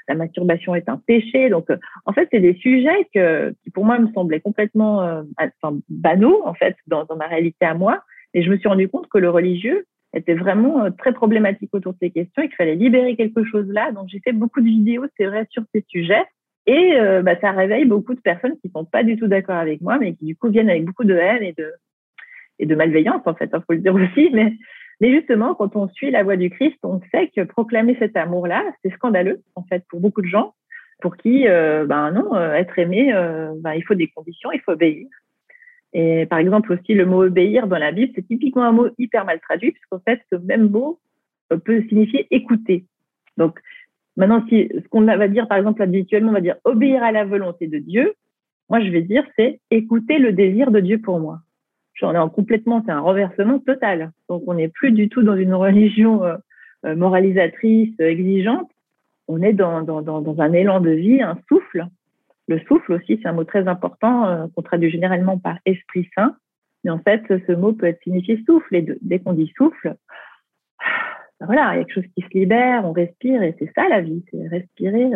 la 0.09 0.15
masturbation 0.15 0.75
est 0.75 0.89
un 0.89 0.99
péché. 0.99 1.49
Donc, 1.49 1.71
euh, 1.71 1.77
en 2.07 2.13
fait, 2.13 2.29
c'est 2.33 2.41
des 2.41 2.55
sujets 2.55 3.09
qui 3.13 3.71
pour 3.71 3.85
moi 3.85 3.99
me 3.99 4.13
semblaient 4.13 4.41
complètement 4.41 5.03
euh, 5.03 5.23
enfin, 5.63 5.79
banaux, 5.89 6.43
en 6.45 6.55
fait, 6.55 6.77
dans, 6.87 7.07
ma 7.17 7.27
réalité 7.27 7.65
à 7.65 7.75
moi. 7.75 8.03
Et 8.35 8.43
je 8.43 8.51
me 8.51 8.57
suis 8.57 8.69
rendu 8.69 8.89
compte 8.89 9.09
que 9.09 9.19
le 9.19 9.31
religieux 9.31 9.87
était 10.15 10.35
vraiment 10.35 10.85
euh, 10.85 10.91
très 10.91 11.13
problématique 11.13 11.71
autour 11.73 11.93
de 11.93 11.99
ces 12.01 12.11
questions 12.11 12.43
et 12.43 12.49
qu'il 12.49 12.57
fallait 12.57 12.75
libérer 12.75 13.17
quelque 13.17 13.45
chose 13.45 13.69
là. 13.69 13.93
Donc, 13.93 14.09
j'ai 14.09 14.21
fait 14.21 14.33
beaucoup 14.33 14.61
de 14.61 14.67
vidéos, 14.67 15.07
c'est 15.17 15.27
vrai, 15.27 15.47
sur 15.51 15.63
ces 15.75 15.85
sujets. 15.89 16.25
Et 16.67 16.95
bah, 17.23 17.39
ça 17.43 17.51
réveille 17.51 17.85
beaucoup 17.85 18.15
de 18.15 18.21
personnes 18.21 18.57
qui 18.63 18.71
sont 18.71 18.87
pas 18.87 19.03
du 19.05 19.19
tout 19.19 19.27
d'accord 19.27 19.57
avec 19.57 19.83
moi, 19.83 19.99
mais 19.99 20.15
qui 20.15 20.25
du 20.25 20.35
coup 20.35 20.49
viennent 20.49 20.71
avec 20.71 20.87
beaucoup 20.87 21.05
de 21.05 21.15
haine 21.15 21.43
et 21.43 21.53
de, 21.53 21.71
et 22.59 22.65
de 22.65 22.75
malveillance, 22.75 23.21
en 23.27 23.35
fait, 23.35 23.51
il 23.53 23.57
hein, 23.57 23.63
faut 23.67 23.75
le 23.75 23.81
dire 23.81 23.95
aussi. 23.95 24.31
Mais 24.33 24.55
mais 25.01 25.13
justement, 25.13 25.55
quand 25.55 25.77
on 25.77 25.89
suit 25.89 26.11
la 26.11 26.23
voie 26.23 26.37
du 26.37 26.51
Christ, 26.51 26.79
on 26.83 27.01
sait 27.13 27.31
que 27.35 27.43
proclamer 27.43 27.97
cet 27.99 28.17
amour-là, 28.17 28.65
c'est 28.83 28.93
scandaleux, 28.95 29.43
en 29.55 29.63
fait, 29.65 29.85
pour 29.89 30.01
beaucoup 30.01 30.23
de 30.23 30.27
gens, 30.27 30.55
pour 31.01 31.17
qui, 31.17 31.49
euh, 31.49 31.85
ben 31.87 32.13
non, 32.13 32.35
euh, 32.35 32.53
être 32.53 32.79
aimé, 32.79 33.13
euh, 33.13 33.53
ben, 33.59 33.75
il 33.75 33.83
faut 33.83 33.95
des 33.95 34.09
conditions, 34.09 34.53
il 34.53 34.61
faut 34.61 34.73
obéir. 34.73 35.07
Et 35.93 36.27
par 36.27 36.39
exemple 36.39 36.73
aussi, 36.73 36.95
le 36.95 37.07
mot 37.07 37.23
obéir 37.25 37.67
dans 37.67 37.79
la 37.79 37.93
Bible, 37.93 38.13
c'est 38.15 38.27
typiquement 38.27 38.65
un 38.65 38.73
mot 38.73 38.89
hyper 38.99 39.25
mal 39.25 39.41
traduit, 39.41 39.73
puisqu'en 39.73 40.01
fait, 40.01 40.21
ce 40.33 40.37
même 40.37 40.71
mot 40.71 40.99
peut 41.65 41.83
signifier 41.89 42.27
écouter. 42.31 42.85
Donc, 43.37 43.61
maintenant, 44.17 44.45
si, 44.49 44.69
ce 44.73 44.89
qu'on 44.89 45.03
va 45.03 45.29
dire, 45.29 45.47
par 45.47 45.59
exemple, 45.59 45.83
habituellement, 45.83 46.31
on 46.31 46.35
va 46.35 46.41
dire 46.41 46.57
obéir 46.65 47.03
à 47.03 47.13
la 47.13 47.25
volonté 47.25 47.69
de 47.69 47.79
Dieu. 47.79 48.15
Moi, 48.71 48.81
je 48.81 48.91
vais 48.91 49.03
dire, 49.03 49.25
c'est 49.37 49.61
écouter 49.71 50.19
le 50.19 50.33
désir 50.33 50.71
de 50.71 50.81
Dieu 50.81 51.01
pour 51.01 51.21
moi 51.21 51.41
on 52.03 52.15
est 52.15 52.19
en 52.19 52.29
complètement, 52.29 52.83
c'est 52.85 52.93
un 52.93 53.01
renversement 53.01 53.59
total. 53.61 54.13
Donc, 54.29 54.43
on 54.47 54.55
n'est 54.55 54.69
plus 54.69 54.93
du 54.93 55.09
tout 55.09 55.23
dans 55.23 55.37
une 55.37 55.55
religion 55.55 56.25
euh, 56.25 56.37
euh, 56.85 56.97
moralisatrice, 56.97 57.95
euh, 58.01 58.09
exigeante. 58.09 58.71
On 59.29 59.43
est 59.43 59.53
dans, 59.53 59.83
dans, 59.83 60.03
dans, 60.03 60.41
un 60.41 60.53
élan 60.53 60.81
de 60.81 60.91
vie, 60.91 61.23
un 61.23 61.39
souffle. 61.49 61.87
Le 62.47 62.59
souffle 62.61 62.93
aussi, 62.93 63.19
c'est 63.23 63.29
un 63.29 63.33
mot 63.33 63.45
très 63.45 63.67
important 63.69 64.51
qu'on 64.55 64.61
traduit 64.61 64.91
généralement 64.91 65.39
par 65.39 65.57
esprit 65.65 66.11
saint. 66.15 66.37
Mais 66.83 66.91
en 66.91 66.99
fait, 66.99 67.23
ce 67.29 67.53
mot 67.53 67.73
peut 67.73 67.87
être 67.87 68.03
signifié 68.03 68.43
souffle. 68.45 68.77
Et 68.77 68.87
dès 69.01 69.21
qu'on 69.21 69.33
dit 69.33 69.51
souffle, 69.57 69.97
ben 71.41 71.47
voilà, 71.47 71.75
il 71.75 71.79
y 71.79 71.81
a 71.81 71.85
quelque 71.85 72.03
chose 72.03 72.13
qui 72.15 72.23
se 72.23 72.39
libère, 72.39 72.85
on 72.85 72.93
respire. 72.93 73.43
Et 73.43 73.57
c'est 73.59 73.73
ça 73.75 73.89
la 73.89 74.03
vie, 74.03 74.23
c'est 74.31 74.47
respirer 74.49 75.11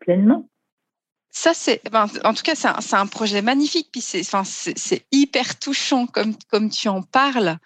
pleinement. 0.00 0.46
Ça, 1.34 1.54
c'est, 1.54 1.80
en 1.94 2.34
tout 2.34 2.42
cas, 2.42 2.54
c'est 2.54 2.94
un, 2.94 3.06
projet 3.06 3.40
magnifique. 3.40 3.88
Puis 3.90 4.02
c'est, 4.02 5.06
hyper 5.10 5.58
touchant 5.58 6.06
comme, 6.06 6.34
comme 6.50 6.68
tu 6.68 6.88
en 6.88 7.02
parles. 7.02 7.56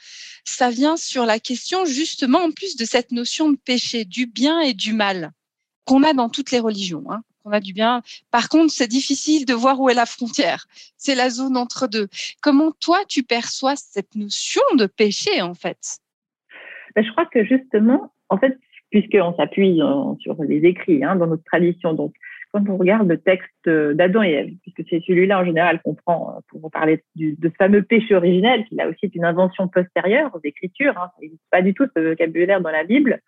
Ça 0.44 0.70
vient 0.70 0.96
sur 0.96 1.26
la 1.26 1.40
question, 1.40 1.84
justement, 1.84 2.38
en 2.38 2.52
plus 2.52 2.76
de 2.76 2.84
cette 2.84 3.10
notion 3.10 3.50
de 3.50 3.56
péché, 3.56 4.04
du 4.04 4.26
bien 4.26 4.60
et 4.60 4.72
du 4.72 4.92
mal 4.92 5.32
qu'on 5.84 6.04
a 6.04 6.12
dans 6.12 6.28
toutes 6.28 6.52
les 6.52 6.60
religions. 6.60 7.04
Hein, 7.10 7.22
qu'on 7.42 7.50
a 7.50 7.58
du 7.58 7.72
bien. 7.72 8.02
Par 8.30 8.48
contre, 8.48 8.72
c'est 8.72 8.86
difficile 8.86 9.44
de 9.46 9.54
voir 9.54 9.80
où 9.80 9.90
est 9.90 9.94
la 9.94 10.06
frontière. 10.06 10.66
C'est 10.96 11.16
la 11.16 11.28
zone 11.28 11.56
entre 11.56 11.88
deux. 11.88 12.06
Comment 12.40 12.70
toi, 12.70 12.98
tu 13.08 13.24
perçois 13.24 13.74
cette 13.74 14.14
notion 14.14 14.62
de 14.76 14.86
péché, 14.86 15.42
en 15.42 15.54
fait? 15.54 15.98
Ben, 16.94 17.04
Je 17.04 17.10
crois 17.10 17.26
que 17.26 17.44
justement, 17.44 18.12
en 18.28 18.38
fait, 18.38 18.56
puisqu'on 18.90 19.34
s'appuie 19.36 19.82
euh, 19.82 20.14
sur 20.20 20.40
les 20.44 20.64
écrits 20.64 21.02
hein, 21.02 21.16
dans 21.16 21.26
notre 21.26 21.44
tradition, 21.44 21.94
donc 21.94 22.14
quand 22.56 22.72
on 22.72 22.76
regarde 22.76 23.08
le 23.08 23.18
texte 23.18 23.68
d'Adam 23.68 24.22
et 24.22 24.56
puisque 24.62 24.88
c'est 24.88 25.02
celui-là 25.06 25.40
en 25.40 25.44
général 25.44 25.80
qu'on 25.82 25.94
prend 25.94 26.30
euh, 26.30 26.40
pour 26.48 26.70
parler 26.70 27.02
de 27.16 27.36
ce 27.42 27.54
fameux 27.56 27.82
péché 27.82 28.14
originel, 28.14 28.64
qui 28.64 28.74
là 28.76 28.88
aussi 28.88 29.06
est 29.06 29.14
une 29.14 29.24
invention 29.24 29.68
postérieure 29.68 30.30
aux 30.34 30.40
Écritures, 30.42 30.96
hein, 30.96 31.10
ça 31.14 31.22
n'existe 31.22 31.42
pas 31.50 31.62
du 31.62 31.74
tout 31.74 31.86
ce 31.94 32.00
vocabulaire 32.00 32.60
dans 32.60 32.70
la 32.70 32.84
Bible, 32.84 33.20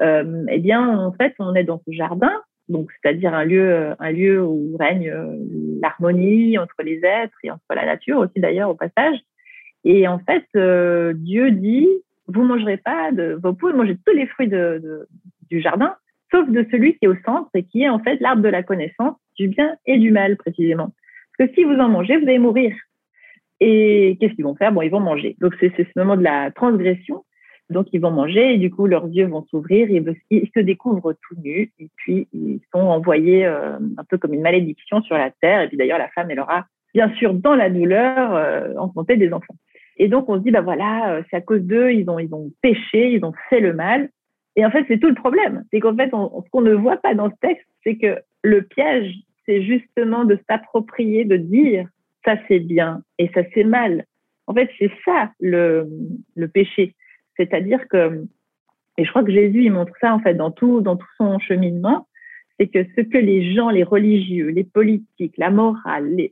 euh, 0.00 0.44
eh 0.48 0.58
bien, 0.58 0.98
en 0.98 1.12
fait, 1.12 1.34
on 1.38 1.54
est 1.54 1.64
dans 1.64 1.82
ce 1.86 1.92
jardin, 1.92 2.32
donc 2.68 2.90
c'est-à-dire 2.92 3.34
un 3.34 3.44
lieu, 3.44 3.94
un 3.98 4.10
lieu 4.12 4.42
où 4.42 4.76
règne 4.78 5.10
euh, 5.10 5.36
l'harmonie 5.82 6.56
entre 6.58 6.82
les 6.82 7.00
êtres 7.04 7.36
et 7.42 7.50
entre 7.50 7.74
la 7.74 7.84
nature 7.84 8.18
aussi 8.18 8.38
d'ailleurs 8.38 8.70
au 8.70 8.74
passage. 8.74 9.18
Et 9.84 10.06
en 10.08 10.18
fait, 10.20 10.46
euh, 10.56 11.12
Dieu 11.14 11.50
dit, 11.50 11.88
vous 12.28 12.44
mangerez 12.44 12.76
pas 12.76 13.10
de, 13.12 13.38
vous 13.42 13.54
pouvez 13.54 13.72
manger 13.72 13.96
tous 14.06 14.14
les 14.14 14.26
fruits 14.26 14.50
du 15.50 15.60
jardin, 15.60 15.96
sauf 16.30 16.48
de 16.48 16.66
celui 16.70 16.94
qui 16.94 17.04
est 17.04 17.08
au 17.08 17.16
centre 17.24 17.50
et 17.54 17.64
qui 17.64 17.82
est 17.82 17.88
en 17.88 17.98
fait 17.98 18.18
l'arbre 18.20 18.42
de 18.42 18.48
la 18.48 18.62
connaissance 18.62 19.16
du 19.38 19.48
bien 19.48 19.74
et 19.86 19.98
du 19.98 20.10
mal 20.10 20.36
précisément. 20.36 20.92
Parce 21.36 21.50
que 21.50 21.54
si 21.54 21.64
vous 21.64 21.74
en 21.74 21.88
mangez, 21.88 22.16
vous 22.16 22.28
allez 22.28 22.38
mourir. 22.38 22.74
Et 23.60 24.16
qu'est-ce 24.20 24.34
qu'ils 24.34 24.44
vont 24.44 24.56
faire? 24.56 24.72
Bon, 24.72 24.82
ils 24.82 24.90
vont 24.90 25.00
manger. 25.00 25.36
Donc 25.40 25.54
c'est 25.60 25.72
ce 25.76 25.98
moment 25.98 26.16
de 26.16 26.22
la 26.22 26.50
transgression. 26.50 27.24
Donc 27.70 27.86
ils 27.92 28.00
vont 28.00 28.10
manger 28.10 28.54
et 28.54 28.58
du 28.58 28.70
coup 28.70 28.86
leurs 28.86 29.06
yeux 29.06 29.26
vont 29.26 29.46
s'ouvrir, 29.48 29.88
ils, 29.90 30.04
ils 30.30 30.50
se 30.52 30.58
découvrent 30.58 31.12
tout 31.12 31.36
nus 31.40 31.72
et 31.78 31.88
puis 31.96 32.26
ils 32.32 32.60
sont 32.74 32.80
envoyés 32.80 33.46
euh, 33.46 33.78
un 33.96 34.04
peu 34.08 34.18
comme 34.18 34.34
une 34.34 34.42
malédiction 34.42 35.02
sur 35.02 35.16
la 35.16 35.30
terre. 35.30 35.62
Et 35.62 35.68
puis 35.68 35.76
d'ailleurs 35.76 35.98
la 35.98 36.08
femme, 36.08 36.30
elle 36.30 36.40
aura 36.40 36.66
bien 36.92 37.14
sûr 37.14 37.32
dans 37.32 37.54
la 37.54 37.70
douleur 37.70 38.34
euh, 38.34 38.74
enfanté 38.76 39.16
des 39.16 39.32
enfants. 39.32 39.54
Et 39.98 40.08
donc 40.08 40.28
on 40.28 40.38
se 40.38 40.42
dit 40.42 40.50
bah 40.50 40.62
voilà, 40.62 41.12
euh, 41.12 41.22
c'est 41.30 41.36
à 41.36 41.40
cause 41.40 41.62
d'eux, 41.62 41.92
ils 41.92 42.10
ont 42.10 42.18
ils 42.18 42.34
ont 42.34 42.50
péché, 42.60 43.12
ils 43.12 43.24
ont 43.24 43.34
fait 43.48 43.60
le 43.60 43.72
mal. 43.72 44.08
Et 44.60 44.66
en 44.66 44.70
fait, 44.70 44.84
c'est 44.88 44.98
tout 44.98 45.08
le 45.08 45.14
problème. 45.14 45.64
C'est 45.70 45.80
qu'en 45.80 45.96
fait, 45.96 46.10
ce 46.10 46.50
qu'on 46.50 46.60
ne 46.60 46.74
voit 46.74 46.98
pas 46.98 47.14
dans 47.14 47.30
ce 47.30 47.36
texte, 47.40 47.66
c'est 47.82 47.96
que 47.96 48.18
le 48.42 48.60
piège, 48.60 49.10
c'est 49.46 49.62
justement 49.62 50.26
de 50.26 50.38
s'approprier, 50.46 51.24
de 51.24 51.38
dire 51.38 51.88
ça 52.26 52.36
c'est 52.46 52.58
bien 52.58 53.02
et 53.16 53.30
ça 53.32 53.40
c'est 53.54 53.64
mal. 53.64 54.04
En 54.46 54.52
fait, 54.52 54.68
c'est 54.78 54.90
ça 55.06 55.30
le, 55.40 55.88
le 56.36 56.46
péché. 56.46 56.94
C'est-à-dire 57.38 57.88
que, 57.88 58.26
et 58.98 59.04
je 59.06 59.08
crois 59.08 59.24
que 59.24 59.32
Jésus, 59.32 59.64
il 59.64 59.72
montre 59.72 59.94
ça 59.98 60.14
en 60.14 60.20
fait 60.20 60.34
dans 60.34 60.50
tout, 60.50 60.82
dans 60.82 60.96
tout 60.96 61.08
son 61.16 61.38
cheminement, 61.38 62.06
c'est 62.58 62.66
que 62.66 62.84
ce 62.94 63.00
que 63.00 63.16
les 63.16 63.54
gens, 63.54 63.70
les 63.70 63.82
religieux, 63.82 64.48
les 64.48 64.64
politiques, 64.64 65.38
la 65.38 65.50
morale, 65.50 66.28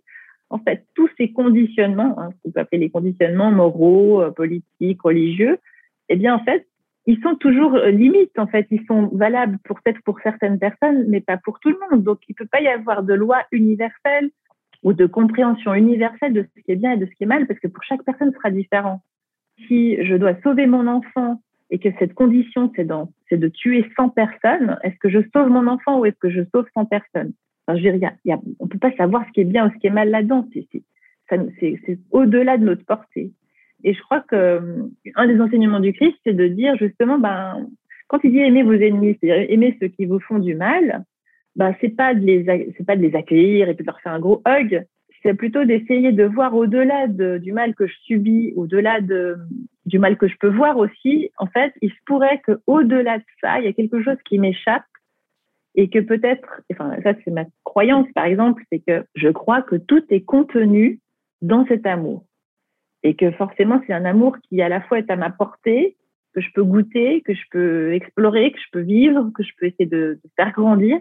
en 0.51 0.59
fait, 0.59 0.85
tous 0.95 1.09
ces 1.17 1.33
conditionnements, 1.33 2.15
hein, 2.19 2.29
ce 2.33 2.43
qu'on 2.43 2.51
peut 2.51 2.61
appeler 2.61 2.81
les 2.81 2.91
conditionnements 2.91 3.53
moraux, 3.53 4.21
euh, 4.21 4.31
politiques, 4.33 5.01
religieux, 5.01 5.59
eh 6.11 6.17
bien, 6.17 6.35
en 6.35 6.45
fait, 6.45 6.67
ils 7.09 7.19
sont 7.23 7.37
toujours 7.37 7.75
euh, 7.75 7.89
limites, 7.89 8.39
en 8.39 8.47
fait. 8.47 8.67
Ils 8.71 8.85
sont 8.85 9.09
valables 9.15 9.59
peut-être 9.65 10.03
pour 10.03 10.21
certaines 10.21 10.59
personnes, 10.59 11.07
mais 11.09 11.23
pas 11.23 11.39
pour 11.39 11.59
tout 11.59 11.71
le 11.71 11.79
monde. 11.91 12.05
Donc, 12.05 12.19
il 12.29 12.33
ne 12.33 12.37
peut 12.37 12.47
pas 12.47 12.61
y 12.61 12.69
avoir 12.69 13.03
de 13.03 13.15
loi 13.15 13.39
universelle 13.51 14.29
ou 14.83 14.93
de 14.93 15.07
compréhension 15.07 15.73
universelle 15.73 16.35
de 16.35 16.43
ce 16.43 16.61
qui 16.61 16.71
est 16.71 16.77
bien 16.77 16.93
et 16.93 16.97
de 16.99 17.07
ce 17.07 17.11
qui 17.13 17.25
est 17.25 17.27
mal, 17.27 17.47
parce 17.47 17.59
que 17.61 17.67
pour 17.67 17.83
chaque 17.83 18.03
personne, 18.05 18.31
ce 18.31 18.37
sera 18.37 18.51
différent. 18.51 19.01
Si 19.67 19.97
je 20.05 20.17
dois 20.17 20.35
sauver 20.43 20.67
mon 20.67 20.87
enfant 20.87 21.41
et 21.71 21.79
que 21.79 21.89
cette 21.99 22.13
condition, 22.13 22.71
c'est 22.77 23.39
de 23.39 23.49
tuer 23.49 23.87
100 23.97 24.11
personnes, 24.11 24.79
est-ce 24.83 24.99
que 24.99 25.09
je 25.09 25.21
sauve 25.33 25.49
mon 25.49 25.67
enfant 25.67 26.01
ou 26.01 26.05
est-ce 26.05 26.19
que 26.19 26.29
je 26.29 26.43
sauve 26.55 26.67
100 26.75 26.85
personnes? 26.85 27.33
Enfin, 27.67 27.79
je 27.79 27.89
veux 27.89 27.99
dire, 27.99 28.13
On 28.61 28.65
ne 28.67 28.69
peut 28.69 28.79
pas 28.79 28.93
savoir 28.97 29.25
ce 29.27 29.33
qui 29.33 29.41
est 29.41 29.45
bien 29.45 29.67
ou 29.67 29.73
ce 29.73 29.79
qui 29.79 29.87
est 29.87 29.91
mal 29.91 30.11
là-dedans. 30.11 30.47
C'est 31.31 31.99
au-delà 32.11 32.59
de 32.59 32.65
notre 32.65 32.85
portée. 32.85 33.33
Et 33.85 33.95
je 33.95 34.03
crois 34.03 34.21
que 34.21 34.91
un 35.15 35.27
des 35.27 35.41
enseignements 35.41 35.81
du 35.81 35.93
Christ, 35.93 36.17
c'est 36.25 36.35
de 36.35 36.49
dire 36.49 36.77
justement, 36.77 37.19
ben, 37.19 37.67
quand 38.09 38.19
il 38.25 38.33
dit 38.33 38.41
aimer 38.41 38.63
vos 38.63 38.73
ennemis, 38.73 39.17
c'est-à-dire 39.21 39.51
aimer 39.51 39.77
ceux 39.81 39.89
qui 39.89 40.07
vous 40.07 40.21
font 40.21 40.39
du 40.39 40.55
mal, 40.55 41.05
ben, 41.57 41.75
c'est 41.81 41.97
pas 41.97 42.15
de 42.15 42.21
les, 42.21 42.73
c'est 42.77 42.87
pas 42.87 42.97
de 42.97 43.03
les 43.03 43.15
accueillir 43.15 43.69
et 43.69 43.75
puis 43.75 43.85
de 43.85 43.91
leur 43.91 44.01
faire 44.01 44.13
un 44.13 44.21
gros 44.21 44.43
hug. 44.47 44.85
C'est 45.23 45.35
plutôt 45.35 45.65
d'essayer 45.65 46.13
de 46.13 46.25
voir 46.25 46.55
au-delà 46.55 47.09
de, 47.09 47.39
du 47.39 47.53
mal 47.53 47.75
que 47.75 47.87
je 47.87 47.95
subis, 48.03 48.53
au-delà 48.57 49.01
de, 49.01 49.37
du 49.85 49.99
mal 49.99 50.17
que 50.17 50.29
je 50.29 50.37
peux 50.39 50.49
voir 50.49 50.79
aussi. 50.79 51.31
En 51.39 51.47
fait, 51.47 51.73
il 51.83 51.91
se 51.91 51.97
pourrait 52.07 52.41
que 52.47 52.61
au-delà 52.67 53.19
de 53.19 53.25
ça, 53.41 53.59
il 53.59 53.65
y 53.65 53.69
a 53.69 53.73
quelque 53.73 54.01
chose 54.03 54.17
qui 54.25 54.39
m'échappe 54.39 54.85
et 55.75 55.89
que 55.89 55.99
peut-être, 55.99 56.63
enfin, 56.73 56.97
ça 57.03 57.15
c'est 57.25 57.31
ma 57.31 57.45
croyance 57.65 58.07
par 58.15 58.25
exemple, 58.25 58.63
c'est 58.71 58.81
que 58.81 59.05
je 59.15 59.29
crois 59.29 59.63
que 59.63 59.77
tout 59.77 60.03
est 60.11 60.23
contenu 60.23 61.01
dans 61.43 61.67
cet 61.67 61.87
amour 61.87 62.25
et 63.03 63.15
que 63.15 63.31
forcément 63.33 63.81
c'est 63.87 63.93
un 63.93 64.05
amour 64.05 64.37
qui 64.49 64.61
à 64.61 64.69
la 64.69 64.81
fois 64.81 64.99
est 64.99 65.11
à 65.11 65.17
ma 65.17 65.31
portée, 65.31 65.97
que 66.35 66.41
je 66.41 66.49
peux 66.55 66.65
goûter, 66.65 67.23
que 67.23 67.35
je 67.35 67.43
peux 67.51 67.93
explorer, 67.95 68.53
que 68.53 68.59
je 68.59 68.71
peux 68.73 68.81
vivre, 68.81 69.31
que 69.35 69.43
je 69.43 69.51
peux 69.59 69.67
essayer 69.67 69.87
de, 69.87 70.21
faire 70.37 70.53
grandir, 70.53 70.99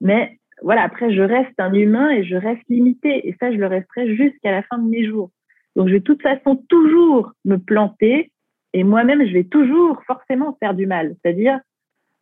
mais 0.00 0.38
voilà, 0.62 0.82
après 0.82 1.12
je 1.12 1.22
reste 1.22 1.58
un 1.58 1.72
humain 1.72 2.10
et 2.10 2.24
je 2.24 2.36
reste 2.36 2.62
limité 2.68 3.28
et 3.28 3.36
ça 3.38 3.52
je 3.52 3.56
le 3.56 3.66
resterai 3.66 4.14
jusqu'à 4.14 4.50
la 4.50 4.62
fin 4.62 4.78
de 4.78 4.88
mes 4.88 5.06
jours. 5.06 5.30
Donc 5.74 5.88
je 5.88 5.92
vais 5.92 6.00
de 6.00 6.04
toute 6.04 6.22
façon 6.22 6.56
toujours 6.68 7.32
me 7.44 7.56
planter 7.56 8.32
et 8.72 8.84
moi-même 8.84 9.26
je 9.26 9.32
vais 9.32 9.44
toujours 9.44 10.02
forcément 10.06 10.56
faire 10.60 10.74
du 10.74 10.86
mal, 10.86 11.14
c'est-à-dire 11.22 11.60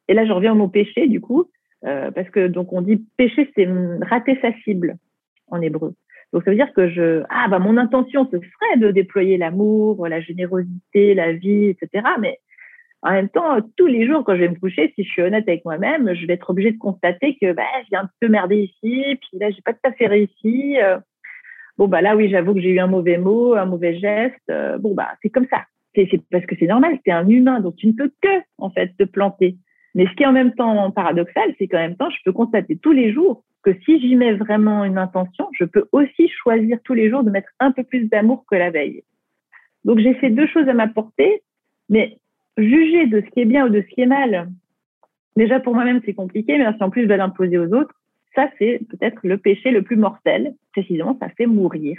et 0.09 0.15
là 0.15 0.27
je 0.27 0.33
reviens 0.33 0.53
au 0.53 0.57
mot 0.57 0.69
péché 0.69 1.07
du 1.07 1.21
coup 1.21 1.47
euh, 1.85 2.11
parce 2.11 2.29
que 2.31 2.49
donc 2.49 2.73
on 2.73 2.83
dit 2.83 3.05
péché 3.17 3.51
c'est 3.55 3.69
rater 4.03 4.39
sa 4.43 4.53
cible 4.61 4.97
en 5.49 5.61
hébreu. 5.61 5.95
Donc 6.35 6.43
ça 6.43 6.51
veut 6.51 6.57
dire 6.57 6.73
que 6.75 6.89
je 6.91 7.23
ah 7.31 7.47
bah 7.49 7.61
mon 7.61 7.77
intention 7.77 8.29
ce 8.29 8.39
serait 8.39 8.77
de 8.79 8.91
déployer 8.91 9.39
l'amour, 9.39 10.09
la 10.09 10.21
générosité, 10.21 11.15
la 11.15 11.33
vie, 11.33 11.67
etc. 11.67 12.05
Mais 12.21 12.41
en 13.03 13.13
même 13.13 13.29
temps, 13.29 13.59
tous 13.77 13.87
les 13.87 14.05
jours 14.05 14.25
quand 14.25 14.35
je 14.35 14.41
vais 14.41 14.49
me 14.49 14.59
coucher, 14.59 14.93
si 14.97 15.05
je 15.05 15.11
suis 15.11 15.23
honnête 15.23 15.45
avec 15.47 15.65
moi-même, 15.65 16.13
je 16.13 16.27
vais 16.27 16.33
être 16.33 16.51
obligée 16.51 16.73
de 16.73 16.79
constater 16.79 17.39
que 17.41 17.53
bah, 17.53 17.63
j'ai 17.89 17.97
un 17.97 18.11
peu 18.21 18.27
merdé 18.27 18.57
ici, 18.57 19.17
puis 19.21 19.39
là 19.39 19.53
j'ai 19.53 19.63
pas 19.63 19.75
tout 19.75 19.89
à 19.89 19.93
fait 19.93 20.09
réussi. 20.09 20.77
Euh. 20.83 20.99
bon 21.79 21.87
bah 21.87 22.03
là 22.03 22.17
oui, 22.17 22.29
j'avoue 22.29 22.53
que 22.53 22.61
j'ai 22.61 22.71
eu 22.71 22.81
un 22.81 22.89
mauvais 22.89 23.17
mot, 23.17 23.55
un 23.55 23.67
mauvais 23.67 23.97
geste. 24.01 24.35
Euh. 24.51 24.77
bon 24.79 24.93
bah 24.93 25.11
c'est 25.23 25.31
comme 25.31 25.47
ça. 25.49 25.63
C'est 25.95 26.09
parce 26.33 26.47
que 26.47 26.57
c'est 26.59 26.67
normal, 26.67 26.99
c'est 27.07 27.13
un 27.13 27.29
humain, 27.29 27.61
donc 27.61 27.77
tu 27.77 27.87
ne 27.87 27.93
peux 27.93 28.11
que 28.21 28.43
en 28.59 28.71
fait 28.71 28.91
te 28.99 29.05
planter. 29.05 29.57
Mais 29.95 30.07
ce 30.07 30.13
qui 30.15 30.25
est 30.25 30.27
en 30.27 30.33
même 30.33 30.55
temps 30.55 30.91
paradoxal, 30.91 31.55
c'est 31.59 31.69
qu'en 31.69 31.79
même 31.79 31.97
temps, 31.97 32.11
je 32.11 32.19
peux 32.25 32.33
constater 32.33 32.77
tous 32.77 32.93
les 32.93 33.13
jours 33.13 33.45
que 33.63 33.73
si 33.85 34.01
j'y 34.01 34.15
mets 34.17 34.35
vraiment 34.35 34.85
une 34.85 34.99
intention, 34.99 35.49
je 35.53 35.65
peux 35.65 35.87
aussi 35.93 36.29
choisir 36.29 36.79
tous 36.85 36.95
les 36.95 37.09
jours 37.09 37.25
de 37.25 37.31
mettre 37.31 37.49
un 37.61 37.73
peu 37.73 37.83
plus 37.83 38.09
d'amour 38.09 38.45
que 38.51 38.57
la 38.57 38.71
veille. 38.71 39.03
Donc 39.85 39.99
j'ai 39.99 40.19
ces 40.21 40.31
deux 40.31 40.47
choses 40.47 40.69
à 40.69 40.75
m'apporter, 40.75 41.43
mais 41.89 42.19
juger 42.59 43.07
de 43.07 43.21
ce 43.21 43.31
qui 43.31 43.41
est 43.41 43.47
bien 43.47 43.67
ou 43.67 43.71
de 43.71 43.81
ce 43.81 43.95
qui 43.95 44.03
est 44.03 44.07
mal, 44.07 44.51
déjà 45.37 45.61
pour 45.61 45.75
moi-même 45.75 46.01
c'est 46.05 46.15
compliqué, 46.15 46.59
mais 46.59 46.71
si 46.77 46.83
en 46.83 46.91
plus 46.91 47.03
je 47.03 47.07
dois 47.09 47.17
l'imposer 47.17 47.59
aux 47.59 47.73
autres, 47.73 47.95
ça 48.35 48.51
c'est 48.59 48.81
peut-être 48.91 49.21
le 49.23 49.39
péché 49.39 49.71
le 49.71 49.83
plus 49.83 49.97
mortel. 49.97 50.55
Précisément, 50.73 51.17
ça 51.21 51.29
fait 51.31 51.47
mourir 51.47 51.97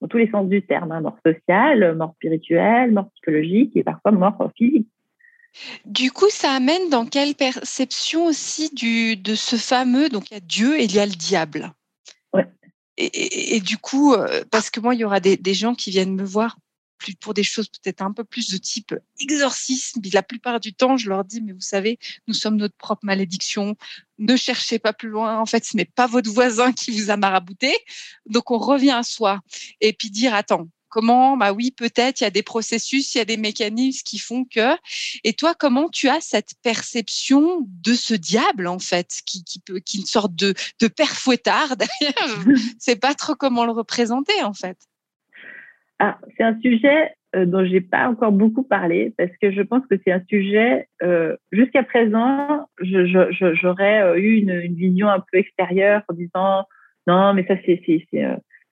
dans 0.00 0.08
tous 0.08 0.16
les 0.16 0.30
sens 0.30 0.48
du 0.48 0.62
terme, 0.62 0.92
hein. 0.92 1.00
mort 1.00 1.18
sociale, 1.24 1.94
mort 1.94 2.14
spirituelle, 2.14 2.92
mort 2.92 3.10
psychologique 3.12 3.76
et 3.76 3.84
parfois 3.84 4.12
mort 4.12 4.50
physique. 4.56 4.88
Du 5.84 6.10
coup, 6.10 6.30
ça 6.30 6.52
amène 6.52 6.88
dans 6.90 7.06
quelle 7.06 7.34
perception 7.34 8.26
aussi 8.26 8.70
du, 8.70 9.16
de 9.16 9.34
ce 9.34 9.56
fameux, 9.56 10.08
donc 10.08 10.30
il 10.30 10.34
y 10.34 10.36
a 10.36 10.40
Dieu 10.40 10.78
et 10.78 10.84
il 10.84 10.94
y 10.94 10.98
a 10.98 11.06
le 11.06 11.12
diable? 11.12 11.72
Ouais. 12.32 12.46
Et, 12.96 13.60
du 13.60 13.78
coup, 13.78 14.14
euh, 14.14 14.44
parce 14.50 14.70
que 14.70 14.78
moi, 14.78 14.94
il 14.94 15.00
y 15.00 15.04
aura 15.04 15.20
des, 15.20 15.54
gens 15.54 15.74
qui 15.74 15.90
viennent 15.90 16.14
me 16.14 16.24
voir 16.24 16.58
plus 16.98 17.14
pour 17.14 17.32
des 17.32 17.42
choses 17.42 17.68
peut-être 17.68 18.02
un 18.02 18.12
peu 18.12 18.24
plus 18.24 18.50
de 18.50 18.58
type 18.58 18.94
exorcisme. 19.18 20.02
la 20.12 20.22
plupart 20.22 20.60
du 20.60 20.74
temps, 20.74 20.98
je 20.98 21.08
leur 21.08 21.24
dis, 21.24 21.40
mais 21.40 21.52
vous 21.52 21.60
savez, 21.60 21.98
nous 22.28 22.34
sommes 22.34 22.56
notre 22.56 22.76
propre 22.76 23.04
malédiction. 23.04 23.74
Ne 24.18 24.36
cherchez 24.36 24.78
pas 24.78 24.92
plus 24.92 25.08
loin. 25.08 25.38
En 25.38 25.46
fait, 25.46 25.64
ce 25.64 25.78
n'est 25.78 25.86
pas 25.86 26.06
votre 26.06 26.30
voisin 26.30 26.72
qui 26.74 26.90
vous 26.90 27.10
a 27.10 27.16
marabouté. 27.16 27.74
Donc, 28.26 28.50
on 28.50 28.58
revient 28.58 28.90
à 28.90 29.02
soi. 29.02 29.40
Et 29.80 29.94
puis 29.94 30.10
dire, 30.10 30.34
attends, 30.34 30.68
Comment 30.90 31.36
Bah 31.36 31.52
oui, 31.52 31.72
peut-être 31.76 32.20
il 32.20 32.24
y 32.24 32.26
a 32.26 32.30
des 32.30 32.42
processus, 32.42 33.14
il 33.14 33.18
y 33.18 33.20
a 33.20 33.24
des 33.24 33.36
mécanismes 33.36 34.02
qui 34.04 34.18
font 34.18 34.44
que. 34.44 34.76
Et 35.24 35.32
toi, 35.32 35.54
comment 35.58 35.88
tu 35.88 36.08
as 36.08 36.20
cette 36.20 36.54
perception 36.62 37.66
de 37.82 37.92
ce 37.94 38.14
diable 38.14 38.66
en 38.66 38.78
fait, 38.78 39.20
qui, 39.24 39.44
qui 39.44 39.60
peut, 39.60 39.78
qui 39.78 39.98
une 39.98 40.06
sorte 40.06 40.34
de, 40.34 40.54
de 40.80 40.88
père 40.88 41.16
fouettard 41.16 41.76
derrière? 41.76 42.44
C'est 42.78 43.00
pas 43.00 43.14
trop 43.14 43.34
comment 43.34 43.64
le 43.64 43.72
représenter 43.72 44.42
en 44.42 44.52
fait. 44.52 44.76
Ah, 46.00 46.18
c'est 46.36 46.44
un 46.44 46.58
sujet 46.60 47.12
euh, 47.36 47.46
dont 47.46 47.64
j'ai 47.64 47.80
pas 47.80 48.08
encore 48.08 48.32
beaucoup 48.32 48.64
parlé 48.64 49.14
parce 49.16 49.30
que 49.40 49.52
je 49.52 49.62
pense 49.62 49.86
que 49.86 49.96
c'est 50.02 50.10
un 50.10 50.22
sujet 50.28 50.88
euh, 51.00 51.36
jusqu'à 51.52 51.84
présent 51.84 52.66
j'aurais 52.80 54.02
euh, 54.02 54.16
eu 54.16 54.38
une, 54.38 54.50
une, 54.50 54.74
vision 54.74 55.08
un 55.08 55.20
peu 55.20 55.38
extérieure 55.38 56.02
en 56.08 56.14
disant 56.14 56.64
non 57.06 57.32
mais 57.34 57.46
ça 57.46 57.54
c'est 57.64 57.80
c'est 57.86 58.06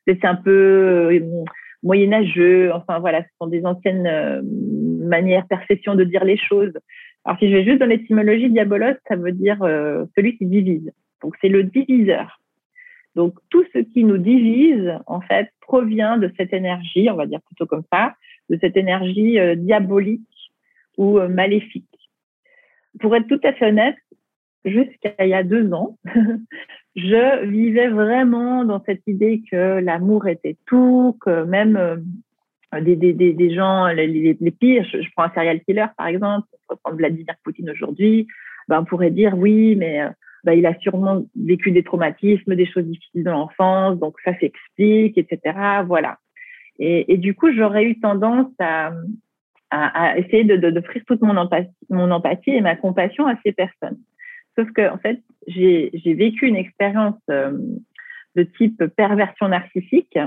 c'est 0.09 0.25
un 0.25 0.35
peu 0.35 1.13
moyenâgeux. 1.83 2.73
Enfin 2.73 2.99
voilà, 2.99 3.23
ce 3.23 3.29
sont 3.41 3.47
des 3.47 3.65
anciennes 3.65 4.07
euh, 4.07 4.43
manières, 4.43 5.47
perceptions 5.47 5.95
de 5.95 6.05
dire 6.05 6.25
les 6.25 6.37
choses. 6.37 6.73
Alors 7.25 7.39
si 7.39 7.51
je 7.51 7.57
vais 7.57 7.65
juste 7.65 7.79
dans 7.79 7.87
l'étymologie, 7.87 8.51
diabolos, 8.51 8.97
ça 9.07 9.17
veut 9.17 9.33
dire 9.33 9.63
euh, 9.63 10.05
celui 10.17 10.37
qui 10.37 10.47
divise. 10.47 10.91
Donc 11.23 11.35
c'est 11.41 11.49
le 11.49 11.65
diviseur. 11.65 12.41
Donc 13.15 13.35
tout 13.51 13.65
ce 13.75 13.79
qui 13.79 14.05
nous 14.05 14.19
divise, 14.19 14.93
en 15.07 15.21
fait, 15.21 15.51
provient 15.61 16.19
de 16.19 16.31
cette 16.37 16.53
énergie, 16.53 17.09
on 17.11 17.17
va 17.17 17.27
dire 17.27 17.41
plutôt 17.43 17.67
comme 17.67 17.83
ça, 17.93 18.15
de 18.49 18.59
cette 18.61 18.77
énergie 18.77 19.39
euh, 19.39 19.55
diabolique 19.55 20.23
ou 20.97 21.21
maléfique. 21.21 21.87
Pour 23.01 23.15
être 23.15 23.29
tout 23.29 23.41
à 23.45 23.53
fait 23.53 23.69
honnête, 23.69 23.97
jusqu'à 24.65 25.15
il 25.21 25.29
y 25.29 25.35
a 25.35 25.45
deux 25.45 25.73
ans, 25.73 25.97
je 26.99 27.47
vivais 27.47 27.89
vraiment 27.89 28.65
dans 28.65 28.83
cette 28.85 29.03
idée 29.07 29.43
que 29.51 29.81
l'amour 29.81 30.27
était 30.27 30.57
tout, 30.67 31.17
que 31.21 31.45
même 31.45 31.77
euh, 31.77 32.81
des, 32.81 33.55
gens 33.55 33.87
les, 33.89 34.07
les, 34.07 34.51
pires, 34.51 34.85
je, 34.85 35.09
prends 35.15 35.25
un 35.25 35.33
serial 35.35 35.61
killer 35.61 35.87
par 35.97 36.09
exemple, 36.09 36.49
on 36.69 36.77
prendre 36.77 36.97
Vladimir 36.97 37.35
Poutine 37.45 37.71
aujourd'hui, 37.71 38.27
ben, 38.69 38.81
on 38.81 38.85
pourrait 38.85 39.11
dire 39.11 39.37
oui, 39.37 39.77
mais 39.77 40.03
euh, 40.03 40.09
ben, 40.45 40.53
il 40.53 40.67
a 40.67 40.79
sûrement 40.81 41.25
vécu 41.37 41.71
des 41.71 41.83
traumatismes, 41.83 42.55
des 42.55 42.67
choses 42.67 42.85
difficiles 42.85 43.25
dans 43.25 43.33
l'enfance, 43.33 43.99
donc 43.99 44.17
ça 44.25 44.39
s'explique, 44.39 45.19
etc. 45.19 45.59
Voilà. 45.87 46.19
Et, 46.81 47.17
du 47.19 47.35
coup, 47.35 47.53
j'aurais 47.53 47.85
eu 47.85 47.99
tendance 47.99 48.53
à, 48.61 48.93
essayer 50.17 50.45
d'offrir 50.45 51.03
de, 51.03 51.07
toute 51.07 51.23
mon 51.23 51.37
empathie, 51.37 51.69
mon 51.91 52.11
empathie 52.13 52.53
et 52.53 52.61
ma 52.61 52.77
compassion 52.77 53.27
à 53.27 53.35
ces 53.45 53.53
personnes. 53.53 53.99
Sauf 54.59 54.73
que, 54.73 54.91
en 54.91 54.99
fait, 54.99 55.21
j'ai 55.47 55.91
vécu 56.05 56.49
une 56.49 56.57
expérience 56.57 57.21
euh, 57.31 57.57
de 58.35 58.43
type 58.43 58.85
perversion 58.97 59.47
narcissique 59.49 60.19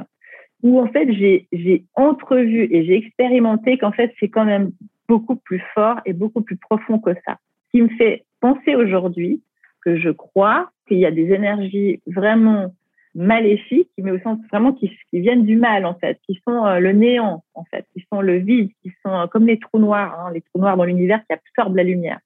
où, 0.63 0.79
en 0.79 0.87
fait, 0.87 1.11
j'ai 1.11 1.85
entrevu 1.95 2.69
et 2.71 2.85
j'ai 2.85 2.95
expérimenté 2.95 3.77
qu'en 3.77 3.91
fait, 3.91 4.13
c'est 4.21 4.29
quand 4.29 4.45
même 4.45 4.71
beaucoup 5.09 5.35
plus 5.35 5.61
fort 5.73 5.99
et 6.05 6.13
beaucoup 6.13 6.41
plus 6.41 6.55
profond 6.55 6.97
que 6.97 7.13
ça. 7.25 7.39
Ce 7.65 7.71
qui 7.71 7.81
me 7.81 7.89
fait 7.89 8.23
penser 8.39 8.75
aujourd'hui 8.75 9.41
que 9.83 9.97
je 9.97 10.09
crois 10.09 10.69
qu'il 10.87 10.99
y 10.99 11.05
a 11.05 11.11
des 11.11 11.33
énergies 11.33 11.99
vraiment 12.07 12.73
maléfiques, 13.13 13.91
mais 13.97 14.11
au 14.11 14.19
sens 14.19 14.39
vraiment 14.49 14.71
qui, 14.71 14.97
viennent 15.11 15.43
du 15.43 15.57
mal, 15.57 15.85
en 15.85 15.95
fait, 15.95 16.21
qui 16.25 16.39
sont 16.47 16.65
euh, 16.65 16.79
le 16.79 16.93
néant, 16.93 17.43
en 17.53 17.65
fait, 17.65 17.85
qui 17.91 18.05
sont 18.13 18.21
le 18.21 18.37
vide, 18.37 18.69
qui 18.81 18.93
sont 19.05 19.11
euh, 19.11 19.27
comme 19.27 19.45
les 19.45 19.59
trous 19.59 19.79
noirs, 19.79 20.17
hein, 20.17 20.31
les 20.33 20.39
trous 20.39 20.61
noirs 20.61 20.77
dans 20.77 20.85
l'univers 20.85 21.21
qui 21.27 21.33
absorbent 21.33 21.75
la 21.75 21.83
lumière 21.83 22.19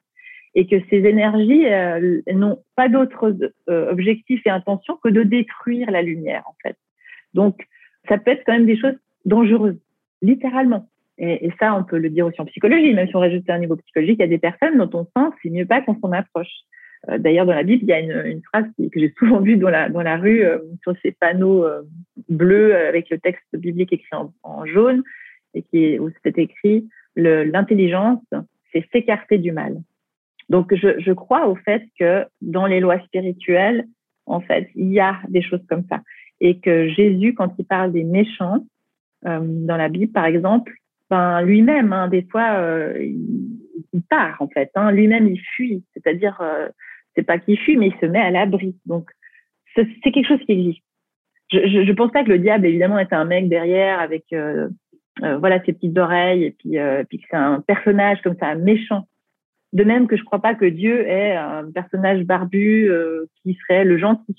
et 0.56 0.68
que 0.68 0.78
ces 0.90 0.98
énergies 1.06 1.66
euh, 1.68 2.22
n'ont 2.34 2.60
pas 2.76 2.88
d'autres 2.88 3.36
euh, 3.70 3.92
objectifs 3.92 4.42
et 4.46 4.50
intentions 4.50 4.98
que 5.04 5.10
de 5.10 5.24
détruire 5.24 5.92
la 5.92 6.02
lumière, 6.02 6.44
en 6.48 6.56
fait. 6.64 6.78
Donc, 7.34 7.68
ça 8.08 8.18
peut 8.18 8.32
être 8.32 8.44
quand 8.46 8.54
même 8.54 8.66
des 8.66 8.80
choses 8.80 8.96
dangereuses, 9.26 9.80
littéralement. 10.22 10.90
Et, 11.18 11.50
ça, 11.60 11.76
on 11.76 11.84
peut 11.84 11.98
le 11.98 12.10
dire 12.10 12.26
aussi 12.26 12.42
en 12.42 12.46
psychologie, 12.46 12.94
même 12.94 13.08
si 13.08 13.16
on 13.16 13.20
rajoute 13.20 13.50
un 13.50 13.60
niveau 13.60 13.76
psychologique, 13.78 14.18
il 14.20 14.24
y 14.24 14.26
a 14.26 14.28
des 14.28 14.38
personnes 14.38 14.78
dont 14.78 14.90
on 14.94 15.04
sent 15.04 15.36
c'est 15.42 15.50
mieux 15.50 15.66
pas 15.66 15.82
qu'on 15.82 15.98
s'en 16.00 16.12
approche. 16.12 16.52
Euh, 17.10 17.18
D'ailleurs, 17.18 17.46
dans 17.46 17.54
la 17.54 17.64
Bible, 17.64 17.84
il 17.84 17.90
y 17.90 17.94
a 17.94 18.00
une, 18.00 18.42
phrase 18.44 18.66
que 18.78 19.00
j'ai 19.00 19.14
souvent 19.18 19.40
vue 19.42 19.58
dans 19.58 19.70
la, 19.70 20.18
rue, 20.18 20.44
sur 20.84 20.94
ces 21.02 21.12
panneaux 21.12 21.66
bleu 22.30 22.76
avec 22.76 23.10
le 23.10 23.18
texte 23.18 23.46
biblique 23.54 23.94
écrit 23.94 24.16
en, 24.44 24.66
jaune 24.66 25.04
et 25.54 25.64
qui 25.64 26.00
où 26.00 26.10
c'est 26.24 26.38
écrit 26.38 26.88
l'intelligence, 27.16 28.24
c'est 28.74 28.86
s'écarter 28.92 29.38
du 29.38 29.54
mal. 29.54 29.78
Donc, 30.50 30.74
je, 30.76 31.12
crois 31.12 31.48
au 31.48 31.56
fait 31.56 31.84
que 32.00 32.26
dans 32.42 32.68
les 32.68 32.80
lois 32.80 33.00
spirituelles, 33.00 33.86
en 34.26 34.42
fait, 34.42 34.70
il 34.76 34.92
y 34.92 35.00
a 35.00 35.20
des 35.28 35.42
choses 35.42 35.66
comme 35.68 35.84
ça. 35.90 36.02
Et 36.40 36.60
que 36.60 36.88
Jésus, 36.90 37.34
quand 37.34 37.54
il 37.58 37.66
parle 37.66 37.92
des 37.92 38.04
méchants, 38.04 38.66
euh, 39.26 39.40
dans 39.42 39.78
la 39.78 39.90
Bible, 39.90 40.12
par 40.12 40.26
exemple, 40.26 40.72
ben, 41.10 41.42
lui-même, 41.42 41.94
hein, 41.94 42.08
des 42.08 42.24
fois, 42.24 42.58
euh, 42.60 42.98
il, 43.00 44.02
part, 44.10 44.36
en 44.40 44.48
fait. 44.48 44.70
Hein, 44.76 44.92
lui-même, 44.92 45.28
il 45.28 45.40
fuit. 45.40 45.84
C'est-à-dire, 45.94 46.38
euh, 46.42 46.70
c'est 47.16 47.24
pas 47.24 47.40
qu'il 47.40 47.58
fuit, 47.58 47.78
mais 47.78 47.88
il 47.88 48.00
se 48.00 48.06
met 48.06 48.20
à 48.20 48.30
l'abri. 48.30 48.76
Donc, 48.86 49.10
c'est 49.76 50.12
quelque 50.12 50.28
chose 50.28 50.44
qui 50.46 50.52
existe. 50.52 50.84
Je, 51.52 51.60
je, 51.68 51.86
je, 51.86 51.92
pense 51.92 52.12
pas 52.12 52.24
que 52.24 52.30
le 52.30 52.40
diable, 52.40 52.68
évidemment, 52.68 53.00
est 53.00 53.14
un 53.14 53.26
mec 53.26 53.50
derrière 53.50 54.00
avec, 54.00 54.24
voilà, 55.20 55.64
ses 55.66 55.74
petites 55.74 55.98
oreilles 55.98 56.46
et 56.46 56.52
puis, 56.52 56.78
puis 57.10 57.20
que 57.20 57.26
c'est 57.30 57.36
un 57.36 57.62
personnage 57.62 58.22
comme 58.22 58.38
ça, 58.40 58.56
méchant. 58.56 59.06
De 59.76 59.84
même 59.84 60.08
que 60.08 60.18
je 60.18 60.24
crois 60.24 60.42
pas 60.42 60.56
que 60.56 60.66
Dieu 60.66 61.08
est 61.08 61.36
un 61.36 61.70
personnage 61.72 62.24
barbu 62.24 62.90
qui 63.44 63.54
serait 63.62 63.84
le 63.84 63.98
gentil. 63.98 64.36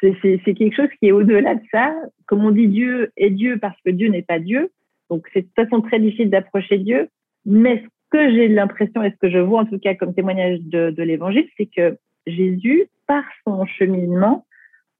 C'est 0.00 0.54
quelque 0.54 0.76
chose 0.76 0.90
qui 1.00 1.08
est 1.08 1.12
au-delà 1.12 1.54
de 1.54 1.62
ça. 1.72 1.94
Comme 2.26 2.44
on 2.44 2.50
dit, 2.50 2.68
Dieu 2.68 3.10
est 3.16 3.30
Dieu 3.30 3.58
parce 3.58 3.80
que 3.82 3.90
Dieu 3.90 4.08
n'est 4.08 4.22
pas 4.22 4.38
Dieu. 4.38 4.70
Donc, 5.08 5.26
c'est 5.32 5.40
de 5.40 5.46
toute 5.46 5.54
façon 5.54 5.80
très 5.80 5.98
difficile 5.98 6.28
d'approcher 6.30 6.78
Dieu. 6.78 7.08
Mais 7.46 7.82
ce 7.82 7.88
que 8.10 8.30
j'ai 8.30 8.48
l'impression 8.48 9.02
et 9.02 9.10
ce 9.10 9.16
que 9.16 9.30
je 9.30 9.38
vois 9.38 9.60
en 9.60 9.64
tout 9.64 9.78
cas 9.78 9.94
comme 9.94 10.14
témoignage 10.14 10.60
de, 10.60 10.90
de 10.90 11.02
l'évangile, 11.02 11.48
c'est 11.56 11.66
que 11.74 11.96
Jésus, 12.26 12.84
par 13.06 13.24
son 13.46 13.64
cheminement, 13.66 14.46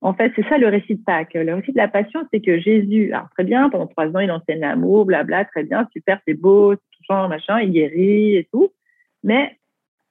en 0.01 0.13
fait, 0.13 0.33
c'est 0.37 0.47
ça 0.49 0.59
le 0.59 0.69
récit 0.69 0.97
de 0.97 1.03
Pâques. 1.03 1.35
Le 1.35 1.55
récit 1.55 1.73
de 1.73 1.79
la 1.79 1.89
Passion, 1.89 2.21
c'est 2.33 2.41
que 2.41 2.59
Jésus, 2.59 3.13
alors 3.13 3.29
très 3.31 3.45
bien, 3.45 3.71
pendant 3.71 3.87
trois 3.87 4.09
ans, 4.09 4.21
il 4.21 4.31
enseigne 4.31 4.61
l'amour, 4.61 5.07
blabla, 5.07 5.47
très 5.47 5.65
bien, 5.65 5.89
super, 5.93 6.21
c'est 6.27 6.35
beau, 6.35 6.75
touchant, 6.75 7.29
machin, 7.29 7.61
il 7.61 7.71
guérit 7.73 8.37
et 8.37 8.49
tout. 8.53 8.71
Mais 9.23 9.57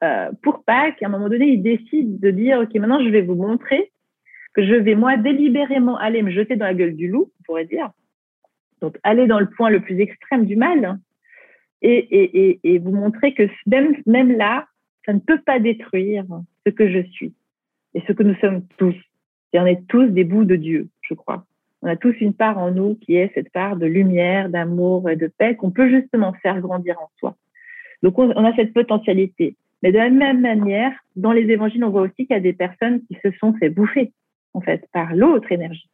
euh, 0.04 0.30
pour 0.42 0.64
Pâques, 0.64 1.02
à 1.02 1.06
un 1.06 1.08
moment 1.08 1.28
donné, 1.28 1.46
il 1.46 1.62
décide 1.62 2.20
de 2.20 2.30
dire, 2.30 2.60
OK, 2.60 2.74
maintenant, 2.74 3.02
je 3.02 3.08
vais 3.08 3.22
vous 3.22 3.34
montrer 3.34 3.90
que 4.54 4.64
je 4.64 4.74
vais, 4.74 4.94
moi, 4.94 5.16
délibérément 5.16 5.96
aller 5.96 6.22
me 6.22 6.30
jeter 6.30 6.56
dans 6.56 6.66
la 6.66 6.74
gueule 6.74 6.94
du 6.94 7.08
loup, 7.08 7.32
on 7.40 7.42
pourrait 7.44 7.64
dire. 7.64 7.90
Donc, 8.80 8.98
aller 9.02 9.26
dans 9.26 9.40
le 9.40 9.48
point 9.48 9.70
le 9.70 9.80
plus 9.80 9.98
extrême 10.00 10.46
du 10.46 10.56
mal 10.56 10.98
et, 11.82 12.78
vous 12.82 12.92
montrer 12.92 13.34
que 13.34 13.48
même, 13.66 13.96
même 14.06 14.32
là, 14.32 14.66
ça 15.04 15.12
ne 15.12 15.18
peut 15.18 15.40
pas 15.44 15.58
détruire 15.58 16.24
ce 16.66 16.70
que 16.70 16.88
je 16.88 17.02
suis 17.10 17.34
et 17.94 18.02
ce 18.06 18.12
que 18.12 18.22
nous 18.22 18.36
sommes 18.36 18.66
tous. 18.78 18.94
Et 19.52 19.60
on 19.60 19.66
est 19.66 19.86
tous 19.88 20.06
des 20.06 20.24
bouts 20.24 20.44
de 20.44 20.56
Dieu, 20.56 20.88
je 21.02 21.14
crois. 21.14 21.44
On 21.82 21.88
a 21.88 21.96
tous 21.96 22.14
une 22.20 22.32
part 22.32 22.58
en 22.58 22.70
nous 22.70 22.94
qui 22.96 23.16
est 23.16 23.30
cette 23.34 23.52
part 23.52 23.76
de 23.76 23.86
lumière, 23.86 24.48
d'amour 24.48 25.10
et 25.10 25.16
de 25.16 25.26
paix 25.26 25.54
qu'on 25.56 25.70
peut 25.70 25.90
justement 25.90 26.32
faire 26.42 26.60
grandir 26.60 26.98
en 27.00 27.10
soi. 27.18 27.36
Donc 28.02 28.18
on, 28.18 28.44
a 28.44 28.54
cette 28.54 28.74
potentialité. 28.74 29.56
Mais 29.84 29.92
de 29.92 29.98
la 29.98 30.08
même 30.08 30.40
manière, 30.40 30.92
dans 31.14 31.32
les 31.32 31.42
évangiles, 31.42 31.84
on 31.84 31.90
voit 31.90 32.00
aussi 32.00 32.26
qu'il 32.26 32.30
y 32.30 32.34
a 32.34 32.40
des 32.40 32.54
personnes 32.54 33.02
qui 33.06 33.18
se 33.22 33.30
sont 33.32 33.52
fait 33.52 33.68
bouffer, 33.68 34.14
en 34.54 34.62
fait, 34.62 34.88
par 34.94 35.14
l'autre 35.14 35.52
énergie. 35.52 35.90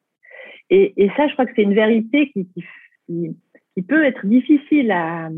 Et, 0.70 1.10
ça, 1.16 1.26
je 1.26 1.32
crois 1.32 1.44
que 1.44 1.52
c'est 1.56 1.64
une 1.64 1.74
vérité 1.74 2.30
qui, 2.30 3.82
peut 3.88 4.04
être 4.04 4.24
difficile 4.26 4.92
à, 4.92 5.28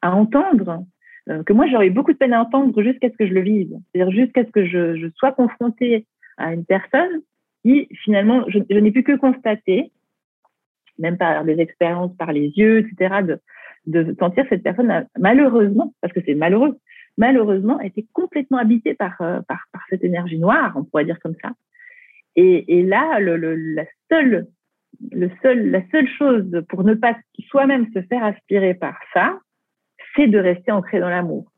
entendre, 0.00 0.84
euh, 1.28 1.42
que 1.42 1.52
moi 1.52 1.66
j'aurais 1.66 1.88
eu 1.88 1.90
beaucoup 1.90 2.12
de 2.12 2.18
peine 2.18 2.32
à 2.32 2.42
entendre 2.42 2.80
jusqu'à 2.82 3.10
ce 3.10 3.16
que 3.16 3.26
je 3.26 3.32
le 3.32 3.40
vive, 3.40 3.76
c'est-à-dire 3.92 4.14
jusqu'à 4.14 4.44
ce 4.44 4.50
que 4.50 4.64
je, 4.64 5.10
sois 5.16 5.32
confrontée 5.32 6.06
à 6.36 6.52
une 6.54 6.64
personne 6.64 7.22
qui 7.64 7.88
finalement, 8.04 8.44
je, 8.46 8.58
n'ai 8.58 8.92
pu 8.92 9.02
que 9.02 9.16
constater, 9.16 9.90
même 11.00 11.16
par 11.16 11.44
des 11.44 11.58
expériences, 11.58 12.14
par 12.16 12.32
les 12.32 12.52
yeux, 12.56 12.78
etc., 12.78 13.38
de 13.86 14.14
sentir 14.20 14.44
cette 14.48 14.62
personne 14.62 15.08
malheureusement, 15.18 15.92
parce 16.00 16.12
que 16.12 16.20
c'est 16.24 16.34
malheureux, 16.34 16.78
malheureusement 17.18 17.80
été 17.80 18.06
complètement 18.12 18.58
habitée 18.58 18.94
par, 18.94 19.20
euh, 19.20 19.40
par, 19.42 19.66
par 19.72 19.82
cette 19.90 20.04
énergie 20.04 20.38
noire, 20.38 20.72
on 20.76 20.84
pourrait 20.84 21.04
dire 21.04 21.20
comme 21.20 21.36
ça. 21.42 21.50
Et, 22.34 22.82
là, 22.82 23.20
la 23.20 23.84
seule 24.10 24.46
le 25.10 25.30
seul, 25.42 25.70
la 25.70 25.82
seule 25.90 26.08
chose 26.08 26.62
pour 26.68 26.84
ne 26.84 26.94
pas 26.94 27.16
soi-même 27.48 27.86
se 27.92 28.02
faire 28.02 28.24
aspirer 28.24 28.74
par 28.74 28.96
ça, 29.12 29.38
c'est 30.14 30.28
de 30.28 30.38
rester 30.38 30.70
ancré 30.70 31.00
dans 31.00 31.08
l'amour. 31.08 31.50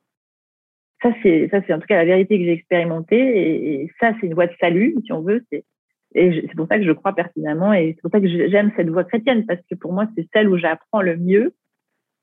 Ça, 1.03 1.13
c'est, 1.23 1.51
en 1.55 1.79
tout 1.79 1.87
cas 1.87 1.97
la 1.97 2.05
vérité 2.05 2.39
que 2.39 2.45
j'ai 2.45 2.53
expérimentée. 2.53 3.83
Et, 3.83 3.93
ça, 4.01 4.13
c'est 4.21 4.27
une 4.27 4.35
voie 4.35 4.47
de 4.47 4.55
salut, 4.61 4.97
si 5.05 5.13
on 5.13 5.21
veut. 5.21 5.45
Et 5.53 6.47
c'est 6.49 6.57
pour 6.57 6.67
ça 6.69 6.79
que 6.79 6.85
je 6.85 6.93
crois 6.93 7.15
pertinemment. 7.15 7.73
Et 7.73 7.93
c'est 7.95 8.01
pour 8.01 8.11
ça 8.11 8.21
que 8.21 8.29
j'aime 8.29 8.73
cette 8.77 8.89
voie 8.89 9.05
chrétienne, 9.05 9.45
parce 9.47 9.61
que 9.71 9.75
pour 9.75 9.93
moi, 9.93 10.07
c'est 10.17 10.27
celle 10.33 10.49
où 10.49 10.57
j'apprends 10.57 11.03
le 11.03 11.17
mieux 11.17 11.55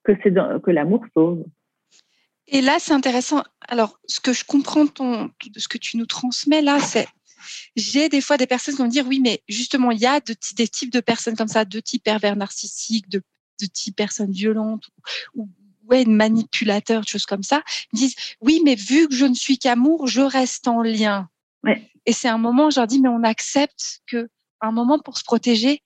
que, 0.03 0.13
c'est 0.23 0.33
que 0.33 0.71
l'amour 0.71 1.05
sauve. 1.13 1.45
Et 2.51 2.61
là, 2.61 2.77
c'est 2.79 2.91
intéressant. 2.91 3.43
Alors, 3.61 3.97
ce 4.07 4.19
que 4.19 4.33
je 4.33 4.43
comprends 4.43 4.85
ton, 4.85 5.31
de 5.45 5.59
ce 5.59 5.67
que 5.67 5.77
tu 5.77 5.97
nous 5.97 6.05
transmets 6.05 6.61
là, 6.61 6.79
c'est 6.79 7.07
j'ai 7.75 8.09
des 8.09 8.21
fois 8.21 8.37
des 8.37 8.45
personnes 8.45 8.75
qui 8.75 8.81
vont 8.81 8.87
me 8.87 8.91
dire 8.91 9.07
oui, 9.07 9.19
mais 9.19 9.41
justement, 9.47 9.89
il 9.89 9.99
y 9.99 10.05
a 10.05 10.19
des 10.19 10.67
types 10.67 10.91
de 10.91 10.99
personnes 10.99 11.35
comme 11.35 11.47
ça, 11.47 11.65
de 11.65 11.79
type 11.79 12.03
pervers 12.03 12.35
narcissique, 12.35 13.09
de, 13.09 13.23
de 13.59 13.65
type 13.65 13.95
personnes 13.95 14.31
violentes 14.31 14.89
ou, 15.33 15.49
ouais, 15.89 16.05
manipulateurs, 16.05 17.03
choses 17.07 17.25
comme 17.25 17.41
ça, 17.41 17.63
ils 17.93 17.99
disent 17.99 18.15
oui, 18.41 18.61
mais 18.63 18.75
vu 18.75 19.07
que 19.07 19.15
je 19.15 19.25
ne 19.25 19.33
suis 19.33 19.57
qu'amour, 19.57 20.07
je 20.07 20.21
reste 20.21 20.67
en 20.67 20.81
lien. 20.81 21.29
Ouais. 21.63 21.89
Et 22.05 22.13
c'est 22.13 22.29
un 22.29 22.37
moment, 22.37 22.69
je 22.69 22.79
leur 22.79 22.87
dis, 22.87 22.99
mais 22.99 23.09
on 23.09 23.23
accepte 23.23 24.01
que 24.07 24.29
un 24.59 24.71
moment 24.71 24.99
pour 24.99 25.17
se 25.17 25.23
protéger, 25.23 25.81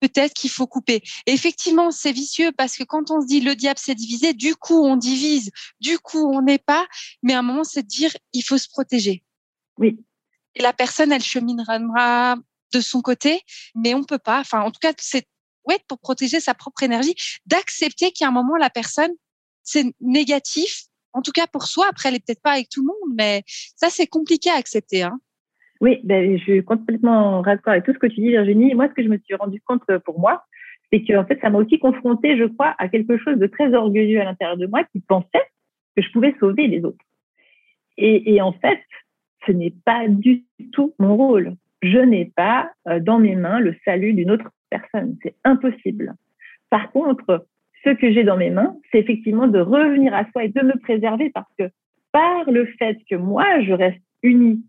peut-être 0.00 0.34
qu'il 0.34 0.50
faut 0.50 0.66
couper. 0.66 1.02
Et 1.26 1.32
effectivement, 1.32 1.90
c'est 1.90 2.12
vicieux 2.12 2.52
parce 2.52 2.76
que 2.76 2.84
quand 2.84 3.10
on 3.10 3.20
se 3.20 3.26
dit 3.26 3.40
le 3.40 3.54
diable 3.54 3.78
s'est 3.78 3.94
divisé, 3.94 4.32
du 4.32 4.56
coup 4.56 4.84
on 4.84 4.96
divise, 4.96 5.50
du 5.80 5.98
coup 5.98 6.30
on 6.32 6.42
n'est 6.42 6.58
pas. 6.58 6.86
Mais 7.22 7.34
à 7.34 7.40
un 7.40 7.42
moment, 7.42 7.64
c'est 7.64 7.82
de 7.82 7.88
dire 7.88 8.10
il 8.32 8.42
faut 8.42 8.58
se 8.58 8.68
protéger. 8.68 9.24
Oui. 9.78 9.98
Et 10.54 10.62
la 10.62 10.72
personne, 10.72 11.12
elle 11.12 11.22
cheminera 11.22 12.36
de 12.72 12.80
son 12.80 13.00
côté, 13.00 13.40
mais 13.74 13.94
on 13.94 14.04
peut 14.04 14.18
pas. 14.18 14.40
Enfin, 14.40 14.60
en 14.62 14.70
tout 14.70 14.80
cas, 14.80 14.92
c'est 14.98 15.26
ouais 15.66 15.78
pour 15.86 15.98
protéger 15.98 16.40
sa 16.40 16.54
propre 16.54 16.82
énergie, 16.82 17.14
d'accepter 17.46 18.10
qu'à 18.10 18.28
un 18.28 18.30
moment 18.30 18.56
la 18.56 18.70
personne 18.70 19.12
c'est 19.68 19.84
négatif. 20.00 20.84
En 21.12 21.22
tout 21.22 21.32
cas 21.32 21.46
pour 21.46 21.66
soi. 21.66 21.86
Après, 21.88 22.08
elle 22.08 22.16
est 22.16 22.24
peut-être 22.24 22.42
pas 22.42 22.52
avec 22.52 22.68
tout 22.68 22.80
le 22.80 22.86
monde, 22.86 23.14
mais 23.16 23.44
ça 23.76 23.90
c'est 23.90 24.06
compliqué 24.06 24.50
à 24.50 24.54
accepter. 24.54 25.02
Hein. 25.02 25.18
Oui, 25.80 26.00
ben, 26.04 26.36
je 26.36 26.42
suis 26.42 26.64
complètement 26.64 27.40
raccord 27.40 27.72
avec 27.72 27.84
tout 27.84 27.92
ce 27.92 27.98
que 27.98 28.08
tu 28.08 28.20
dis, 28.20 28.30
Virginie. 28.30 28.74
Moi, 28.74 28.88
ce 28.88 28.94
que 28.94 29.02
je 29.02 29.08
me 29.08 29.18
suis 29.18 29.34
rendu 29.34 29.60
compte 29.60 29.82
euh, 29.90 29.98
pour 30.00 30.18
moi, 30.18 30.44
c'est 30.92 31.02
que 31.02 31.16
en 31.16 31.24
fait, 31.24 31.38
ça 31.40 31.50
m'a 31.50 31.58
aussi 31.58 31.78
confronté, 31.78 32.36
je 32.36 32.44
crois, 32.44 32.74
à 32.78 32.88
quelque 32.88 33.16
chose 33.18 33.38
de 33.38 33.46
très 33.46 33.72
orgueilleux 33.74 34.20
à 34.20 34.24
l'intérieur 34.24 34.56
de 34.56 34.66
moi 34.66 34.82
qui 34.84 35.00
pensait 35.00 35.46
que 35.96 36.02
je 36.02 36.10
pouvais 36.10 36.34
sauver 36.40 36.66
les 36.66 36.84
autres. 36.84 37.04
Et, 37.96 38.34
et 38.34 38.40
en 38.40 38.52
fait, 38.52 38.80
ce 39.46 39.52
n'est 39.52 39.74
pas 39.84 40.08
du 40.08 40.44
tout 40.72 40.94
mon 40.98 41.16
rôle. 41.16 41.54
Je 41.82 41.98
n'ai 41.98 42.24
pas 42.24 42.70
euh, 42.88 42.98
dans 42.98 43.18
mes 43.18 43.36
mains 43.36 43.60
le 43.60 43.76
salut 43.84 44.14
d'une 44.14 44.30
autre 44.30 44.50
personne. 44.70 45.16
C'est 45.22 45.34
impossible. 45.44 46.14
Par 46.70 46.90
contre, 46.90 47.46
ce 47.84 47.90
que 47.90 48.12
j'ai 48.12 48.24
dans 48.24 48.36
mes 48.36 48.50
mains, 48.50 48.76
c'est 48.90 48.98
effectivement 48.98 49.46
de 49.46 49.60
revenir 49.60 50.12
à 50.12 50.24
soi 50.32 50.44
et 50.44 50.48
de 50.48 50.60
me 50.62 50.78
préserver 50.80 51.30
parce 51.30 51.50
que 51.58 51.70
par 52.12 52.50
le 52.50 52.66
fait 52.78 52.98
que 53.08 53.14
moi, 53.14 53.60
je 53.62 53.72
reste 53.72 54.02
unie 54.22 54.64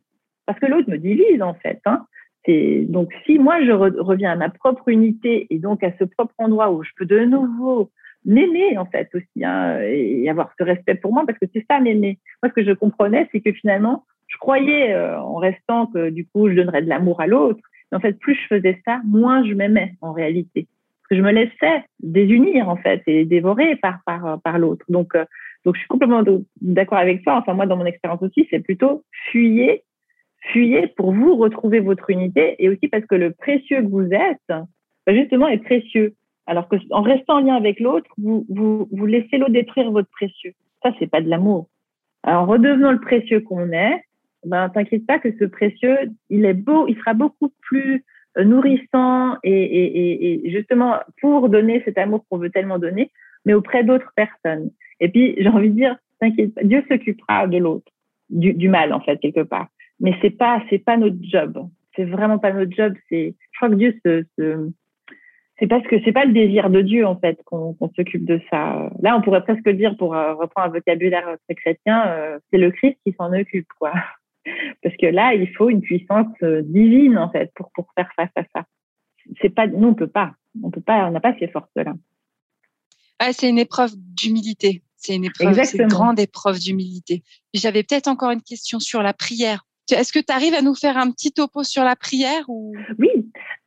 parce 0.49 0.59
que 0.59 0.65
l'autre 0.65 0.89
me 0.89 0.97
divise 0.97 1.43
en 1.43 1.53
fait. 1.53 1.79
Hein. 1.85 2.07
Donc 2.47 3.13
si 3.23 3.37
moi 3.37 3.63
je 3.63 3.71
reviens 3.71 4.31
à 4.31 4.35
ma 4.35 4.49
propre 4.49 4.89
unité 4.89 5.45
et 5.51 5.59
donc 5.59 5.83
à 5.83 5.91
ce 5.99 6.05
propre 6.05 6.33
endroit 6.39 6.71
où 6.71 6.81
je 6.83 6.89
peux 6.97 7.05
de 7.05 7.19
nouveau 7.19 7.91
m'aimer 8.25 8.75
en 8.79 8.85
fait 8.85 9.07
aussi 9.13 9.45
hein, 9.45 9.79
et 9.83 10.27
avoir 10.27 10.51
ce 10.57 10.63
respect 10.63 10.95
pour 10.95 11.13
moi 11.13 11.23
parce 11.27 11.37
que 11.37 11.45
c'est 11.53 11.63
ça 11.69 11.79
m'aimer. 11.79 12.17
Moi 12.41 12.49
ce 12.49 12.59
que 12.59 12.67
je 12.67 12.71
comprenais 12.71 13.29
c'est 13.31 13.41
que 13.41 13.51
finalement 13.51 14.05
je 14.25 14.37
croyais 14.37 14.91
euh, 14.91 15.21
en 15.21 15.35
restant 15.35 15.85
que 15.85 16.09
du 16.09 16.25
coup 16.25 16.49
je 16.49 16.55
donnerais 16.55 16.81
de 16.81 16.89
l'amour 16.89 17.21
à 17.21 17.27
l'autre. 17.27 17.61
En 17.91 17.99
fait 17.99 18.13
plus 18.13 18.33
je 18.33 18.55
faisais 18.55 18.81
ça, 18.85 19.01
moins 19.05 19.45
je 19.45 19.53
m'aimais 19.53 19.93
en 20.01 20.13
réalité. 20.13 20.67
Parce 21.03 21.09
que 21.11 21.15
je 21.17 21.21
me 21.21 21.31
laissais 21.31 21.83
désunir 21.99 22.69
en 22.69 22.77
fait 22.77 23.03
et 23.05 23.23
dévorer 23.23 23.75
par 23.75 23.99
par 24.03 24.41
par 24.41 24.57
l'autre. 24.57 24.83
Donc 24.89 25.13
euh, 25.13 25.25
donc 25.63 25.75
je 25.75 25.81
suis 25.81 25.87
complètement 25.87 26.23
d'accord 26.61 26.97
avec 26.97 27.23
toi. 27.23 27.35
Enfin 27.35 27.53
moi 27.53 27.67
dans 27.67 27.77
mon 27.77 27.85
expérience 27.85 28.23
aussi 28.23 28.47
c'est 28.49 28.61
plutôt 28.61 29.03
fuyer 29.29 29.83
fuyez 30.41 30.87
pour 30.87 31.11
vous 31.11 31.35
retrouver 31.35 31.79
votre 31.79 32.09
unité 32.09 32.55
et 32.59 32.69
aussi 32.69 32.87
parce 32.87 33.05
que 33.05 33.15
le 33.15 33.31
précieux 33.31 33.81
que 33.81 33.87
vous 33.87 34.11
êtes, 34.11 34.47
bah, 34.47 35.13
justement, 35.13 35.47
est 35.47 35.63
précieux. 35.63 36.15
Alors 36.45 36.67
que 36.67 36.77
en 36.91 37.01
restant 37.01 37.35
en 37.35 37.39
lien 37.41 37.55
avec 37.55 37.79
l'autre, 37.79 38.09
vous, 38.17 38.45
vous, 38.49 38.87
vous 38.91 39.05
laissez 39.05 39.37
l'autre 39.37 39.51
détruire 39.51 39.91
votre 39.91 40.09
précieux. 40.09 40.53
Ça, 40.81 40.91
c'est 40.97 41.09
pas 41.09 41.21
de 41.21 41.29
l'amour. 41.29 41.69
En 42.23 42.45
redevenant 42.45 42.91
le 42.91 42.99
précieux 42.99 43.41
qu'on 43.41 43.71
est, 43.71 44.01
ben, 44.45 44.69
t'inquiète 44.69 45.05
pas 45.05 45.19
que 45.19 45.29
ce 45.37 45.45
précieux, 45.45 45.97
il 46.29 46.45
est 46.45 46.53
beau, 46.53 46.87
il 46.87 46.95
sera 46.97 47.13
beaucoup 47.13 47.51
plus 47.61 48.03
euh, 48.37 48.43
nourrissant 48.45 49.35
et, 49.43 49.51
et, 49.51 50.45
et 50.45 50.51
justement 50.51 50.95
pour 51.21 51.49
donner 51.49 51.81
cet 51.85 51.97
amour 51.97 52.25
qu'on 52.29 52.37
veut 52.37 52.49
tellement 52.49 52.79
donner, 52.79 53.11
mais 53.45 53.53
auprès 53.53 53.83
d'autres 53.83 54.11
personnes. 54.15 54.71
Et 54.99 55.09
puis, 55.09 55.35
j'ai 55.37 55.49
envie 55.49 55.69
de 55.69 55.75
dire, 55.75 55.97
t'inquiète 56.19 56.55
pas, 56.55 56.63
Dieu 56.63 56.83
s'occupera 56.89 57.47
de 57.47 57.57
l'autre, 57.57 57.91
du, 58.29 58.53
du 58.53 58.69
mal, 58.69 58.93
en 58.93 59.01
fait, 59.01 59.17
quelque 59.17 59.43
part 59.43 59.67
mais 59.99 60.15
c'est 60.21 60.29
pas 60.31 60.61
c'est 60.69 60.79
pas 60.79 60.97
notre 60.97 61.17
job. 61.21 61.69
C'est 61.95 62.05
vraiment 62.05 62.39
pas 62.39 62.53
notre 62.53 62.71
job. 62.71 62.93
C'est 63.09 63.35
je 63.51 63.57
crois 63.57 63.69
que 63.69 63.75
Dieu 63.75 63.99
se, 64.05 64.23
se 64.37 64.71
c'est 65.59 65.67
parce 65.67 65.85
que 65.87 65.97
c'est 66.05 66.13
pas 66.13 66.25
le 66.25 66.31
désir 66.31 66.69
de 66.69 66.81
Dieu 66.81 67.05
en 67.05 67.19
fait 67.19 67.37
qu'on 67.43 67.75
s'occupe 67.95 68.25
de 68.25 68.39
ça. 68.49 68.89
Là, 69.01 69.17
on 69.17 69.21
pourrait 69.21 69.43
presque 69.43 69.69
dire, 69.69 69.97
pour 69.97 70.15
euh, 70.15 70.33
reprendre 70.33 70.67
un 70.67 70.71
vocabulaire 70.71 71.35
très 71.45 71.55
chrétien, 71.55 72.07
euh, 72.07 72.39
c'est 72.49 72.57
le 72.57 72.71
Christ 72.71 72.97
qui 73.05 73.13
s'en 73.17 73.33
occupe, 73.33 73.67
quoi. 73.77 73.91
Parce 74.83 74.95
que 74.95 75.07
là, 75.07 75.33
il 75.33 75.53
faut 75.55 75.69
une 75.69 75.81
puissance 75.81 76.27
euh, 76.43 76.61
divine 76.63 77.17
en 77.17 77.29
fait 77.29 77.51
pour 77.55 77.71
pour 77.73 77.87
faire 77.93 78.09
face 78.15 78.31
à 78.35 78.43
ça. 78.55 78.65
C'est 79.41 79.49
pas, 79.49 79.67
nous 79.67 79.89
on 79.89 79.93
peut 79.93 80.07
pas, 80.07 80.33
on 80.63 80.71
peut 80.71 80.81
pas, 80.81 81.05
on 81.07 81.11
n'a 81.11 81.19
pas 81.19 81.35
ces 81.37 81.49
forces-là. 81.49 81.93
c'est 83.33 83.49
une 83.49 83.59
épreuve 83.59 83.91
d'humilité. 83.95 84.81
C'est 84.95 85.15
une 85.15 85.25
épreuve, 85.25 85.61
c'est 85.63 85.77
une 85.77 85.87
grande 85.87 86.19
épreuve 86.19 86.57
d'humilité. 86.57 87.23
J'avais 87.53 87.83
peut-être 87.83 88.07
encore 88.07 88.31
une 88.31 88.41
question 88.41 88.79
sur 88.79 89.01
la 89.01 89.13
prière. 89.13 89.65
Est-ce 89.91 90.13
que 90.13 90.19
tu 90.19 90.33
arrives 90.33 90.53
à 90.53 90.61
nous 90.61 90.75
faire 90.75 90.97
un 90.97 91.11
petit 91.11 91.31
topo 91.31 91.63
sur 91.63 91.83
la 91.83 91.95
prière 91.95 92.43
ou... 92.47 92.73
Oui, 92.97 93.09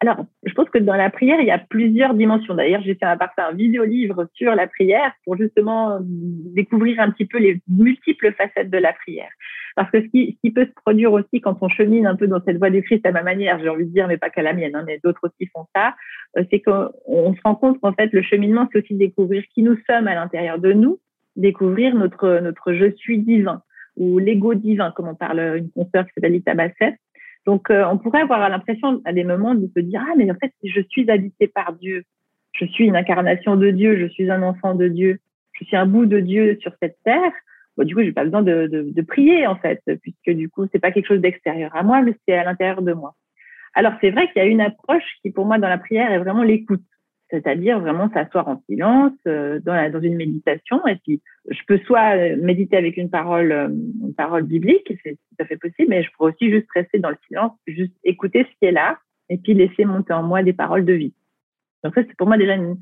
alors 0.01 0.25
je 0.45 0.53
pense 0.55 0.69
que 0.71 0.79
dans 0.79 0.95
la 0.95 1.11
prière, 1.11 1.41
il 1.41 1.47
y 1.47 1.51
a 1.51 1.59
plusieurs 1.59 2.15
dimensions. 2.15 2.55
D'ailleurs, 2.55 2.83
j'ai 2.83 2.95
fait 2.95 3.07
un, 3.07 3.19
un 3.39 3.53
vidéo-livre 3.53 4.27
sur 4.35 4.55
la 4.55 4.67
prière 4.67 5.13
pour 5.25 5.37
justement 5.37 5.99
découvrir 6.01 7.01
un 7.01 7.11
petit 7.11 7.27
peu 7.27 7.39
les 7.39 7.61
multiples 7.69 8.33
facettes 8.33 8.71
de 8.71 8.79
la 8.79 8.93
prière. 8.93 9.31
Parce 9.77 9.91
que 9.91 10.03
ce 10.03 10.07
qui, 10.09 10.51
peut 10.51 10.67
se 10.67 10.73
produire 10.85 11.13
aussi 11.13 11.41
quand 11.41 11.57
on 11.61 11.69
chemine 11.69 12.07
un 12.07 12.17
peu 12.17 12.27
dans 12.27 12.43
cette 12.45 12.59
voie 12.59 12.71
du 12.71 12.83
Christ 12.83 13.07
à 13.07 13.13
ma 13.13 13.23
manière, 13.23 13.59
j'ai 13.61 13.69
envie 13.69 13.87
de 13.87 13.93
dire, 13.93 14.07
mais 14.07 14.19
pas 14.19 14.29
qu'à 14.29 14.43
la 14.43 14.53
mienne, 14.53 14.75
hein, 14.75 14.85
mais 14.87 15.01
d'autres 15.03 15.21
aussi 15.25 15.49
font 15.55 15.67
ça, 15.75 15.95
euh, 16.37 16.45
c'est 16.51 16.61
qu'on 16.61 17.35
se 17.35 17.41
rend 17.43 17.55
compte 17.55 17.81
qu'en 17.81 17.93
fait, 17.95 18.13
le 18.13 18.23
cheminement, 18.23 18.69
c'est 18.73 18.83
aussi 18.83 18.95
découvrir 18.95 19.43
qui 19.55 19.63
nous 19.63 19.77
sommes 19.89 20.09
à 20.09 20.15
l'intérieur 20.15 20.59
de 20.59 20.73
nous, 20.73 21.01
découvrir 21.37 21.95
notre, 21.95 22.41
notre 22.41 22.75
je 22.75 22.93
suis 22.97 23.19
divin 23.19 23.63
ou 23.97 24.19
l'ego 24.19 24.55
divin, 24.55 24.91
comme 24.93 25.09
on 25.09 25.15
parle 25.15 25.41
une 25.59 25.71
consoeur 25.71 26.07
qui 26.07 26.13
s'appelle 26.15 26.33
Lita. 26.33 26.55
Donc, 27.47 27.71
euh, 27.71 27.85
on 27.91 27.99
pourrait 27.99 28.23
avoir 28.23 28.49
l'impression 28.49 29.01
à 29.05 29.13
des 29.13 29.25
moments 29.25 29.55
de 29.55 29.69
se 29.75 29.81
dire 29.81 30.03
ah 30.07 30.15
mais 30.17 30.31
en 30.31 30.35
fait 30.35 30.53
je 30.63 30.81
suis 30.89 31.11
habité 31.11 31.49
par 31.49 31.73
Dieu, 31.75 32.05
je 32.53 32.65
suis 32.67 32.85
une 32.85 32.97
incarnation 32.97 33.57
de 33.57 33.71
Dieu, 33.71 33.99
je 33.99 34.07
suis 34.07 34.31
un 34.31 34.43
enfant 34.43 34.75
de 34.75 34.89
Dieu, 34.89 35.19
je 35.53 35.65
suis 35.65 35.77
un 35.77 35.87
bout 35.87 36.07
de 36.07 36.21
Dieu 36.21 36.59
sur 36.61 36.73
cette 36.81 36.97
terre. 37.05 37.33
Du 37.79 37.95
coup, 37.95 38.03
j'ai 38.03 38.13
pas 38.13 38.25
besoin 38.25 38.43
de, 38.43 38.67
de, 38.67 38.83
de, 38.83 39.03
prier 39.03 39.47
en 39.47 39.57
fait, 39.57 39.83
puisque 40.03 40.31
du 40.37 40.51
coup 40.51 40.67
c'est 40.71 40.79
pas 40.79 40.93
quelque 40.93 41.07
chose 41.07 41.23
d'extérieur 41.23 41.75
à 41.75 41.83
moi, 41.83 42.03
mais 42.03 42.15
c'est 42.29 42.35
à 42.35 42.45
l'intérieur 42.45 42.83
de 42.83 42.93
moi. 42.93 43.15
Alors 43.75 43.95
c'est 44.01 44.11
vrai 44.11 44.27
qu'il 44.29 44.43
y 44.43 44.45
a 44.45 44.49
une 44.49 44.61
approche 44.61 45.19
qui 45.23 45.31
pour 45.31 45.47
moi 45.47 45.59
dans 45.59 45.69
la 45.69 45.79
prière 45.79 46.13
est 46.13 46.19
vraiment 46.19 46.43
l'écoute 46.43 46.83
c'est-à-dire 47.33 47.81
vraiment 47.81 48.11
s'asseoir 48.13 48.47
en 48.47 48.63
silence 48.69 49.15
euh, 49.27 49.59
dans, 49.61 49.91
dans, 49.91 50.01
une 50.01 50.17
méditation. 50.17 50.87
Et 50.87 50.97
puis, 50.97 51.23
je 51.49 51.59
peux 51.67 51.79
soit 51.79 52.15
euh, 52.17 52.37
méditer 52.37 52.77
avec 52.77 52.99
une 52.99 53.09
parole, 53.09 53.51
euh, 53.51 53.69
une 53.69 54.15
parole 54.15 54.43
biblique, 54.43 54.93
c'est 55.03 55.15
tout 55.15 55.37
à 55.41 55.47
fait 55.47 55.57
possible, 55.57 55.89
mais 55.89 56.03
je 56.03 56.11
pourrais 56.13 56.33
aussi 56.33 56.51
juste 56.51 56.71
rester 56.75 56.99
dans 56.99 57.09
le 57.09 57.17
silence, 57.27 57.53
juste 57.67 57.95
écouter 58.05 58.45
ce 58.45 58.59
qui 58.59 58.67
est 58.67 58.73
là, 58.73 58.99
et 59.31 59.39
puis 59.39 59.55
laisser 59.55 59.87
monter 59.87 60.13
en 60.13 60.23
moi 60.23 60.43
des 60.43 60.53
paroles 60.53 60.85
de 60.85 60.93
vie. 60.93 61.15
Donc 61.83 61.95
ça, 61.95 62.03
c'est 62.07 62.17
pour 62.17 62.27
moi 62.27 62.37
déjà 62.37 62.55
une, 62.55 62.77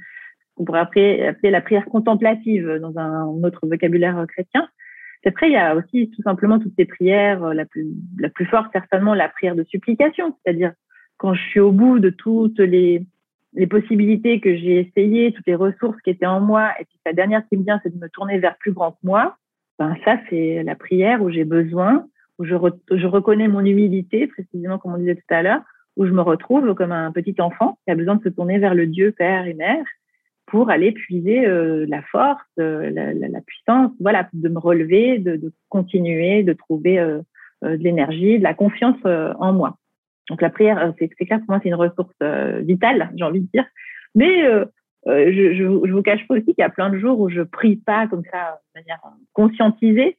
on 0.56 0.64
pourrait 0.64 0.80
appeler, 0.80 1.22
appeler 1.22 1.50
la 1.50 1.60
prière 1.60 1.84
contemplative 1.84 2.78
dans 2.82 2.98
un 2.98 3.26
autre 3.44 3.68
vocabulaire 3.68 4.26
chrétien. 4.26 4.68
Après, 5.24 5.48
il 5.48 5.52
y 5.52 5.56
a 5.56 5.76
aussi 5.76 6.10
tout 6.10 6.22
simplement 6.22 6.58
toutes 6.58 6.74
ces 6.76 6.86
prières, 6.86 7.54
la 7.54 7.66
plus, 7.66 7.86
la 8.18 8.30
plus 8.30 8.46
forte 8.46 8.70
certainement 8.72 9.14
la 9.14 9.28
prière 9.28 9.54
de 9.54 9.64
supplication, 9.64 10.36
c'est-à-dire 10.42 10.72
quand 11.18 11.34
je 11.34 11.42
suis 11.50 11.60
au 11.60 11.70
bout 11.70 11.98
de 11.98 12.10
toutes 12.10 12.58
les 12.58 13.06
les 13.54 13.66
possibilités 13.66 14.40
que 14.40 14.56
j'ai 14.56 14.80
essayées, 14.80 15.32
toutes 15.32 15.46
les 15.46 15.54
ressources 15.54 16.00
qui 16.02 16.10
étaient 16.10 16.26
en 16.26 16.40
moi, 16.40 16.72
et 16.80 16.84
puis 16.84 16.98
la 17.04 17.12
dernière 17.12 17.46
qui 17.48 17.56
me 17.56 17.64
vient, 17.64 17.80
c'est 17.82 17.94
de 17.94 18.00
me 18.00 18.08
tourner 18.08 18.38
vers 18.38 18.56
plus 18.58 18.72
grand 18.72 18.92
que 18.92 18.98
moi. 19.02 19.36
Ben 19.78 19.96
ça, 20.04 20.18
c'est 20.28 20.62
la 20.62 20.76
prière 20.76 21.22
où 21.22 21.30
j'ai 21.30 21.44
besoin, 21.44 22.06
où 22.38 22.44
je, 22.44 22.54
reconnais 22.54 23.48
mon 23.48 23.64
humilité, 23.64 24.26
précisément 24.26 24.78
comme 24.78 24.94
on 24.94 24.98
disait 24.98 25.16
tout 25.16 25.34
à 25.34 25.42
l'heure, 25.42 25.62
où 25.96 26.06
je 26.06 26.12
me 26.12 26.22
retrouve 26.22 26.74
comme 26.74 26.92
un 26.92 27.12
petit 27.12 27.34
enfant 27.38 27.78
qui 27.84 27.90
a 27.90 27.94
besoin 27.94 28.16
de 28.16 28.22
se 28.22 28.28
tourner 28.28 28.58
vers 28.58 28.74
le 28.74 28.86
Dieu 28.86 29.12
Père 29.12 29.46
et 29.46 29.54
Mère 29.54 29.84
pour 30.46 30.70
aller 30.70 30.92
puiser 30.92 31.46
euh, 31.46 31.86
la 31.88 32.02
force, 32.02 32.40
euh, 32.58 32.90
la, 32.90 33.40
puissance, 33.40 33.92
voilà, 34.00 34.28
de 34.32 34.48
me 34.48 34.58
relever, 34.58 35.18
de, 35.18 35.52
continuer, 35.68 36.42
de 36.42 36.52
trouver 36.52 36.98
euh, 36.98 37.20
de 37.62 37.82
l'énergie, 37.82 38.38
de 38.38 38.42
la 38.42 38.54
confiance 38.54 38.98
en 39.04 39.52
moi. 39.52 39.76
Donc 40.30 40.40
la 40.40 40.48
prière, 40.48 40.78
euh, 40.78 40.92
c'est 40.98 41.08
clair 41.08 41.40
pour 41.40 41.50
moi, 41.50 41.60
c'est 41.62 41.68
une 41.68 41.74
ressource 41.74 42.14
euh, 42.22 42.60
vitale, 42.60 43.10
j'ai 43.16 43.24
envie 43.24 43.40
de 43.40 43.48
dire. 43.52 43.66
Mais 44.14 44.46
euh, 44.46 44.64
je, 45.06 45.54
je, 45.54 45.64
vous 45.64 46.02
cache 46.02 46.26
pas 46.26 46.34
aussi 46.34 46.46
qu'il 46.46 46.58
y 46.58 46.62
a 46.62 46.70
plein 46.70 46.88
de 46.88 46.98
jours 46.98 47.18
où 47.20 47.28
je 47.28 47.42
prie 47.42 47.76
pas 47.76 48.06
comme 48.06 48.22
ça 48.30 48.60
de 48.74 48.80
manière 48.80 49.00
conscientisée, 49.32 50.18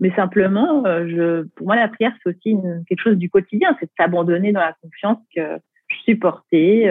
mais 0.00 0.10
simplement, 0.14 0.82
je, 0.84 1.42
pour 1.56 1.66
moi, 1.66 1.76
la 1.76 1.88
prière, 1.88 2.12
c'est 2.22 2.30
aussi 2.30 2.56
quelque 2.88 3.02
chose 3.02 3.18
du 3.18 3.28
quotidien, 3.28 3.76
c'est 3.78 3.86
de 3.86 3.92
s'abandonner 3.98 4.52
dans 4.52 4.60
la 4.60 4.74
confiance 4.80 5.18
que 5.34 5.58
je 5.88 5.96
suis 5.98 6.14
portée, 6.14 6.86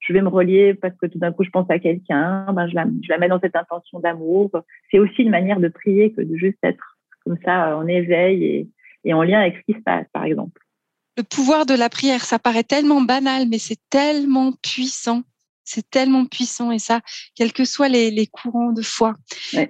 je 0.00 0.12
vais 0.12 0.20
me 0.20 0.28
relier 0.28 0.74
parce 0.74 0.94
que 0.96 1.06
tout 1.06 1.18
d'un 1.18 1.32
coup, 1.32 1.44
je 1.44 1.50
pense 1.50 1.70
à 1.70 1.78
quelqu'un, 1.78 2.52
ben, 2.52 2.68
je, 2.68 2.74
la, 2.74 2.84
je 3.02 3.08
la 3.08 3.18
mets 3.18 3.28
dans 3.28 3.40
cette 3.40 3.56
intention 3.56 4.00
d'amour. 4.00 4.50
C'est 4.90 4.98
aussi 4.98 5.22
une 5.22 5.30
manière 5.30 5.60
de 5.60 5.68
prier 5.68 6.12
que 6.12 6.20
de 6.20 6.36
juste 6.36 6.58
être 6.62 6.98
comme 7.24 7.38
ça 7.44 7.78
en 7.78 7.86
éveil 7.86 8.44
et, 8.44 8.68
et 9.04 9.14
en 9.14 9.22
lien 9.22 9.40
avec 9.40 9.56
ce 9.56 9.72
qui 9.72 9.78
se 9.78 9.82
passe, 9.82 10.06
par 10.12 10.24
exemple 10.24 10.60
le 11.20 11.24
pouvoir 11.24 11.66
de 11.66 11.74
la 11.74 11.90
prière, 11.90 12.24
ça 12.24 12.38
paraît 12.38 12.64
tellement 12.64 13.02
banal, 13.02 13.46
mais 13.46 13.58
c'est 13.58 13.78
tellement 13.90 14.52
puissant. 14.62 15.22
C'est 15.64 15.88
tellement 15.90 16.24
puissant 16.24 16.72
et 16.72 16.78
ça, 16.78 17.02
quels 17.34 17.52
que 17.52 17.66
soient 17.66 17.90
les, 17.90 18.26
courants 18.26 18.72
de 18.72 18.80
foi. 18.80 19.14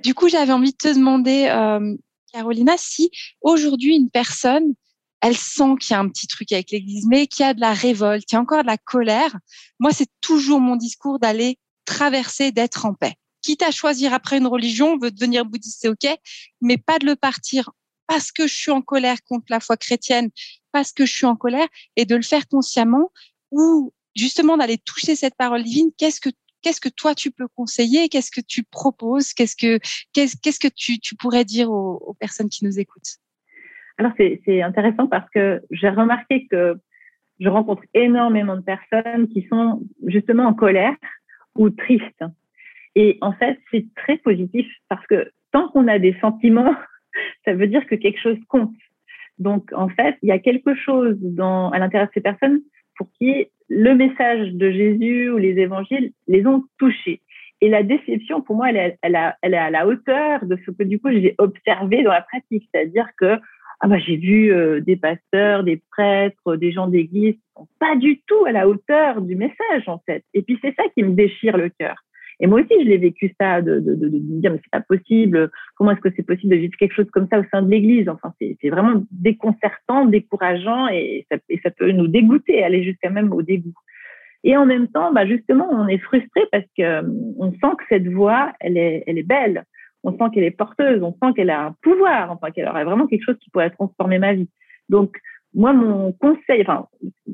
Du 0.05 0.15
coup, 0.15 0.29
j'avais 0.29 0.53
envie 0.53 0.71
de 0.71 0.77
te 0.77 0.95
demander, 0.95 1.49
euh, 1.51 1.97
Carolina, 2.33 2.75
si 2.79 3.11
aujourd'hui 3.43 3.97
une 3.97 4.11
personne, 4.11 4.75
elle 5.21 5.37
sent 5.37 5.75
qu'il 5.81 5.93
y 5.93 5.97
a 5.97 5.99
un 5.99 6.09
petit 6.09 6.29
truc 6.29 6.53
avec 6.53 6.71
l'Église, 6.71 7.07
mais 7.09 7.27
qu'il 7.27 7.45
y 7.45 7.49
a 7.49 7.53
de 7.53 7.61
la 7.61 7.75
révolte, 7.75 8.25
qu'il 8.25 8.37
y 8.37 8.39
a 8.39 8.41
encore 8.41 8.63
de 8.63 8.69
la 8.69 8.79
colère. 8.79 9.37
Moi, 9.81 9.91
c'est 9.91 10.09
toujours 10.21 10.61
mon 10.61 10.77
discours 10.77 11.19
d'aller 11.19 11.59
traverser, 11.85 12.53
d'être 12.53 12.87
en 12.87 12.95
paix. 12.95 13.15
Quitte 13.43 13.63
à 13.63 13.73
choisir 13.73 14.15
après 14.15 14.39
une 14.39 14.47
religion, 14.47 14.97
veut 14.99 15.11
devenir 15.11 15.45
bouddhiste, 15.45 15.81
c'est 15.81 15.89
ok, 15.89 16.17
mais 16.61 16.79
pas 16.79 17.01
de 17.01 17.07
le 17.07 17.17
partir 17.17 17.71
parce 18.11 18.33
que 18.33 18.49
je 18.49 18.55
suis 18.55 18.73
en 18.73 18.83
colère 18.83 19.19
contre 19.29 19.45
la 19.51 19.61
foi 19.61 19.77
chrétienne, 19.77 20.31
parce 20.73 20.93
que 20.93 21.07
je 21.07 21.13
suis 21.13 21.27
en 21.27 21.37
colère, 21.37 21.69
et 21.95 22.05
de 22.05 22.17
le 22.17 22.23
faire 22.23 22.49
consciemment, 22.49 23.13
ou 23.53 23.93
justement 24.17 24.57
d'aller 24.57 24.79
toucher 24.79 25.15
cette 25.15 25.37
parole 25.37 25.63
divine. 25.63 25.91
Qu'est-ce 25.97 26.21
que 26.21 26.31
qu'est-ce 26.61 26.81
que 26.81 26.89
toi 26.89 27.15
tu 27.15 27.31
peux 27.31 27.47
conseiller? 27.55 28.09
Qu'est-ce 28.09 28.33
que 28.33 28.41
tu 28.41 28.65
proposes? 28.65 29.33
Qu'est-ce 29.33 29.55
que 29.55 29.79
qu'est-ce 30.13 30.59
que 30.59 30.67
tu, 30.75 30.99
tu 30.99 31.15
pourrais 31.15 31.45
dire 31.45 31.71
aux, 31.71 32.17
personnes 32.19 32.49
qui 32.49 32.65
nous 32.65 32.81
écoutent? 32.81 33.19
Alors 33.97 34.11
c'est 34.17 34.61
intéressant 34.61 35.07
parce 35.07 35.31
que 35.31 35.61
j'ai 35.71 35.89
remarqué 35.89 36.49
que 36.49 36.81
je 37.39 37.49
rencontre 37.49 37.85
énormément 37.95 38.57
de 38.57 38.63
personnes 38.63 39.29
qui 39.29 39.47
sont 39.49 39.83
justement 40.09 40.47
en 40.47 40.55
colère 40.55 40.97
ou 41.55 41.71
tristes. 41.71 42.25
Et 42.97 43.19
en 43.21 43.33
fait, 43.35 43.57
c'est 43.71 43.87
très 43.95 44.19
positif 44.19 44.67
parce 44.89 45.07
que 45.07 45.31
tant 45.53 45.69
qu'on 45.69 45.87
a 45.87 46.01
des 46.01 46.17
sentiments, 46.21 46.75
ça 47.45 47.55
veut 47.55 47.67
dire 47.67 47.87
que 47.87 47.95
quelque 47.95 48.21
chose 48.21 48.39
compte. 48.49 48.75
Donc, 49.39 49.73
en 49.73 49.89
fait, 49.89 50.17
il 50.23 50.29
y 50.29 50.33
a 50.33 50.39
quelque 50.39 50.75
chose 50.75 51.17
dans, 51.21 51.71
à 51.71 51.79
l'intérieur 51.79 52.09
de 52.09 52.13
ces 52.15 52.21
personnes 52.21 52.61
pour 52.97 53.09
qui 53.19 53.47
le 53.69 53.95
message 53.95 54.53
de 54.53 54.71
Jésus 54.71 55.31
ou 55.31 55.39
les 55.39 55.59
évangiles 55.59 56.13
les 56.29 56.47
ont 56.47 56.65
touchés. 56.79 57.23
Et 57.63 57.69
la 57.69 57.83
déception, 57.83 58.41
pour 58.41 58.57
moi, 58.57 58.71
elle 58.71 58.77
est, 58.77 58.99
à 59.03 59.71
la 59.71 59.87
hauteur 59.87 60.45
de 60.45 60.59
ce 60.65 60.71
que 60.71 60.83
du 60.83 60.99
coup 60.99 61.11
j'ai 61.11 61.35
observé 61.39 62.03
dans 62.03 62.11
la 62.11 62.23
pratique, 62.23 62.69
c'est-à-dire 62.73 63.09
que 63.19 63.39
ah 63.83 63.89
bah, 63.89 63.99
j'ai 63.99 64.17
vu 64.17 64.53
euh, 64.53 64.81
des 64.81 64.97
pasteurs, 64.97 65.65
des 65.65 65.83
prêtres, 65.91 66.57
des 66.57 66.71
gens 66.71 66.87
d'église 66.87 67.37
pas 67.79 67.97
du 67.97 68.21
tout 68.27 68.45
à 68.47 68.53
la 68.53 68.69
hauteur 68.69 69.23
du 69.23 69.37
message 69.37 69.89
en 69.89 69.99
fait. 70.07 70.25
Et 70.35 70.43
puis 70.43 70.59
c'est 70.63 70.75
ça 70.75 70.85
qui 70.95 71.03
me 71.03 71.13
déchire 71.13 71.57
le 71.57 71.71
cœur. 71.71 71.97
Et 72.41 72.47
moi 72.47 72.61
aussi, 72.61 72.72
je 72.82 72.88
l'ai 72.88 72.97
vécu 72.97 73.34
ça, 73.38 73.61
de, 73.61 73.80
de, 73.80 73.95
de, 73.95 74.07
me 74.07 74.41
dire, 74.41 74.51
mais 74.51 74.61
c'est 74.64 74.70
pas 74.70 74.80
possible, 74.80 75.51
comment 75.76 75.91
est-ce 75.91 76.01
que 76.01 76.09
c'est 76.16 76.26
possible 76.26 76.53
de 76.53 76.61
vivre 76.61 76.76
quelque 76.78 76.95
chose 76.95 77.11
comme 77.12 77.28
ça 77.30 77.38
au 77.38 77.45
sein 77.53 77.61
de 77.62 77.70
l'Église? 77.70 78.09
Enfin, 78.09 78.32
c'est 78.38 78.70
vraiment 78.70 79.03
déconcertant, 79.11 80.07
décourageant, 80.07 80.88
et 80.88 81.26
ça, 81.30 81.70
peut 81.70 81.93
nous 81.93 82.09
dégoûter, 82.09 82.64
aller 82.64 82.82
jusqu'à 82.82 83.11
même 83.11 83.32
au 83.32 83.43
dégoût. 83.43 83.74
Et 84.43 84.57
en 84.57 84.64
même 84.64 84.88
temps, 84.88 85.12
bah 85.12 85.26
justement, 85.26 85.68
on 85.70 85.86
est 85.86 85.99
frustré 85.99 86.41
parce 86.51 86.64
que 86.76 87.05
on 87.38 87.53
sent 87.53 87.76
que 87.76 87.84
cette 87.91 88.09
voix, 88.09 88.53
elle 88.61 88.78
est, 88.78 89.05
elle 89.07 89.18
est 89.18 89.22
belle. 89.22 89.64
On 90.03 90.12
sent 90.12 90.24
qu'elle 90.32 90.45
est 90.45 90.51
porteuse. 90.51 91.03
On 91.03 91.12
sent 91.12 91.34
qu'elle 91.36 91.51
a 91.51 91.66
un 91.66 91.76
pouvoir. 91.82 92.30
Enfin, 92.30 92.51
qu'elle 92.51 92.66
aurait 92.66 92.84
vraiment 92.84 93.07
quelque 93.07 93.24
chose 93.24 93.36
qui 93.38 93.51
pourrait 93.51 93.68
transformer 93.68 94.18
ma 94.18 94.32
vie. 94.32 94.49
Donc, 94.88 95.18
moi, 95.55 95.73
mon 95.73 96.13
conseil, 96.13 96.63
enfin, 96.63 96.87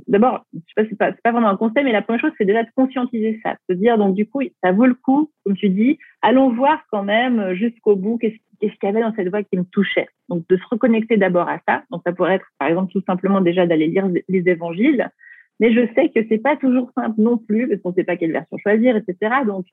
d'abord, 0.09 0.47
je 0.55 0.85
sais 0.85 0.97
pas, 0.97 1.13
c'est 1.13 1.23
pas, 1.23 1.33
vraiment 1.33 1.49
un 1.49 1.57
conseil, 1.57 1.85
mais 1.85 1.93
la 1.93 2.03
première 2.03 2.21
chose, 2.21 2.33
c'est 2.39 2.47
déjà 2.47 2.63
de 2.63 2.71
conscientiser 2.75 3.39
ça, 3.43 3.57
de 3.69 3.75
se 3.75 3.79
dire, 3.79 3.99
donc, 3.99 4.15
du 4.15 4.27
coup, 4.27 4.41
ça 4.63 4.73
vaut 4.73 4.87
le 4.87 4.95
coup, 4.95 5.31
comme 5.45 5.57
tu 5.57 5.69
dis, 5.69 5.99
allons 6.23 6.51
voir 6.51 6.83
quand 6.91 7.03
même 7.03 7.53
jusqu'au 7.55 7.95
bout 7.95 8.17
qu'est-ce 8.19 8.39
qu'il 8.61 8.73
y 8.83 8.87
avait 8.87 9.03
dans 9.03 9.15
cette 9.15 9.29
voix 9.29 9.43
qui 9.43 9.59
me 9.59 9.65
touchait. 9.65 10.09
Donc, 10.31 10.47
de 10.49 10.57
se 10.57 10.63
reconnecter 10.71 11.19
d'abord 11.19 11.49
à 11.49 11.61
ça. 11.69 11.83
Donc, 11.91 12.03
ça 12.07 12.13
pourrait 12.13 12.37
être, 12.37 12.47
par 12.59 12.69
exemple, 12.69 12.93
tout 12.93 13.03
simplement 13.07 13.43
déjà 13.43 13.67
d'aller 13.67 13.89
lire 13.89 14.09
les 14.29 14.49
évangiles. 14.49 15.11
Mais 15.61 15.73
je 15.73 15.87
sais 15.95 16.09
que 16.09 16.27
c'est 16.29 16.39
pas 16.39 16.57
toujours 16.57 16.91
simple 16.95 17.21
non 17.21 17.37
plus, 17.37 17.69
parce 17.69 17.81
qu'on 17.83 17.93
sait 17.93 18.05
pas 18.05 18.17
quelle 18.17 18.33
version 18.33 18.57
choisir, 18.59 18.97
etc. 18.97 19.35
Donc, 19.47 19.67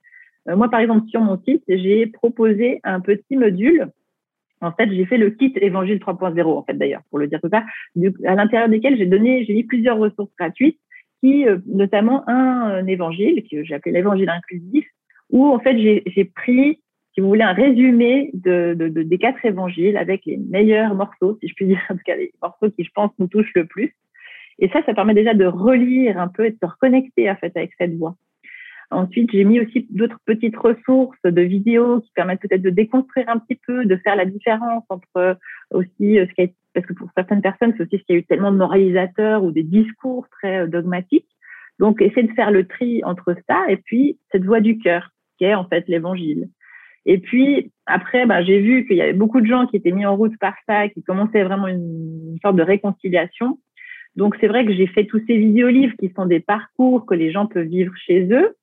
euh, 0.50 0.56
moi, 0.58 0.70
par 0.70 0.82
exemple, 0.82 1.08
sur 1.08 1.22
mon 1.22 1.41
site, 1.44 1.64
j'ai 1.68 2.08
proposé 2.08 2.82
un 2.84 3.00
petit 3.00 3.38
module 3.38 3.88
en 4.64 4.72
fait, 4.72 4.91
j'ai 4.91 5.05
fait 5.05 5.18
le 5.18 5.30
kit 5.32 5.53
Évangile 5.55 5.97
3.0, 5.97 6.41
en 6.45 6.64
fait, 6.64 6.74
d'ailleurs, 6.74 7.01
pour 7.09 7.20
le 7.20 7.28
dire 7.28 7.39
tout 7.41 7.49
ça, 7.51 7.64
à 8.26 8.36
l'intérieur 8.36 8.70
desquels 8.70 8.97
j'ai 8.97 9.05
donné, 9.05 9.45
j'ai 9.45 9.53
mis 9.53 9.64
plusieurs 9.64 9.97
ressources 9.97 10.34
gratuites 10.38 10.80
aussi 11.24 11.45
notamment 11.66 12.28
un, 12.28 12.86
évangile 12.88 13.43
que 13.49 13.64
j'ai 13.64 13.74
appelé 13.74 13.93
l'évangile 13.93 14.30
inclusif, 14.30 14.86
où 15.30 15.47
en 15.47 15.59
fait 15.59 15.78
j'ai 15.80 16.26
pris, 16.26 16.80
si 17.14 17.22
vous 17.22 17.28
voulez, 17.28 17.43
un 17.43 17.53
résumé 17.53 18.32
de, 18.34 18.74
des 18.74 19.18
quatre 19.18 19.43
évangiles 19.45 19.97
avec 19.97 20.26
les 20.26 20.38
meilleurs 20.38 20.95
morceaux, 20.95 21.38
si 21.41 21.47
je 21.47 21.53
puis 21.55 21.66
dire, 21.66 21.82
en 21.89 21.95
tout 21.95 22.03
cas 22.05 22.16
les 22.16 22.34
morceaux 22.41 22.70
qui 22.72 22.84
je 22.84 22.91
pense 22.93 23.11
nous 23.20 23.28
touchent 23.28 23.53
le 23.55 23.66
plus. 23.66 23.95
Et 24.59 24.70
ça, 24.70 24.84
ça 24.86 24.93
permet 24.93 25.16
déjà 25.16 25.34
de 25.34 25.45
relire 25.45 26.20
un 26.20 26.28
peu 26.28 26.45
et 26.45 26.51
de 26.51 26.57
se 26.61 26.66
reconnecter 26.66 27.30
en 27.30 27.36
fait 27.36 27.55
avec 27.57 27.72
cette 27.78 27.95
voix. 27.95 28.16
Ensuite, 28.94 29.32
j'ai 29.32 29.44
mis 29.44 29.60
aussi 29.60 29.88
d'autres 29.89 30.20
petites 30.26 30.56
ressources 30.56 31.22
de 31.24 31.41
vidéos 31.41 32.02
qui 32.02 32.12
permettent 32.14 32.41
peut-être 32.41 32.62
de 32.62 32.70
déconstruire 32.70 33.28
un 33.28 33.39
petit 33.39 33.60
peu, 33.68 33.86
de 33.86 33.96
faire 33.98 34.16
la 34.16 34.26
différence 34.26 34.84
entre 34.89 35.18
euh, 35.18 35.34
aussi 35.72 36.20
euh, 36.20 36.26
ce 36.28 36.34
qui 36.34 36.41
a, 36.44 36.48
parce 36.74 36.86
que 36.86 36.94
pour 36.94 37.10
certaines 37.16 37.41
personnes, 37.41 37.74
c'est 37.78 37.84
aussi 37.84 37.98
ce 37.98 38.04
qu'il 38.04 38.16
y 38.16 38.18
a 38.18 38.22
eu 38.22 38.26
tellement 38.26 38.52
de 38.52 38.58
moralisateurs 38.58 39.44
ou 39.44 39.52
des 39.52 39.64
discours 39.64 40.28
très 40.30 40.62
euh, 40.62 40.68
dogmatiques. 40.68 41.28
Donc, 41.80 42.02
essayer 42.02 42.28
de 42.28 42.34
faire 42.34 42.52
le 42.52 42.68
tri 42.68 43.04
entre 43.04 43.36
ça 43.50 43.66
et 43.68 43.78
puis 43.78 44.18
cette 44.32 44.46
voix 44.46 44.62
du 44.62 44.78
cœur, 44.78 45.10
qui 45.38 45.46
est 45.46 45.56
en 45.56 45.68
fait 45.68 45.88
l'évangile. 45.88 46.50
Et 47.06 47.18
puis, 47.18 47.72
après, 47.86 48.26
bah, 48.26 48.44
j'ai 48.44 48.60
vu 48.60 48.86
qu'il 48.86 48.98
y 48.98 49.02
avait 49.02 49.14
beaucoup 49.14 49.41
de 49.41 49.48
gens 49.48 49.66
qui 49.66 49.76
étaient 49.76 49.91
mis 49.91 50.06
en 50.06 50.16
route 50.16 50.38
par 50.39 50.54
ça, 50.68 50.88
qui 50.88 51.04
commençaient 51.04 51.44
vraiment 51.44 51.68
une, 51.68 52.38
sorte 52.41 52.56
de 52.56 52.64
réconciliation. 52.64 53.60
Donc, 54.16 54.36
c'est 54.39 54.48
vrai 54.48 54.66
que 54.66 54.74
j'ai 54.74 54.88
fait 54.88 55.06
tous 55.06 55.22
ces 55.28 55.38
vidéos-livres 55.38 55.96
qui 56.00 56.12
sont 56.16 56.26
des 56.26 56.39
parcours 56.39 57.06
que 57.06 57.16
les 57.16 57.32
gens 57.32 57.48
peuvent 57.48 57.68
vivre 57.68 57.94
chez 58.06 58.28
eux. 58.32 58.56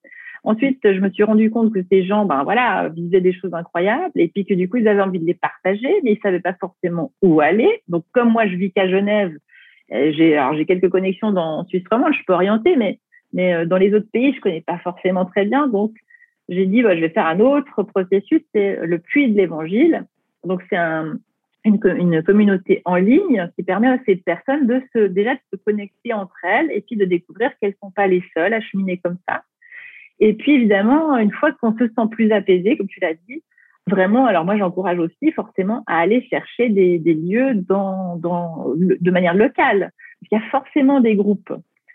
Ensuite, 0.42 0.80
je 0.82 1.00
me 1.00 1.10
suis 1.10 1.22
rendu 1.22 1.50
compte 1.50 1.72
que 1.72 1.80
ces 1.90 2.04
gens, 2.04 2.24
ben 2.24 2.44
voilà, 2.44 2.88
vivaient 2.88 3.20
des 3.20 3.32
choses 3.32 3.52
incroyables 3.52 4.12
et 4.14 4.28
puis 4.28 4.46
que 4.46 4.54
du 4.54 4.68
coup, 4.68 4.78
ils 4.78 4.88
avaient 4.88 5.02
envie 5.02 5.18
de 5.18 5.26
les 5.26 5.34
partager, 5.34 6.00
mais 6.02 6.12
ils 6.12 6.20
savaient 6.22 6.40
pas 6.40 6.54
forcément 6.54 7.12
où 7.22 7.40
aller. 7.40 7.82
Donc, 7.88 8.04
comme 8.12 8.30
moi, 8.30 8.46
je 8.46 8.56
vis 8.56 8.72
qu'à 8.72 8.88
Genève, 8.88 9.32
euh, 9.92 10.12
j'ai 10.16 10.36
alors 10.36 10.54
j'ai 10.54 10.66
quelques 10.66 10.88
connexions 10.88 11.32
dans 11.32 11.64
Suisse 11.66 11.84
romande, 11.90 12.14
je 12.14 12.24
peux 12.26 12.32
orienter, 12.32 12.76
mais 12.76 12.98
euh, 13.38 13.66
dans 13.66 13.76
les 13.76 13.94
autres 13.94 14.10
pays, 14.12 14.32
je 14.34 14.40
connais 14.40 14.62
pas 14.62 14.78
forcément 14.78 15.26
très 15.26 15.44
bien. 15.44 15.68
Donc, 15.68 15.92
j'ai 16.48 16.66
dit, 16.66 16.82
bah, 16.82 16.96
je 16.96 17.00
vais 17.00 17.10
faire 17.10 17.26
un 17.26 17.40
autre 17.40 17.82
processus, 17.82 18.42
c'est 18.54 18.78
le 18.84 18.98
puits 18.98 19.30
de 19.30 19.36
l'Évangile. 19.36 20.04
Donc, 20.44 20.62
c'est 20.70 20.76
un, 20.76 21.18
une, 21.64 22.22
communauté 22.22 22.82
en 22.84 22.96
ligne 22.96 23.50
qui 23.56 23.62
permet 23.62 23.88
à 23.88 23.98
ces 24.06 24.16
personnes 24.16 24.66
de 24.66 25.06
déjà 25.08 25.34
de 25.34 25.40
se 25.52 25.56
connecter 25.56 26.12
entre 26.12 26.36
elles 26.44 26.70
et 26.72 26.80
puis 26.80 26.96
de 26.96 27.04
découvrir 27.04 27.50
qu'elles 27.60 27.74
sont 27.82 27.90
pas 27.90 28.06
les 28.06 28.22
seules 28.34 28.54
à 28.54 28.60
cheminer 28.60 28.98
comme 28.98 29.18
ça 29.28 29.42
et 30.20 30.34
puis 30.34 30.52
évidemment, 30.52 31.16
une 31.16 31.32
fois 31.32 31.52
qu'on 31.52 31.76
se 31.76 31.86
sent 31.86 32.08
plus 32.10 32.30
apaisé, 32.30 32.76
comme 32.76 32.88
tu 32.88 33.00
l'as 33.00 33.14
dit, 33.14 33.42
vraiment, 33.86 34.26
alors 34.26 34.44
moi 34.44 34.56
j'encourage 34.56 34.98
aussi 34.98 35.32
forcément 35.32 35.82
à 35.86 35.98
aller 35.98 36.22
chercher 36.28 36.68
des, 36.68 36.98
lieux 36.98 37.54
dans, 37.54 38.16
dans, 38.16 38.66
de 38.76 39.10
manière 39.10 39.34
locale. 39.34 39.90
Il 40.22 40.28
y 40.32 40.38
a 40.38 40.42
forcément 40.50 41.00
des 41.00 41.16
groupes. 41.16 41.52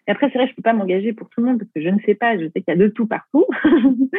Et 0.07 0.11
après, 0.11 0.30
c'est 0.30 0.38
vrai, 0.38 0.47
je 0.47 0.55
peux 0.55 0.61
pas 0.61 0.73
m'engager 0.73 1.13
pour 1.13 1.30
tout 1.30 1.41
le 1.41 1.47
monde 1.47 1.59
parce 1.59 1.71
que 1.71 1.82
je 1.82 1.89
ne 1.89 1.99
sais 2.05 2.15
pas, 2.15 2.38
je 2.38 2.45
sais 2.45 2.61
qu'il 2.61 2.67
y 2.67 2.71
a 2.71 2.76
de 2.76 2.88
tout 2.88 3.07
partout. 3.07 3.45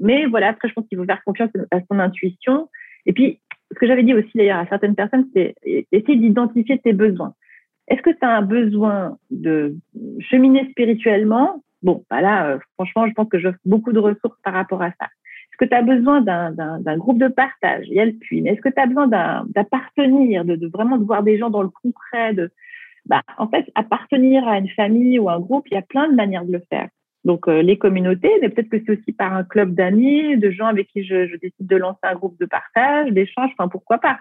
Mais 0.00 0.26
voilà, 0.26 0.48
après, 0.48 0.68
je 0.68 0.74
pense 0.74 0.86
qu'il 0.88 0.98
faut 0.98 1.04
faire 1.04 1.22
confiance 1.24 1.50
à 1.70 1.80
son 1.90 1.98
intuition. 1.98 2.68
Et 3.06 3.12
puis, 3.12 3.40
ce 3.72 3.78
que 3.78 3.86
j'avais 3.86 4.02
dit 4.02 4.14
aussi 4.14 4.30
d'ailleurs 4.34 4.58
à 4.58 4.66
certaines 4.66 4.94
personnes, 4.94 5.28
c'est 5.34 5.54
essayer 5.92 6.16
d'identifier 6.16 6.78
tes 6.78 6.92
besoins. 6.92 7.34
Est-ce 7.88 8.02
que 8.02 8.10
tu 8.10 8.18
as 8.22 8.36
un 8.36 8.42
besoin 8.42 9.16
de 9.30 9.76
cheminer 10.20 10.68
spirituellement 10.70 11.62
Bon, 11.82 12.04
bah 12.10 12.20
là, 12.20 12.48
euh, 12.48 12.58
franchement, 12.74 13.06
je 13.06 13.12
pense 13.12 13.28
que 13.28 13.38
j'offre 13.38 13.58
beaucoup 13.64 13.92
de 13.92 13.98
ressources 13.98 14.38
par 14.42 14.54
rapport 14.54 14.82
à 14.82 14.90
ça. 15.00 15.06
Est-ce 15.06 15.58
que 15.58 15.64
tu 15.64 15.74
as 15.74 15.82
besoin 15.82 16.20
d'un 16.20 16.96
groupe 16.96 17.18
de 17.18 17.28
partage? 17.28 17.86
Il 17.88 17.94
y 17.94 18.00
a 18.00 18.04
le 18.04 18.12
puits. 18.12 18.42
Mais 18.42 18.50
est-ce 18.50 18.60
que 18.60 18.68
tu 18.68 18.80
as 18.80 18.86
besoin 18.86 19.08
d'appartenir, 19.08 20.44
de, 20.44 20.56
de, 20.56 20.68
vraiment 20.68 20.98
de 20.98 21.04
voir 21.04 21.22
des 21.22 21.38
gens 21.38 21.50
dans 21.50 21.62
le 21.62 21.70
concret 21.70 22.34
de, 22.34 22.50
bah, 23.06 23.22
En 23.38 23.48
fait, 23.48 23.66
appartenir 23.74 24.46
à 24.46 24.58
une 24.58 24.68
famille 24.70 25.18
ou 25.18 25.28
un 25.28 25.40
groupe, 25.40 25.66
il 25.70 25.74
y 25.74 25.78
a 25.78 25.82
plein 25.82 26.08
de 26.08 26.14
manières 26.14 26.44
de 26.44 26.52
le 26.52 26.62
faire. 26.68 26.88
Donc, 27.24 27.48
euh, 27.48 27.62
les 27.62 27.76
communautés, 27.76 28.30
mais 28.40 28.48
peut-être 28.48 28.68
que 28.68 28.78
c'est 28.84 28.98
aussi 28.98 29.12
par 29.12 29.34
un 29.34 29.44
club 29.44 29.74
d'amis, 29.74 30.36
de 30.36 30.50
gens 30.50 30.66
avec 30.66 30.88
qui 30.88 31.04
je, 31.04 31.26
je, 31.26 31.36
décide 31.36 31.66
de 31.66 31.76
lancer 31.76 31.98
un 32.04 32.14
groupe 32.14 32.38
de 32.38 32.46
partage, 32.46 33.10
d'échange, 33.10 33.50
enfin, 33.58 33.68
pourquoi 33.68 33.98
pas? 33.98 34.18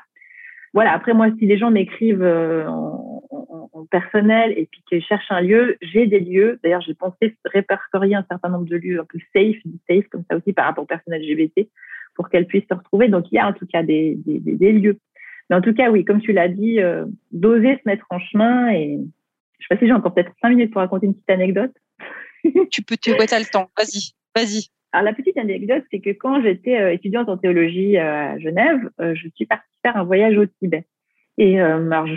Voilà, 0.78 0.94
après 0.94 1.16
moi, 1.16 1.30
si 1.40 1.48
les 1.48 1.58
gens 1.58 1.72
m'écrivent 1.72 2.22
euh, 2.22 2.68
en, 2.68 3.88
personnel 3.90 4.54
et 4.56 4.68
puis 4.72 4.84
qu'ils 4.88 5.04
cherchent 5.04 5.32
un 5.32 5.42
lieu, 5.42 5.76
j'ai 5.82 6.06
des 6.06 6.20
lieux. 6.20 6.60
D'ailleurs, 6.62 6.82
j'ai 6.82 6.94
pensé 6.94 7.36
répertorier 7.46 8.14
un 8.14 8.24
certain 8.30 8.50
nombre 8.50 8.68
de 8.68 8.76
lieux 8.76 9.00
un 9.00 9.06
peu 9.06 9.18
safe, 9.34 9.56
safe 9.90 10.08
comme 10.12 10.24
ça 10.30 10.38
aussi 10.38 10.54
par 10.54 10.66
rapport 10.66 10.84
aux 10.84 10.88
personnes 10.88 11.16
LGBT 11.16 11.68
pour 12.14 12.30
qu'elles 12.30 12.46
puissent 12.46 12.68
se 12.70 12.76
retrouver. 12.76 13.08
Donc, 13.08 13.26
il 13.32 13.36
y 13.36 13.40
a 13.40 13.48
en 13.48 13.54
tout 13.54 13.66
cas 13.66 13.82
des, 13.82 14.20
des, 14.28 14.72
lieux. 14.72 15.00
Mais 15.50 15.56
en 15.56 15.62
tout 15.62 15.74
cas, 15.74 15.90
oui, 15.90 16.06
comme 16.06 16.22
tu 16.22 16.32
l'as 16.32 16.48
dit, 16.48 16.80
euh, 16.80 17.06
d'oser 17.32 17.78
se 17.78 17.82
mettre 17.88 18.06
en 18.12 18.20
chemin 18.20 18.70
et 18.70 19.00
je 19.58 19.66
sais 19.66 19.76
pas 19.76 19.80
si 19.80 19.88
j'ai 19.88 19.94
encore 19.94 20.14
peut-être 20.14 20.32
cinq 20.44 20.50
minutes 20.50 20.72
pour 20.72 20.82
raconter 20.82 21.08
une 21.08 21.16
petite 21.16 21.32
anecdote. 21.32 21.74
tu 22.70 22.84
peux, 22.84 22.98
tu 22.98 23.10
as 23.10 23.40
le 23.40 23.52
temps. 23.52 23.72
Vas-y, 23.76 24.14
vas-y. 24.36 24.70
Alors, 24.94 25.06
la 25.06 25.14
petite 25.14 25.38
anecdote, 25.38 25.84
c'est 25.92 26.00
que 26.00 26.12
quand 26.12 26.42
j'étais 26.42 26.80
euh, 26.80 26.94
étudiante 26.94 27.30
en 27.30 27.38
théologie 27.38 27.98
euh, 27.98 28.34
à 28.34 28.40
Genève, 28.40 28.90
euh, 29.02 29.16
je 29.16 29.28
suis 29.36 29.46
partie 29.46 29.66
faire 29.84 29.98
un 29.98 30.04
voyage 30.04 30.38
au 30.38 30.46
Tibet. 30.46 30.86
Et 31.40 31.60
alors, 31.60 32.08
je, 32.08 32.16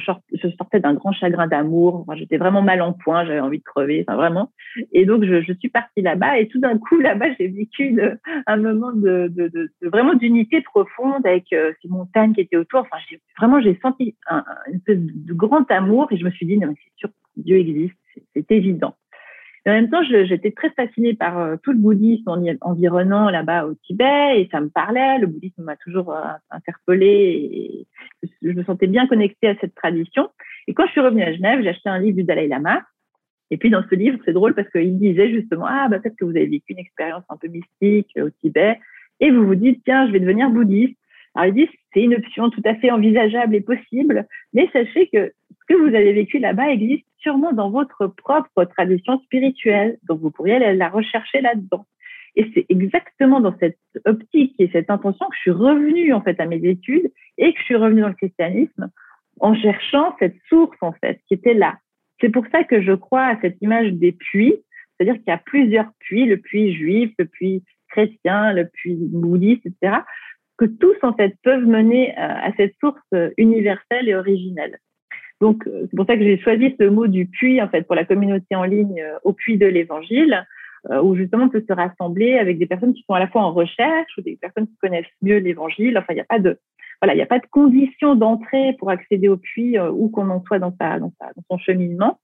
sortais 0.57 0.81
d'un 0.81 0.95
grand 0.95 1.13
chagrin 1.13 1.47
d'amour. 1.47 2.07
j'étais 2.17 2.39
vraiment 2.39 2.63
mal 2.63 2.81
en 2.81 2.95
point, 2.95 3.27
j'avais 3.27 3.41
envie 3.41 3.59
de 3.59 3.63
crever, 3.63 4.03
enfin 4.09 4.17
vraiment. 4.17 4.51
Et 4.93 5.05
donc, 5.05 5.25
je, 5.27 5.53
suis 5.59 5.69
partie 5.69 6.01
là-bas. 6.01 6.39
Et 6.39 6.49
tout 6.49 6.59
d'un 6.59 6.79
coup, 6.79 6.99
là-bas, 7.01 7.27
j'ai 7.39 7.49
vécu 7.49 8.01
un 8.47 8.57
moment 8.57 8.93
de, 8.93 9.29
de, 9.29 9.49
de, 9.49 9.71
vraiment 9.83 10.15
d'unité 10.15 10.63
profonde 10.63 11.27
avec 11.27 11.49
ces 11.51 11.89
montagnes 11.89 12.33
qui 12.33 12.41
étaient 12.41 12.57
autour. 12.57 12.81
Enfin, 12.81 12.97
vraiment, 13.39 13.61
j'ai 13.61 13.79
senti 13.83 14.17
un, 14.27 14.43
une 14.69 14.77
espèce 14.77 14.99
de 14.99 15.35
grand 15.35 15.71
amour. 15.71 16.09
Et 16.13 16.17
je 16.17 16.25
me 16.25 16.31
suis 16.31 16.47
dit, 16.47 16.57
non, 16.57 16.69
mais 16.69 16.77
c'est 16.83 16.97
sûr, 16.97 17.11
Dieu 17.37 17.59
existe, 17.59 17.99
c'est 18.35 18.51
évident. 18.51 18.95
En 19.67 19.73
même 19.73 19.91
temps, 19.91 20.03
j'étais 20.03 20.53
très 20.53 20.71
fascinée 20.71 21.15
par 21.15 21.39
euh, 21.39 21.57
tout 21.63 21.73
le 21.73 21.79
bouddhisme 21.79 22.31
environnant 22.63 23.29
là-bas 23.29 23.67
au 23.67 23.75
Tibet 23.75 24.41
et 24.41 24.49
ça 24.51 24.61
me 24.61 24.69
parlait. 24.69 25.19
Le 25.19 25.27
bouddhisme 25.27 25.63
m'a 25.63 25.77
toujours 25.77 26.15
euh, 26.15 26.23
interpellée 26.51 27.87
et 28.23 28.29
je 28.43 28.53
me 28.53 28.65
sentais 28.65 28.87
bien 28.87 29.07
connectée 29.07 29.49
à 29.49 29.57
cette 29.61 29.75
tradition. 29.75 30.31
Et 30.67 30.73
quand 30.73 30.87
je 30.87 30.93
suis 30.93 31.01
revenue 31.01 31.23
à 31.23 31.33
Genève, 31.35 31.61
j'ai 31.63 31.69
acheté 31.69 31.91
un 31.91 31.99
livre 31.99 32.17
du 32.17 32.25
Dalai 32.25 32.49
Lama. 32.49 32.81
Et 33.51 33.59
puis 33.59 33.69
dans 33.69 33.85
ce 33.89 33.95
livre, 33.95 34.19
c'est 34.25 34.33
drôle 34.33 34.55
parce 34.55 34.71
qu'il 34.71 34.99
disait 34.99 35.31
justement 35.31 35.67
ah 35.69 35.89
bah 35.89 35.99
peut-être 35.99 36.17
que 36.17 36.25
vous 36.25 36.31
avez 36.31 36.47
vécu 36.47 36.73
une 36.73 36.79
expérience 36.79 37.25
un 37.29 37.37
peu 37.37 37.49
mystique 37.49 38.11
euh, 38.17 38.29
au 38.29 38.31
Tibet 38.31 38.79
et 39.19 39.31
vous 39.31 39.47
vous 39.47 39.57
dites 39.57 39.83
tiens 39.85 40.07
je 40.07 40.13
vais 40.13 40.21
devenir 40.21 40.49
bouddhiste. 40.49 40.97
Alors 41.35 41.49
il 41.49 41.67
dit 41.67 41.71
c'est 41.93 42.03
une 42.03 42.15
option 42.15 42.49
tout 42.49 42.63
à 42.65 42.75
fait 42.77 42.91
envisageable 42.91 43.55
et 43.55 43.61
possible, 43.61 44.27
mais 44.55 44.71
sachez 44.73 45.09
que 45.09 45.33
ce 45.51 45.75
que 45.75 45.75
vous 45.75 45.95
avez 45.95 46.13
vécu 46.13 46.39
là-bas 46.39 46.71
existe 46.71 47.05
sûrement 47.21 47.53
dans 47.53 47.71
votre 47.71 48.07
propre 48.07 48.65
tradition 48.65 49.21
spirituelle. 49.21 49.99
Donc, 50.09 50.21
vous 50.21 50.31
pourriez 50.31 50.59
la 50.75 50.89
rechercher 50.89 51.41
là-dedans. 51.41 51.87
Et 52.37 52.51
c'est 52.55 52.67
exactement 52.69 53.41
dans 53.41 53.57
cette 53.59 53.79
optique 54.05 54.55
et 54.59 54.71
cette 54.73 54.91
intention 54.91 55.27
que 55.29 55.35
je 55.37 55.41
suis 55.41 55.51
revenue, 55.51 56.13
en 56.13 56.21
fait, 56.23 56.39
à 56.41 56.47
mes 56.47 56.65
études 56.65 57.11
et 57.39 57.53
que 57.53 57.59
je 57.59 57.65
suis 57.65 57.77
revenue 57.77 58.03
dans 58.03 58.09
le 58.09 58.15
christianisme 58.15 58.91
en 59.41 59.55
cherchant 59.55 60.15
cette 60.19 60.37
source, 60.49 60.77
en 60.81 60.93
fait, 60.93 61.21
qui 61.27 61.35
était 61.35 61.55
là. 61.55 61.79
C'est 62.21 62.29
pour 62.29 62.47
ça 62.53 62.65
que 62.65 62.83
je 62.83 62.93
crois 62.93 63.25
à 63.25 63.41
cette 63.41 63.61
image 63.63 63.93
des 63.95 64.13
puits, 64.13 64.55
c'est-à-dire 64.97 65.17
qu'il 65.17 65.29
y 65.29 65.33
a 65.33 65.39
plusieurs 65.39 65.91
puits, 65.99 66.27
le 66.27 66.37
puits 66.37 66.75
juif, 66.75 67.11
le 67.19 67.25
puits 67.25 67.65
chrétien, 67.89 68.53
le 68.53 68.67
puits 68.67 68.99
bouddhiste, 69.01 69.67
etc., 69.67 69.99
que 70.59 70.67
tous, 70.67 70.97
en 71.03 71.15
fait, 71.15 71.35
peuvent 71.43 71.65
mener 71.65 72.15
à 72.17 72.53
cette 72.59 72.75
source 72.81 73.01
universelle 73.39 74.09
et 74.09 74.15
originelle. 74.15 74.79
Donc, 75.41 75.67
euh, 75.67 75.87
c'est 75.91 75.97
pour 75.97 76.07
ça 76.07 76.17
que 76.17 76.23
j'ai 76.23 76.39
choisi 76.39 76.75
ce 76.79 76.85
mot 76.85 77.07
du 77.07 77.27
puits, 77.27 77.61
en 77.63 77.69
fait, 77.69 77.83
pour 77.83 77.95
la 77.97 78.05
communauté 78.05 78.55
en 78.55 78.65
ligne 78.65 79.01
euh, 79.01 79.19
au 79.25 79.33
puits 79.33 79.57
de 79.57 79.67
l'évangile, 79.67 80.47
euh, 80.91 81.03
où 81.03 81.17
justement 81.17 81.45
on 81.45 81.49
peut 81.49 81.65
se 81.67 81.73
rassembler 81.73 82.39
avec 82.39 82.59
des 82.59 82.67
personnes 82.67 82.95
qui 82.95 83.03
sont 83.07 83.15
à 83.15 83.19
la 83.19 83.29
fois 83.29 83.43
en 83.43 83.53
recherche 83.53 84.17
ou 84.19 84.23
des 84.23 84.37
personnes 84.37 84.67
qui 84.67 84.77
connaissent 84.77 85.07
mieux 85.23 85.39
l'évangile. 85.39 85.97
Enfin, 85.99 86.13
il 86.13 86.17
n'y 86.17 86.21
a 86.21 86.25
pas 86.25 86.39
de, 86.39 86.59
voilà, 87.01 87.15
il 87.15 87.17
n'y 87.17 87.23
a 87.23 87.27
pas 87.27 87.39
de 87.39 87.47
condition 87.51 88.15
d'entrée 88.15 88.77
pour 88.79 88.91
accéder 88.91 89.29
au 89.29 89.37
puits 89.37 89.79
où 89.79 90.09
qu'on 90.11 90.29
en 90.31 90.43
soit 90.45 90.59
dans, 90.59 90.75
sa, 90.79 90.99
dans, 90.99 91.13
sa, 91.19 91.33
dans 91.35 91.43
son 91.51 91.59
cheminement. 91.59 92.19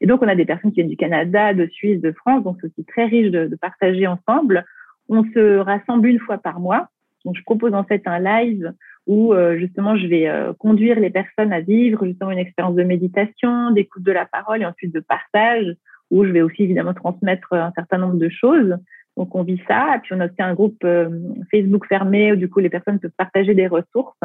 Et 0.00 0.06
donc, 0.06 0.22
on 0.22 0.28
a 0.28 0.34
des 0.34 0.44
personnes 0.44 0.72
qui 0.72 0.76
viennent 0.76 0.88
du 0.88 0.96
Canada, 0.96 1.54
de 1.54 1.66
Suisse, 1.66 2.00
de 2.00 2.12
France, 2.12 2.42
donc 2.42 2.56
c'est 2.60 2.66
aussi 2.66 2.84
très 2.84 3.04
riche 3.04 3.30
de, 3.30 3.46
de 3.46 3.56
partager 3.56 4.06
ensemble. 4.06 4.64
On 5.08 5.24
se 5.24 5.58
rassemble 5.58 6.08
une 6.08 6.18
fois 6.18 6.38
par 6.38 6.58
mois. 6.60 6.88
Donc, 7.24 7.36
je 7.36 7.42
propose 7.42 7.72
en 7.72 7.84
fait 7.84 8.02
un 8.06 8.18
live 8.18 8.72
où 9.06 9.32
euh, 9.32 9.58
justement 9.58 9.96
je 9.96 10.06
vais 10.06 10.28
euh, 10.28 10.52
conduire 10.52 11.00
les 11.00 11.10
personnes 11.10 11.52
à 11.52 11.60
vivre 11.60 12.04
justement 12.06 12.30
une 12.30 12.38
expérience 12.38 12.76
de 12.76 12.82
méditation, 12.82 13.70
d'écoute 13.70 14.02
de 14.02 14.12
la 14.12 14.26
parole 14.26 14.62
et 14.62 14.66
ensuite 14.66 14.94
de 14.94 15.00
partage, 15.00 15.66
où 16.10 16.24
je 16.24 16.30
vais 16.30 16.42
aussi 16.42 16.62
évidemment 16.64 16.94
transmettre 16.94 17.52
un 17.52 17.72
certain 17.74 17.98
nombre 17.98 18.16
de 18.16 18.28
choses. 18.28 18.76
Donc 19.16 19.34
on 19.34 19.42
vit 19.42 19.60
ça, 19.68 19.96
et 19.96 19.98
puis 20.00 20.14
on 20.14 20.20
a 20.20 20.26
aussi 20.26 20.40
un 20.40 20.54
groupe 20.54 20.82
euh, 20.84 21.10
Facebook 21.50 21.86
fermé 21.86 22.32
où 22.32 22.36
du 22.36 22.48
coup 22.48 22.60
les 22.60 22.70
personnes 22.70 22.98
peuvent 22.98 23.10
partager 23.16 23.54
des 23.54 23.66
ressources. 23.66 24.18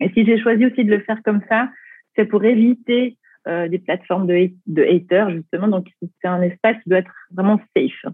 Et 0.00 0.08
si 0.10 0.24
j'ai 0.24 0.40
choisi 0.40 0.66
aussi 0.66 0.84
de 0.84 0.90
le 0.90 1.00
faire 1.00 1.22
comme 1.22 1.42
ça, 1.48 1.68
c'est 2.16 2.24
pour 2.24 2.44
éviter 2.44 3.16
des 3.44 3.80
plateformes 3.80 4.28
de, 4.28 4.50
de 4.68 4.84
haters 4.84 5.30
justement. 5.30 5.66
Donc 5.66 5.88
c'est 6.00 6.28
un 6.28 6.42
espace 6.42 6.76
qui 6.82 6.88
doit 6.88 7.00
être 7.00 7.12
vraiment 7.32 7.60
safe. 7.76 8.12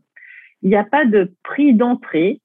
Il 0.62 0.70
n'y 0.70 0.76
a 0.76 0.84
pas 0.84 1.04
de 1.04 1.32
prix 1.42 1.74
d'entrée 1.74 2.40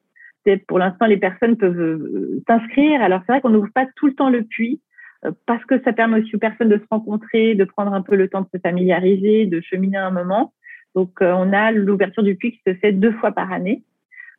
pour 0.68 0.80
l'instant, 0.80 1.06
les 1.06 1.18
personnes 1.18 1.58
peuvent 1.58 1.80
euh, 1.80 2.41
s'inscrire. 2.48 3.02
Alors, 3.02 3.22
c'est 3.26 3.34
vrai 3.34 3.41
qu'on 3.41 3.50
n'ouvre 3.50 3.72
pas 3.74 3.86
tout 3.96 4.08
le 4.08 4.14
temps 4.14 4.30
le 4.30 4.44
puits 4.44 4.82
euh, 5.26 5.32
parce 5.46 5.64
que 5.66 5.82
ça 5.84 5.94
permet 5.94 6.22
aussi 6.22 6.36
aux 6.36 6.39
personnes 6.39 6.70
de 6.70 6.78
se 6.78 6.86
rencontrer, 6.89 7.56
de 7.56 7.64
prendre 7.64 7.94
un 7.94 8.02
peu 8.02 8.16
le 8.16 8.28
temps 8.28 8.41
de 8.41 8.48
se 8.54 8.60
familiariser, 8.60 9.46
de 9.46 9.62
cheminer 9.62 9.98
un 9.98 10.12
moment. 10.12 10.54
Donc, 10.96 11.22
on 11.22 11.54
a 11.54 11.72
l'ouverture 11.72 12.22
du 12.22 12.36
puits 12.36 12.52
qui 12.52 12.62
se 12.68 12.76
fait 12.76 12.91
deux 12.91 13.14
fois 13.14 13.32
par 13.32 13.52
année. 13.52 13.84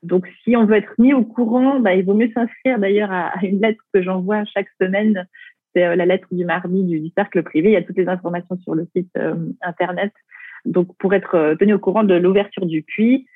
Donc, 0.05 0.29
si 0.45 0.55
on 0.57 0.67
veut 0.67 0.77
être 0.77 0.95
mis 0.99 1.13
au 1.13 1.25
courant, 1.25 1.81
bah, 1.81 1.95
il 1.95 2.05
vaut 2.05 2.15
mieux 2.15 2.31
s'inscrire 2.33 2.79
d'ailleurs 2.79 3.11
à, 3.11 3.33
une 3.43 3.61
lettre 3.61 3.83
que 3.93 4.03
j'envoie 4.03 4.45
chaque 4.45 4.69
semaine. 4.81 5.27
C'est 5.75 5.97
la 5.97 6.07
lettre 6.07 6.29
du 6.31 6.45
mardi 6.45 6.85
du, 6.85 7.11
cercle 7.17 7.43
privé. 7.43 7.71
Il 7.71 7.73
y 7.73 7.77
a 7.77 7.83
toutes 7.83 7.97
les 7.97 8.07
informations 8.07 8.57
sur 8.59 8.77
le 8.77 8.87
site 8.95 9.11
internet. 9.63 10.13
Donc, 10.65 10.97
pour 10.99 11.13
être 11.13 11.57
tenu 11.59 11.75
au 11.75 11.81
courant 11.81 12.05
de 12.05 12.15
l'ouverture 12.15 12.67
du 12.67 12.83
puits, 12.83 13.27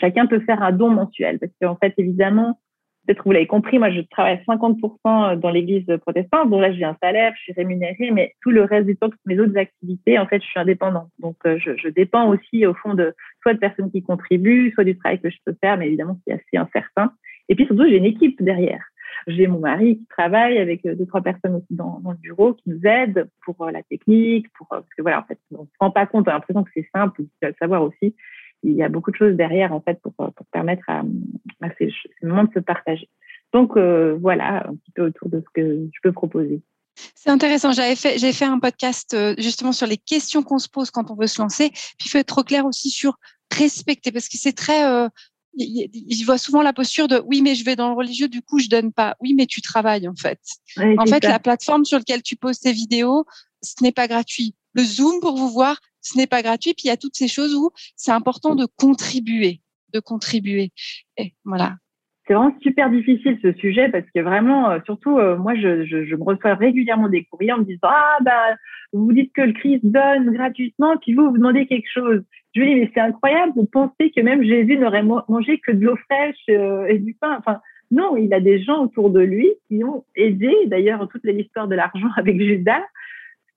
chacun 0.00 0.26
peut 0.26 0.40
faire 0.40 0.62
un 0.62 0.72
don 0.72 0.90
mensuel 0.90 1.38
parce 1.38 1.52
qu'en 1.60 1.76
fait, 1.76 1.94
évidemment, 1.98 2.58
peut-être 3.06 3.18
que 3.18 3.24
vous 3.24 3.32
l'avez 3.32 3.46
compris, 3.46 3.78
moi 3.78 3.90
je 3.90 4.00
travaille 4.00 4.40
à 4.46 4.54
50% 4.54 5.38
dans 5.38 5.50
l'église 5.50 5.86
protestante, 6.02 6.50
donc 6.50 6.60
là 6.60 6.72
j'ai 6.72 6.84
un 6.84 6.96
salaire, 7.02 7.32
je 7.36 7.42
suis 7.42 7.52
rémunérée, 7.52 8.10
mais 8.10 8.34
tout 8.42 8.50
le 8.50 8.64
reste 8.64 8.86
du 8.86 8.96
temps, 8.96 9.08
toutes 9.08 9.20
mes 9.26 9.38
autres 9.38 9.56
activités, 9.56 10.18
en 10.18 10.26
fait, 10.26 10.42
je 10.42 10.46
suis 10.46 10.58
indépendante. 10.60 11.08
Donc 11.18 11.36
euh, 11.46 11.58
je, 11.58 11.76
je 11.76 11.88
dépends 11.88 12.28
aussi 12.28 12.66
au 12.66 12.74
fond 12.74 12.94
de 12.94 13.14
soit 13.42 13.54
de 13.54 13.58
personnes 13.58 13.90
qui 13.90 14.02
contribuent, 14.02 14.72
soit 14.72 14.84
du 14.84 14.96
travail 14.96 15.20
que 15.20 15.30
je 15.30 15.36
peux 15.44 15.56
faire, 15.60 15.76
mais 15.76 15.86
évidemment 15.86 16.18
c'est 16.26 16.34
assez 16.34 16.56
incertain. 16.56 17.12
Et 17.48 17.54
puis 17.54 17.66
surtout, 17.66 17.84
j'ai 17.88 17.96
une 17.96 18.04
équipe 18.04 18.42
derrière. 18.42 18.84
J'ai 19.28 19.46
mon 19.46 19.60
mari 19.60 19.98
qui 19.98 20.06
travaille 20.06 20.58
avec 20.58 20.84
euh, 20.84 20.94
deux, 20.94 21.06
trois 21.06 21.22
personnes 21.22 21.56
aussi 21.56 21.66
dans, 21.70 22.00
le 22.04 22.18
bureau 22.18 22.54
qui 22.54 22.70
nous 22.70 22.80
aident 22.84 23.28
pour 23.44 23.60
euh, 23.62 23.70
la 23.70 23.82
technique, 23.84 24.46
pour, 24.54 24.66
parce 24.68 24.94
que 24.96 25.02
voilà, 25.02 25.20
en 25.20 25.24
fait, 25.24 25.38
on 25.52 25.62
ne 25.62 25.66
se 25.66 25.72
rend 25.80 25.90
pas 25.90 26.06
compte, 26.06 26.26
on 26.26 26.30
a 26.30 26.34
l'impression 26.34 26.64
que 26.64 26.70
c'est 26.74 26.88
simple, 26.94 27.22
il 27.22 27.28
faut 27.40 27.46
le 27.46 27.54
savoir 27.58 27.82
aussi 27.82 28.14
il 28.62 28.74
y 28.74 28.82
a 28.82 28.88
beaucoup 28.88 29.10
de 29.10 29.16
choses 29.16 29.36
derrière 29.36 29.72
en 29.72 29.80
fait 29.80 30.00
pour, 30.00 30.12
pour 30.14 30.46
permettre 30.52 30.84
à, 30.88 31.02
à 31.62 31.68
ces, 31.78 31.92
ces, 32.20 32.26
moments 32.26 32.44
de 32.44 32.52
se 32.52 32.60
partager. 32.60 33.08
Donc 33.52 33.76
euh, 33.76 34.16
voilà 34.20 34.68
un 34.68 34.74
petit 34.74 34.90
peu 34.94 35.06
autour 35.06 35.28
de 35.28 35.40
ce 35.40 35.46
que 35.54 35.88
je 35.92 36.00
peux 36.02 36.12
proposer. 36.12 36.60
C'est 37.14 37.30
intéressant. 37.30 37.72
J'avais 37.72 37.96
fait, 37.96 38.18
j'ai 38.18 38.32
fait 38.32 38.46
un 38.46 38.58
podcast 38.58 39.14
euh, 39.14 39.34
justement 39.38 39.72
sur 39.72 39.86
les 39.86 39.98
questions 39.98 40.42
qu'on 40.42 40.58
se 40.58 40.68
pose 40.68 40.90
quand 40.90 41.10
on 41.10 41.14
veut 41.14 41.26
se 41.26 41.40
lancer. 41.40 41.70
Puis 41.70 42.06
il 42.06 42.08
faut 42.08 42.18
être 42.18 42.26
trop 42.26 42.42
clair 42.42 42.64
aussi 42.64 42.90
sur 42.90 43.18
respecter 43.52 44.12
parce 44.12 44.28
que 44.28 44.38
c'est 44.38 44.52
très. 44.52 44.86
Euh, 44.86 45.08
je 45.58 46.24
vois 46.26 46.36
souvent 46.36 46.60
la 46.60 46.74
posture 46.74 47.08
de 47.08 47.22
oui 47.26 47.40
mais 47.40 47.54
je 47.54 47.64
vais 47.64 47.76
dans 47.76 47.88
le 47.88 47.94
religieux 47.94 48.28
du 48.28 48.42
coup 48.42 48.58
je 48.58 48.68
donne 48.68 48.92
pas 48.92 49.16
oui 49.22 49.32
mais 49.32 49.46
tu 49.46 49.62
travailles 49.62 50.06
en 50.06 50.14
fait 50.14 50.38
en 50.98 51.06
fait 51.06 51.24
la 51.24 51.38
plateforme 51.38 51.86
sur 51.86 51.96
laquelle 51.96 52.22
tu 52.22 52.36
poses 52.36 52.60
tes 52.60 52.72
vidéos 52.72 53.24
ce 53.62 53.82
n'est 53.82 53.92
pas 53.92 54.06
gratuit 54.06 54.54
le 54.74 54.84
zoom 54.84 55.18
pour 55.20 55.34
vous 55.34 55.48
voir 55.48 55.80
ce 56.06 56.16
n'est 56.16 56.26
pas 56.26 56.42
gratuit. 56.42 56.74
Puis 56.74 56.84
il 56.84 56.88
y 56.88 56.90
a 56.90 56.96
toutes 56.96 57.16
ces 57.16 57.28
choses 57.28 57.54
où 57.54 57.70
c'est 57.96 58.12
important 58.12 58.54
de 58.54 58.66
contribuer, 58.76 59.60
de 59.92 60.00
contribuer. 60.00 60.70
Voilà. 61.44 61.76
C'est 62.26 62.34
vraiment 62.34 62.56
super 62.60 62.90
difficile 62.90 63.38
ce 63.40 63.52
sujet 63.52 63.88
parce 63.88 64.04
que 64.12 64.20
vraiment, 64.20 64.70
euh, 64.70 64.78
surtout, 64.84 65.16
euh, 65.16 65.36
moi, 65.36 65.54
je, 65.54 66.14
me 66.16 66.24
reçois 66.24 66.54
régulièrement 66.54 67.08
des 67.08 67.24
courriers 67.24 67.52
en 67.52 67.58
me 67.58 67.64
disant 67.64 67.88
Ah, 67.88 68.18
bah, 68.20 68.56
vous 68.92 69.12
dites 69.12 69.32
que 69.32 69.42
le 69.42 69.52
Christ 69.52 69.80
donne 69.84 70.32
gratuitement, 70.32 70.96
puis 70.96 71.14
vous, 71.14 71.30
vous 71.30 71.38
demandez 71.38 71.66
quelque 71.66 71.88
chose. 71.88 72.22
Je 72.54 72.60
lui 72.60 72.74
dis 72.74 72.80
Mais 72.80 72.90
c'est 72.92 73.00
incroyable, 73.00 73.52
vous 73.54 73.66
pensez 73.66 74.10
que 74.10 74.20
même 74.22 74.42
Jésus 74.42 74.76
n'aurait 74.76 75.04
mangé 75.04 75.60
que 75.64 75.70
de 75.70 75.84
l'eau 75.84 75.96
fraîche 76.10 76.36
euh, 76.50 76.86
et 76.86 76.98
du 76.98 77.14
pain. 77.14 77.36
Enfin, 77.38 77.60
non, 77.92 78.16
il 78.16 78.34
a 78.34 78.40
des 78.40 78.60
gens 78.60 78.82
autour 78.82 79.10
de 79.10 79.20
lui 79.20 79.48
qui 79.68 79.84
ont 79.84 80.04
aidé. 80.16 80.50
D'ailleurs, 80.66 81.06
toute 81.08 81.22
l'histoire 81.24 81.68
de 81.68 81.76
l'argent 81.76 82.08
avec 82.16 82.40
Judas, 82.40 82.82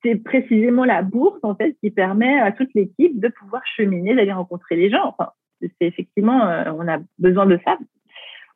c'est 0.04 0.16
précisément 0.16 0.86
la 0.86 1.02
bourse 1.02 1.40
en 1.44 1.56
fait 1.56 1.76
qui 1.82 1.92
permet 1.92 2.40
à 2.40 2.52
toute 2.52 2.74
l'équipe 2.74 3.20
de 3.20 3.28
pouvoir 3.28 3.62
cheminer, 3.76 4.16
d'aller 4.16 4.32
rencontrer 4.32 4.76
les 4.76 4.90
gens. 4.90 5.04
Enfin, 5.06 5.32
c'est 5.62 5.88
effectivement, 5.88 6.48
euh, 6.48 6.72
on 6.78 6.88
a 6.88 7.00
besoin 7.18 7.46
de 7.46 7.60
ça. 7.66 7.78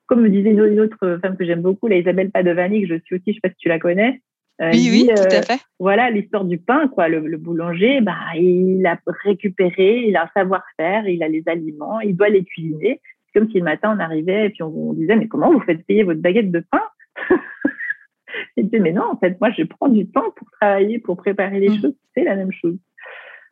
Comme 0.06 0.22
me 0.22 0.30
disait 0.30 0.52
une 0.52 0.80
autre 0.80 1.20
femme 1.22 1.38
que 1.38 1.46
j'aime 1.46 1.62
beaucoup, 1.62 1.88
la 1.88 1.98
Isabelle 1.98 2.32
Padovani, 2.32 2.82
que 2.82 2.88
je 2.88 3.02
suis 3.04 3.16
aussi, 3.16 3.24
je 3.28 3.34
sais 3.34 3.40
pas 3.42 3.50
si 3.50 3.56
tu 3.58 3.70
la 3.70 3.80
connais. 3.80 4.22
Euh, 4.62 4.70
oui, 4.72 4.90
oui, 4.92 5.08
tout 5.08 5.36
à 5.36 5.40
euh, 5.40 5.42
fait. 5.42 5.62
Voilà 5.80 6.12
l'histoire 6.12 6.46
du 6.46 6.60
pain, 6.60 6.88
quoi. 6.88 7.08
Le, 7.08 7.20
le, 7.20 7.38
boulanger, 7.38 8.02
bah, 8.02 8.18
il 8.36 8.86
a 8.86 9.00
récupéré, 9.24 10.04
il 10.08 10.16
a 10.16 10.26
un 10.26 10.30
savoir-faire, 10.36 11.08
il 11.08 11.24
a 11.24 11.28
les 11.28 11.44
aliments, 11.48 12.00
il 12.02 12.16
doit 12.16 12.30
les 12.30 12.44
cuisiner. 12.44 13.02
C'est 13.26 13.40
comme 13.40 13.50
si 13.50 13.58
le 13.58 13.64
matin 13.64 13.96
on 13.98 14.00
arrivait 14.00 14.48
et 14.48 14.50
puis 14.52 14.62
on, 14.62 14.90
on 14.90 14.94
disait 14.94 15.16
mais 15.16 15.28
comment 15.28 15.52
vous 15.52 15.62
faites 15.62 15.84
payer 15.86 16.04
votre 16.04 16.22
baguette 16.22 16.52
de 16.52 16.60
pain? 16.60 16.84
Et 18.58 18.64
dit, 18.64 18.80
mais 18.80 18.92
non, 18.92 19.04
en 19.12 19.18
fait, 19.18 19.40
moi, 19.40 19.52
je 19.52 19.64
prends 19.64 19.90
du 19.90 20.08
temps 20.08 20.32
pour 20.36 20.50
travailler, 20.52 21.00
pour 21.00 21.18
préparer 21.18 21.60
les 21.60 21.70
mmh. 21.70 21.82
choses. 21.82 21.96
C'est 22.16 22.24
la 22.24 22.36
même 22.36 22.52
chose. 22.52 22.78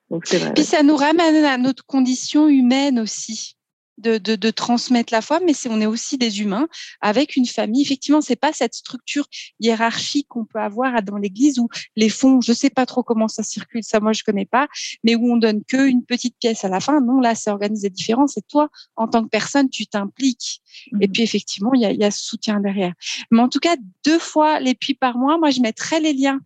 Donc, 0.10 0.28
vrai. 0.28 0.54
Puis 0.54 0.64
ça 0.64 0.84
nous 0.84 0.96
ramène 0.96 1.44
à 1.46 1.58
notre 1.58 1.86
condition 1.86 2.48
humaine 2.48 3.00
aussi 3.00 3.56
de, 4.02 4.18
de, 4.18 4.36
de, 4.36 4.50
transmettre 4.50 5.14
la 5.14 5.22
foi, 5.22 5.40
mais 5.46 5.54
c'est 5.54 5.70
on 5.70 5.80
est 5.80 5.86
aussi 5.86 6.18
des 6.18 6.42
humains 6.42 6.68
avec 7.02 7.36
une 7.36 7.46
famille. 7.46 7.82
Effectivement, 7.82 8.22
c'est 8.22 8.36
pas 8.36 8.54
cette 8.54 8.74
structure 8.74 9.26
hiérarchique 9.60 10.28
qu'on 10.28 10.46
peut 10.46 10.60
avoir 10.60 11.02
dans 11.04 11.18
l'Église 11.18 11.60
où 11.60 11.70
les 11.96 12.10
fonds, 12.10 12.42
je 12.42 12.54
sais 12.54 12.70
pas 12.70 12.86
trop 12.86 13.04
comment 13.04 13.28
ça 13.28 13.44
circule, 13.44 13.84
ça 13.84 14.00
moi 14.00 14.14
je 14.14 14.24
connais 14.24 14.46
pas, 14.46 14.68
mais 15.04 15.16
où 15.16 15.32
on 15.32 15.38
donne 15.38 15.64
que 15.64 15.88
une 15.88 16.04
petite 16.04 16.36
pièce 16.40 16.66
à 16.66 16.70
la 16.70 16.80
fin. 16.80 17.00
Non, 17.02 17.20
là 17.20 17.36
c'est 17.36 17.52
organisé 17.52 17.90
différent. 17.90 18.28
C'est 18.28 18.48
toi 18.48 18.70
en 18.96 19.08
tant 19.08 19.24
que 19.24 19.30
personne, 19.30 19.70
tu 19.70 19.88
t'impliques. 19.88 20.62
Et 21.00 21.08
mmh. 21.08 21.12
puis 21.12 21.24
effectivement, 21.24 21.74
il 21.74 21.82
y 21.82 21.86
a, 21.86 21.92
y 21.92 22.04
a 22.04 22.12
ce 22.12 22.24
soutien 22.24 22.60
derrière. 22.60 22.94
Mais 23.30 23.42
en 23.42 23.50
tout 23.50 23.60
cas, 23.60 23.76
deux 24.06 24.20
fois 24.20 24.60
les 24.60 24.76
puits 24.76 24.96
par 24.96 25.18
mois, 25.18 25.38
moi 25.38 25.50
je 25.52 25.62
mettrai 25.62 26.00
les 26.00 26.14
liens 26.14 26.40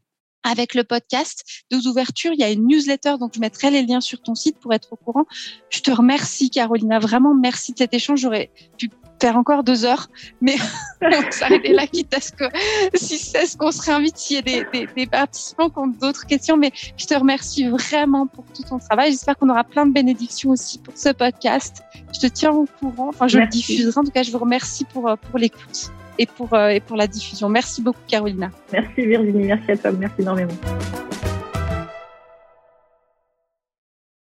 avec 0.46 0.76
le 0.76 0.84
podcast 0.84 1.44
deux 1.72 1.88
ouvertures. 1.88 2.32
Il 2.34 2.40
y 2.40 2.44
a 2.44 2.52
une 2.52 2.68
newsletter, 2.68 3.16
donc 3.20 3.34
je 3.36 3.40
mettrai 3.40 3.72
les 3.72 3.84
liens 3.84 4.00
sur 4.00 4.22
ton 4.22 4.36
site 4.36 4.58
pour 4.60 4.74
être 4.74 4.94
au 4.94 4.96
courant. 4.96 5.26
Je 5.70 5.82
te 5.82 5.92
remercie, 5.92 6.50
Carolina. 6.50 7.00
Vraiment, 7.00 7.34
merci 7.34 7.74
de 7.74 7.80
cet 7.80 7.94
échange. 7.94 8.22
J'aurais 8.22 8.52
pu 8.78 8.90
faire 9.20 9.38
encore 9.38 9.64
deux 9.64 9.86
heures, 9.86 10.10
mais 10.42 10.56
on 11.02 11.10
va 11.10 11.32
s'arrêter 11.32 11.74
là, 11.74 11.88
quitte 11.88 12.14
à 12.14 12.22
ce 12.22 12.32
que, 12.32 12.46
si 12.94 13.18
c'est 13.18 13.46
ce 13.46 13.58
qu'on 13.58 13.72
se 13.72 13.82
réinvite 13.82 14.18
s'il 14.18 14.36
y 14.36 14.40
a 14.40 14.42
des, 14.42 14.66
des, 14.72 14.88
des 14.96 15.08
participants 15.08 15.70
qui 15.70 15.80
ont 15.80 15.88
d'autres 15.88 16.26
questions. 16.26 16.58
Mais 16.58 16.72
je 16.98 17.06
te 17.06 17.14
remercie 17.14 17.68
vraiment 17.68 18.28
pour 18.28 18.46
tout 18.54 18.64
ton 18.64 18.78
travail. 18.78 19.12
J'espère 19.12 19.38
qu'on 19.38 19.50
aura 19.50 19.64
plein 19.64 19.86
de 19.86 19.94
bénédictions 19.94 20.52
aussi 20.52 20.78
pour 20.80 20.96
ce 20.96 21.10
podcast. 21.10 21.82
Je 22.14 22.20
te 22.20 22.28
tiens 22.28 22.52
au 22.52 22.68
courant. 22.80 23.10
Enfin, 23.10 23.28
je 23.28 23.40
le 23.40 23.48
diffuserai. 23.48 23.98
En 23.98 24.04
tout 24.04 24.12
cas, 24.12 24.24
je 24.24 24.32
vous 24.32 24.40
remercie 24.40 24.86
pour, 24.86 25.18
pour 25.18 25.40
l'écoute 25.40 25.92
et 26.18 26.26
pour, 26.26 26.54
euh, 26.54 26.70
et 26.70 26.80
pour 26.80 26.98
la 26.98 27.08
diffusion. 27.08 27.50
Merci 27.50 27.82
beaucoup, 27.82 28.00
Carolina. 28.08 28.52
Merci, 28.72 29.06
Virginie. 29.06 29.46
Merci 29.46 29.72
à 29.72 29.78
toi. 29.78 29.92
Merci 29.92 30.22
énormément. 30.22 30.54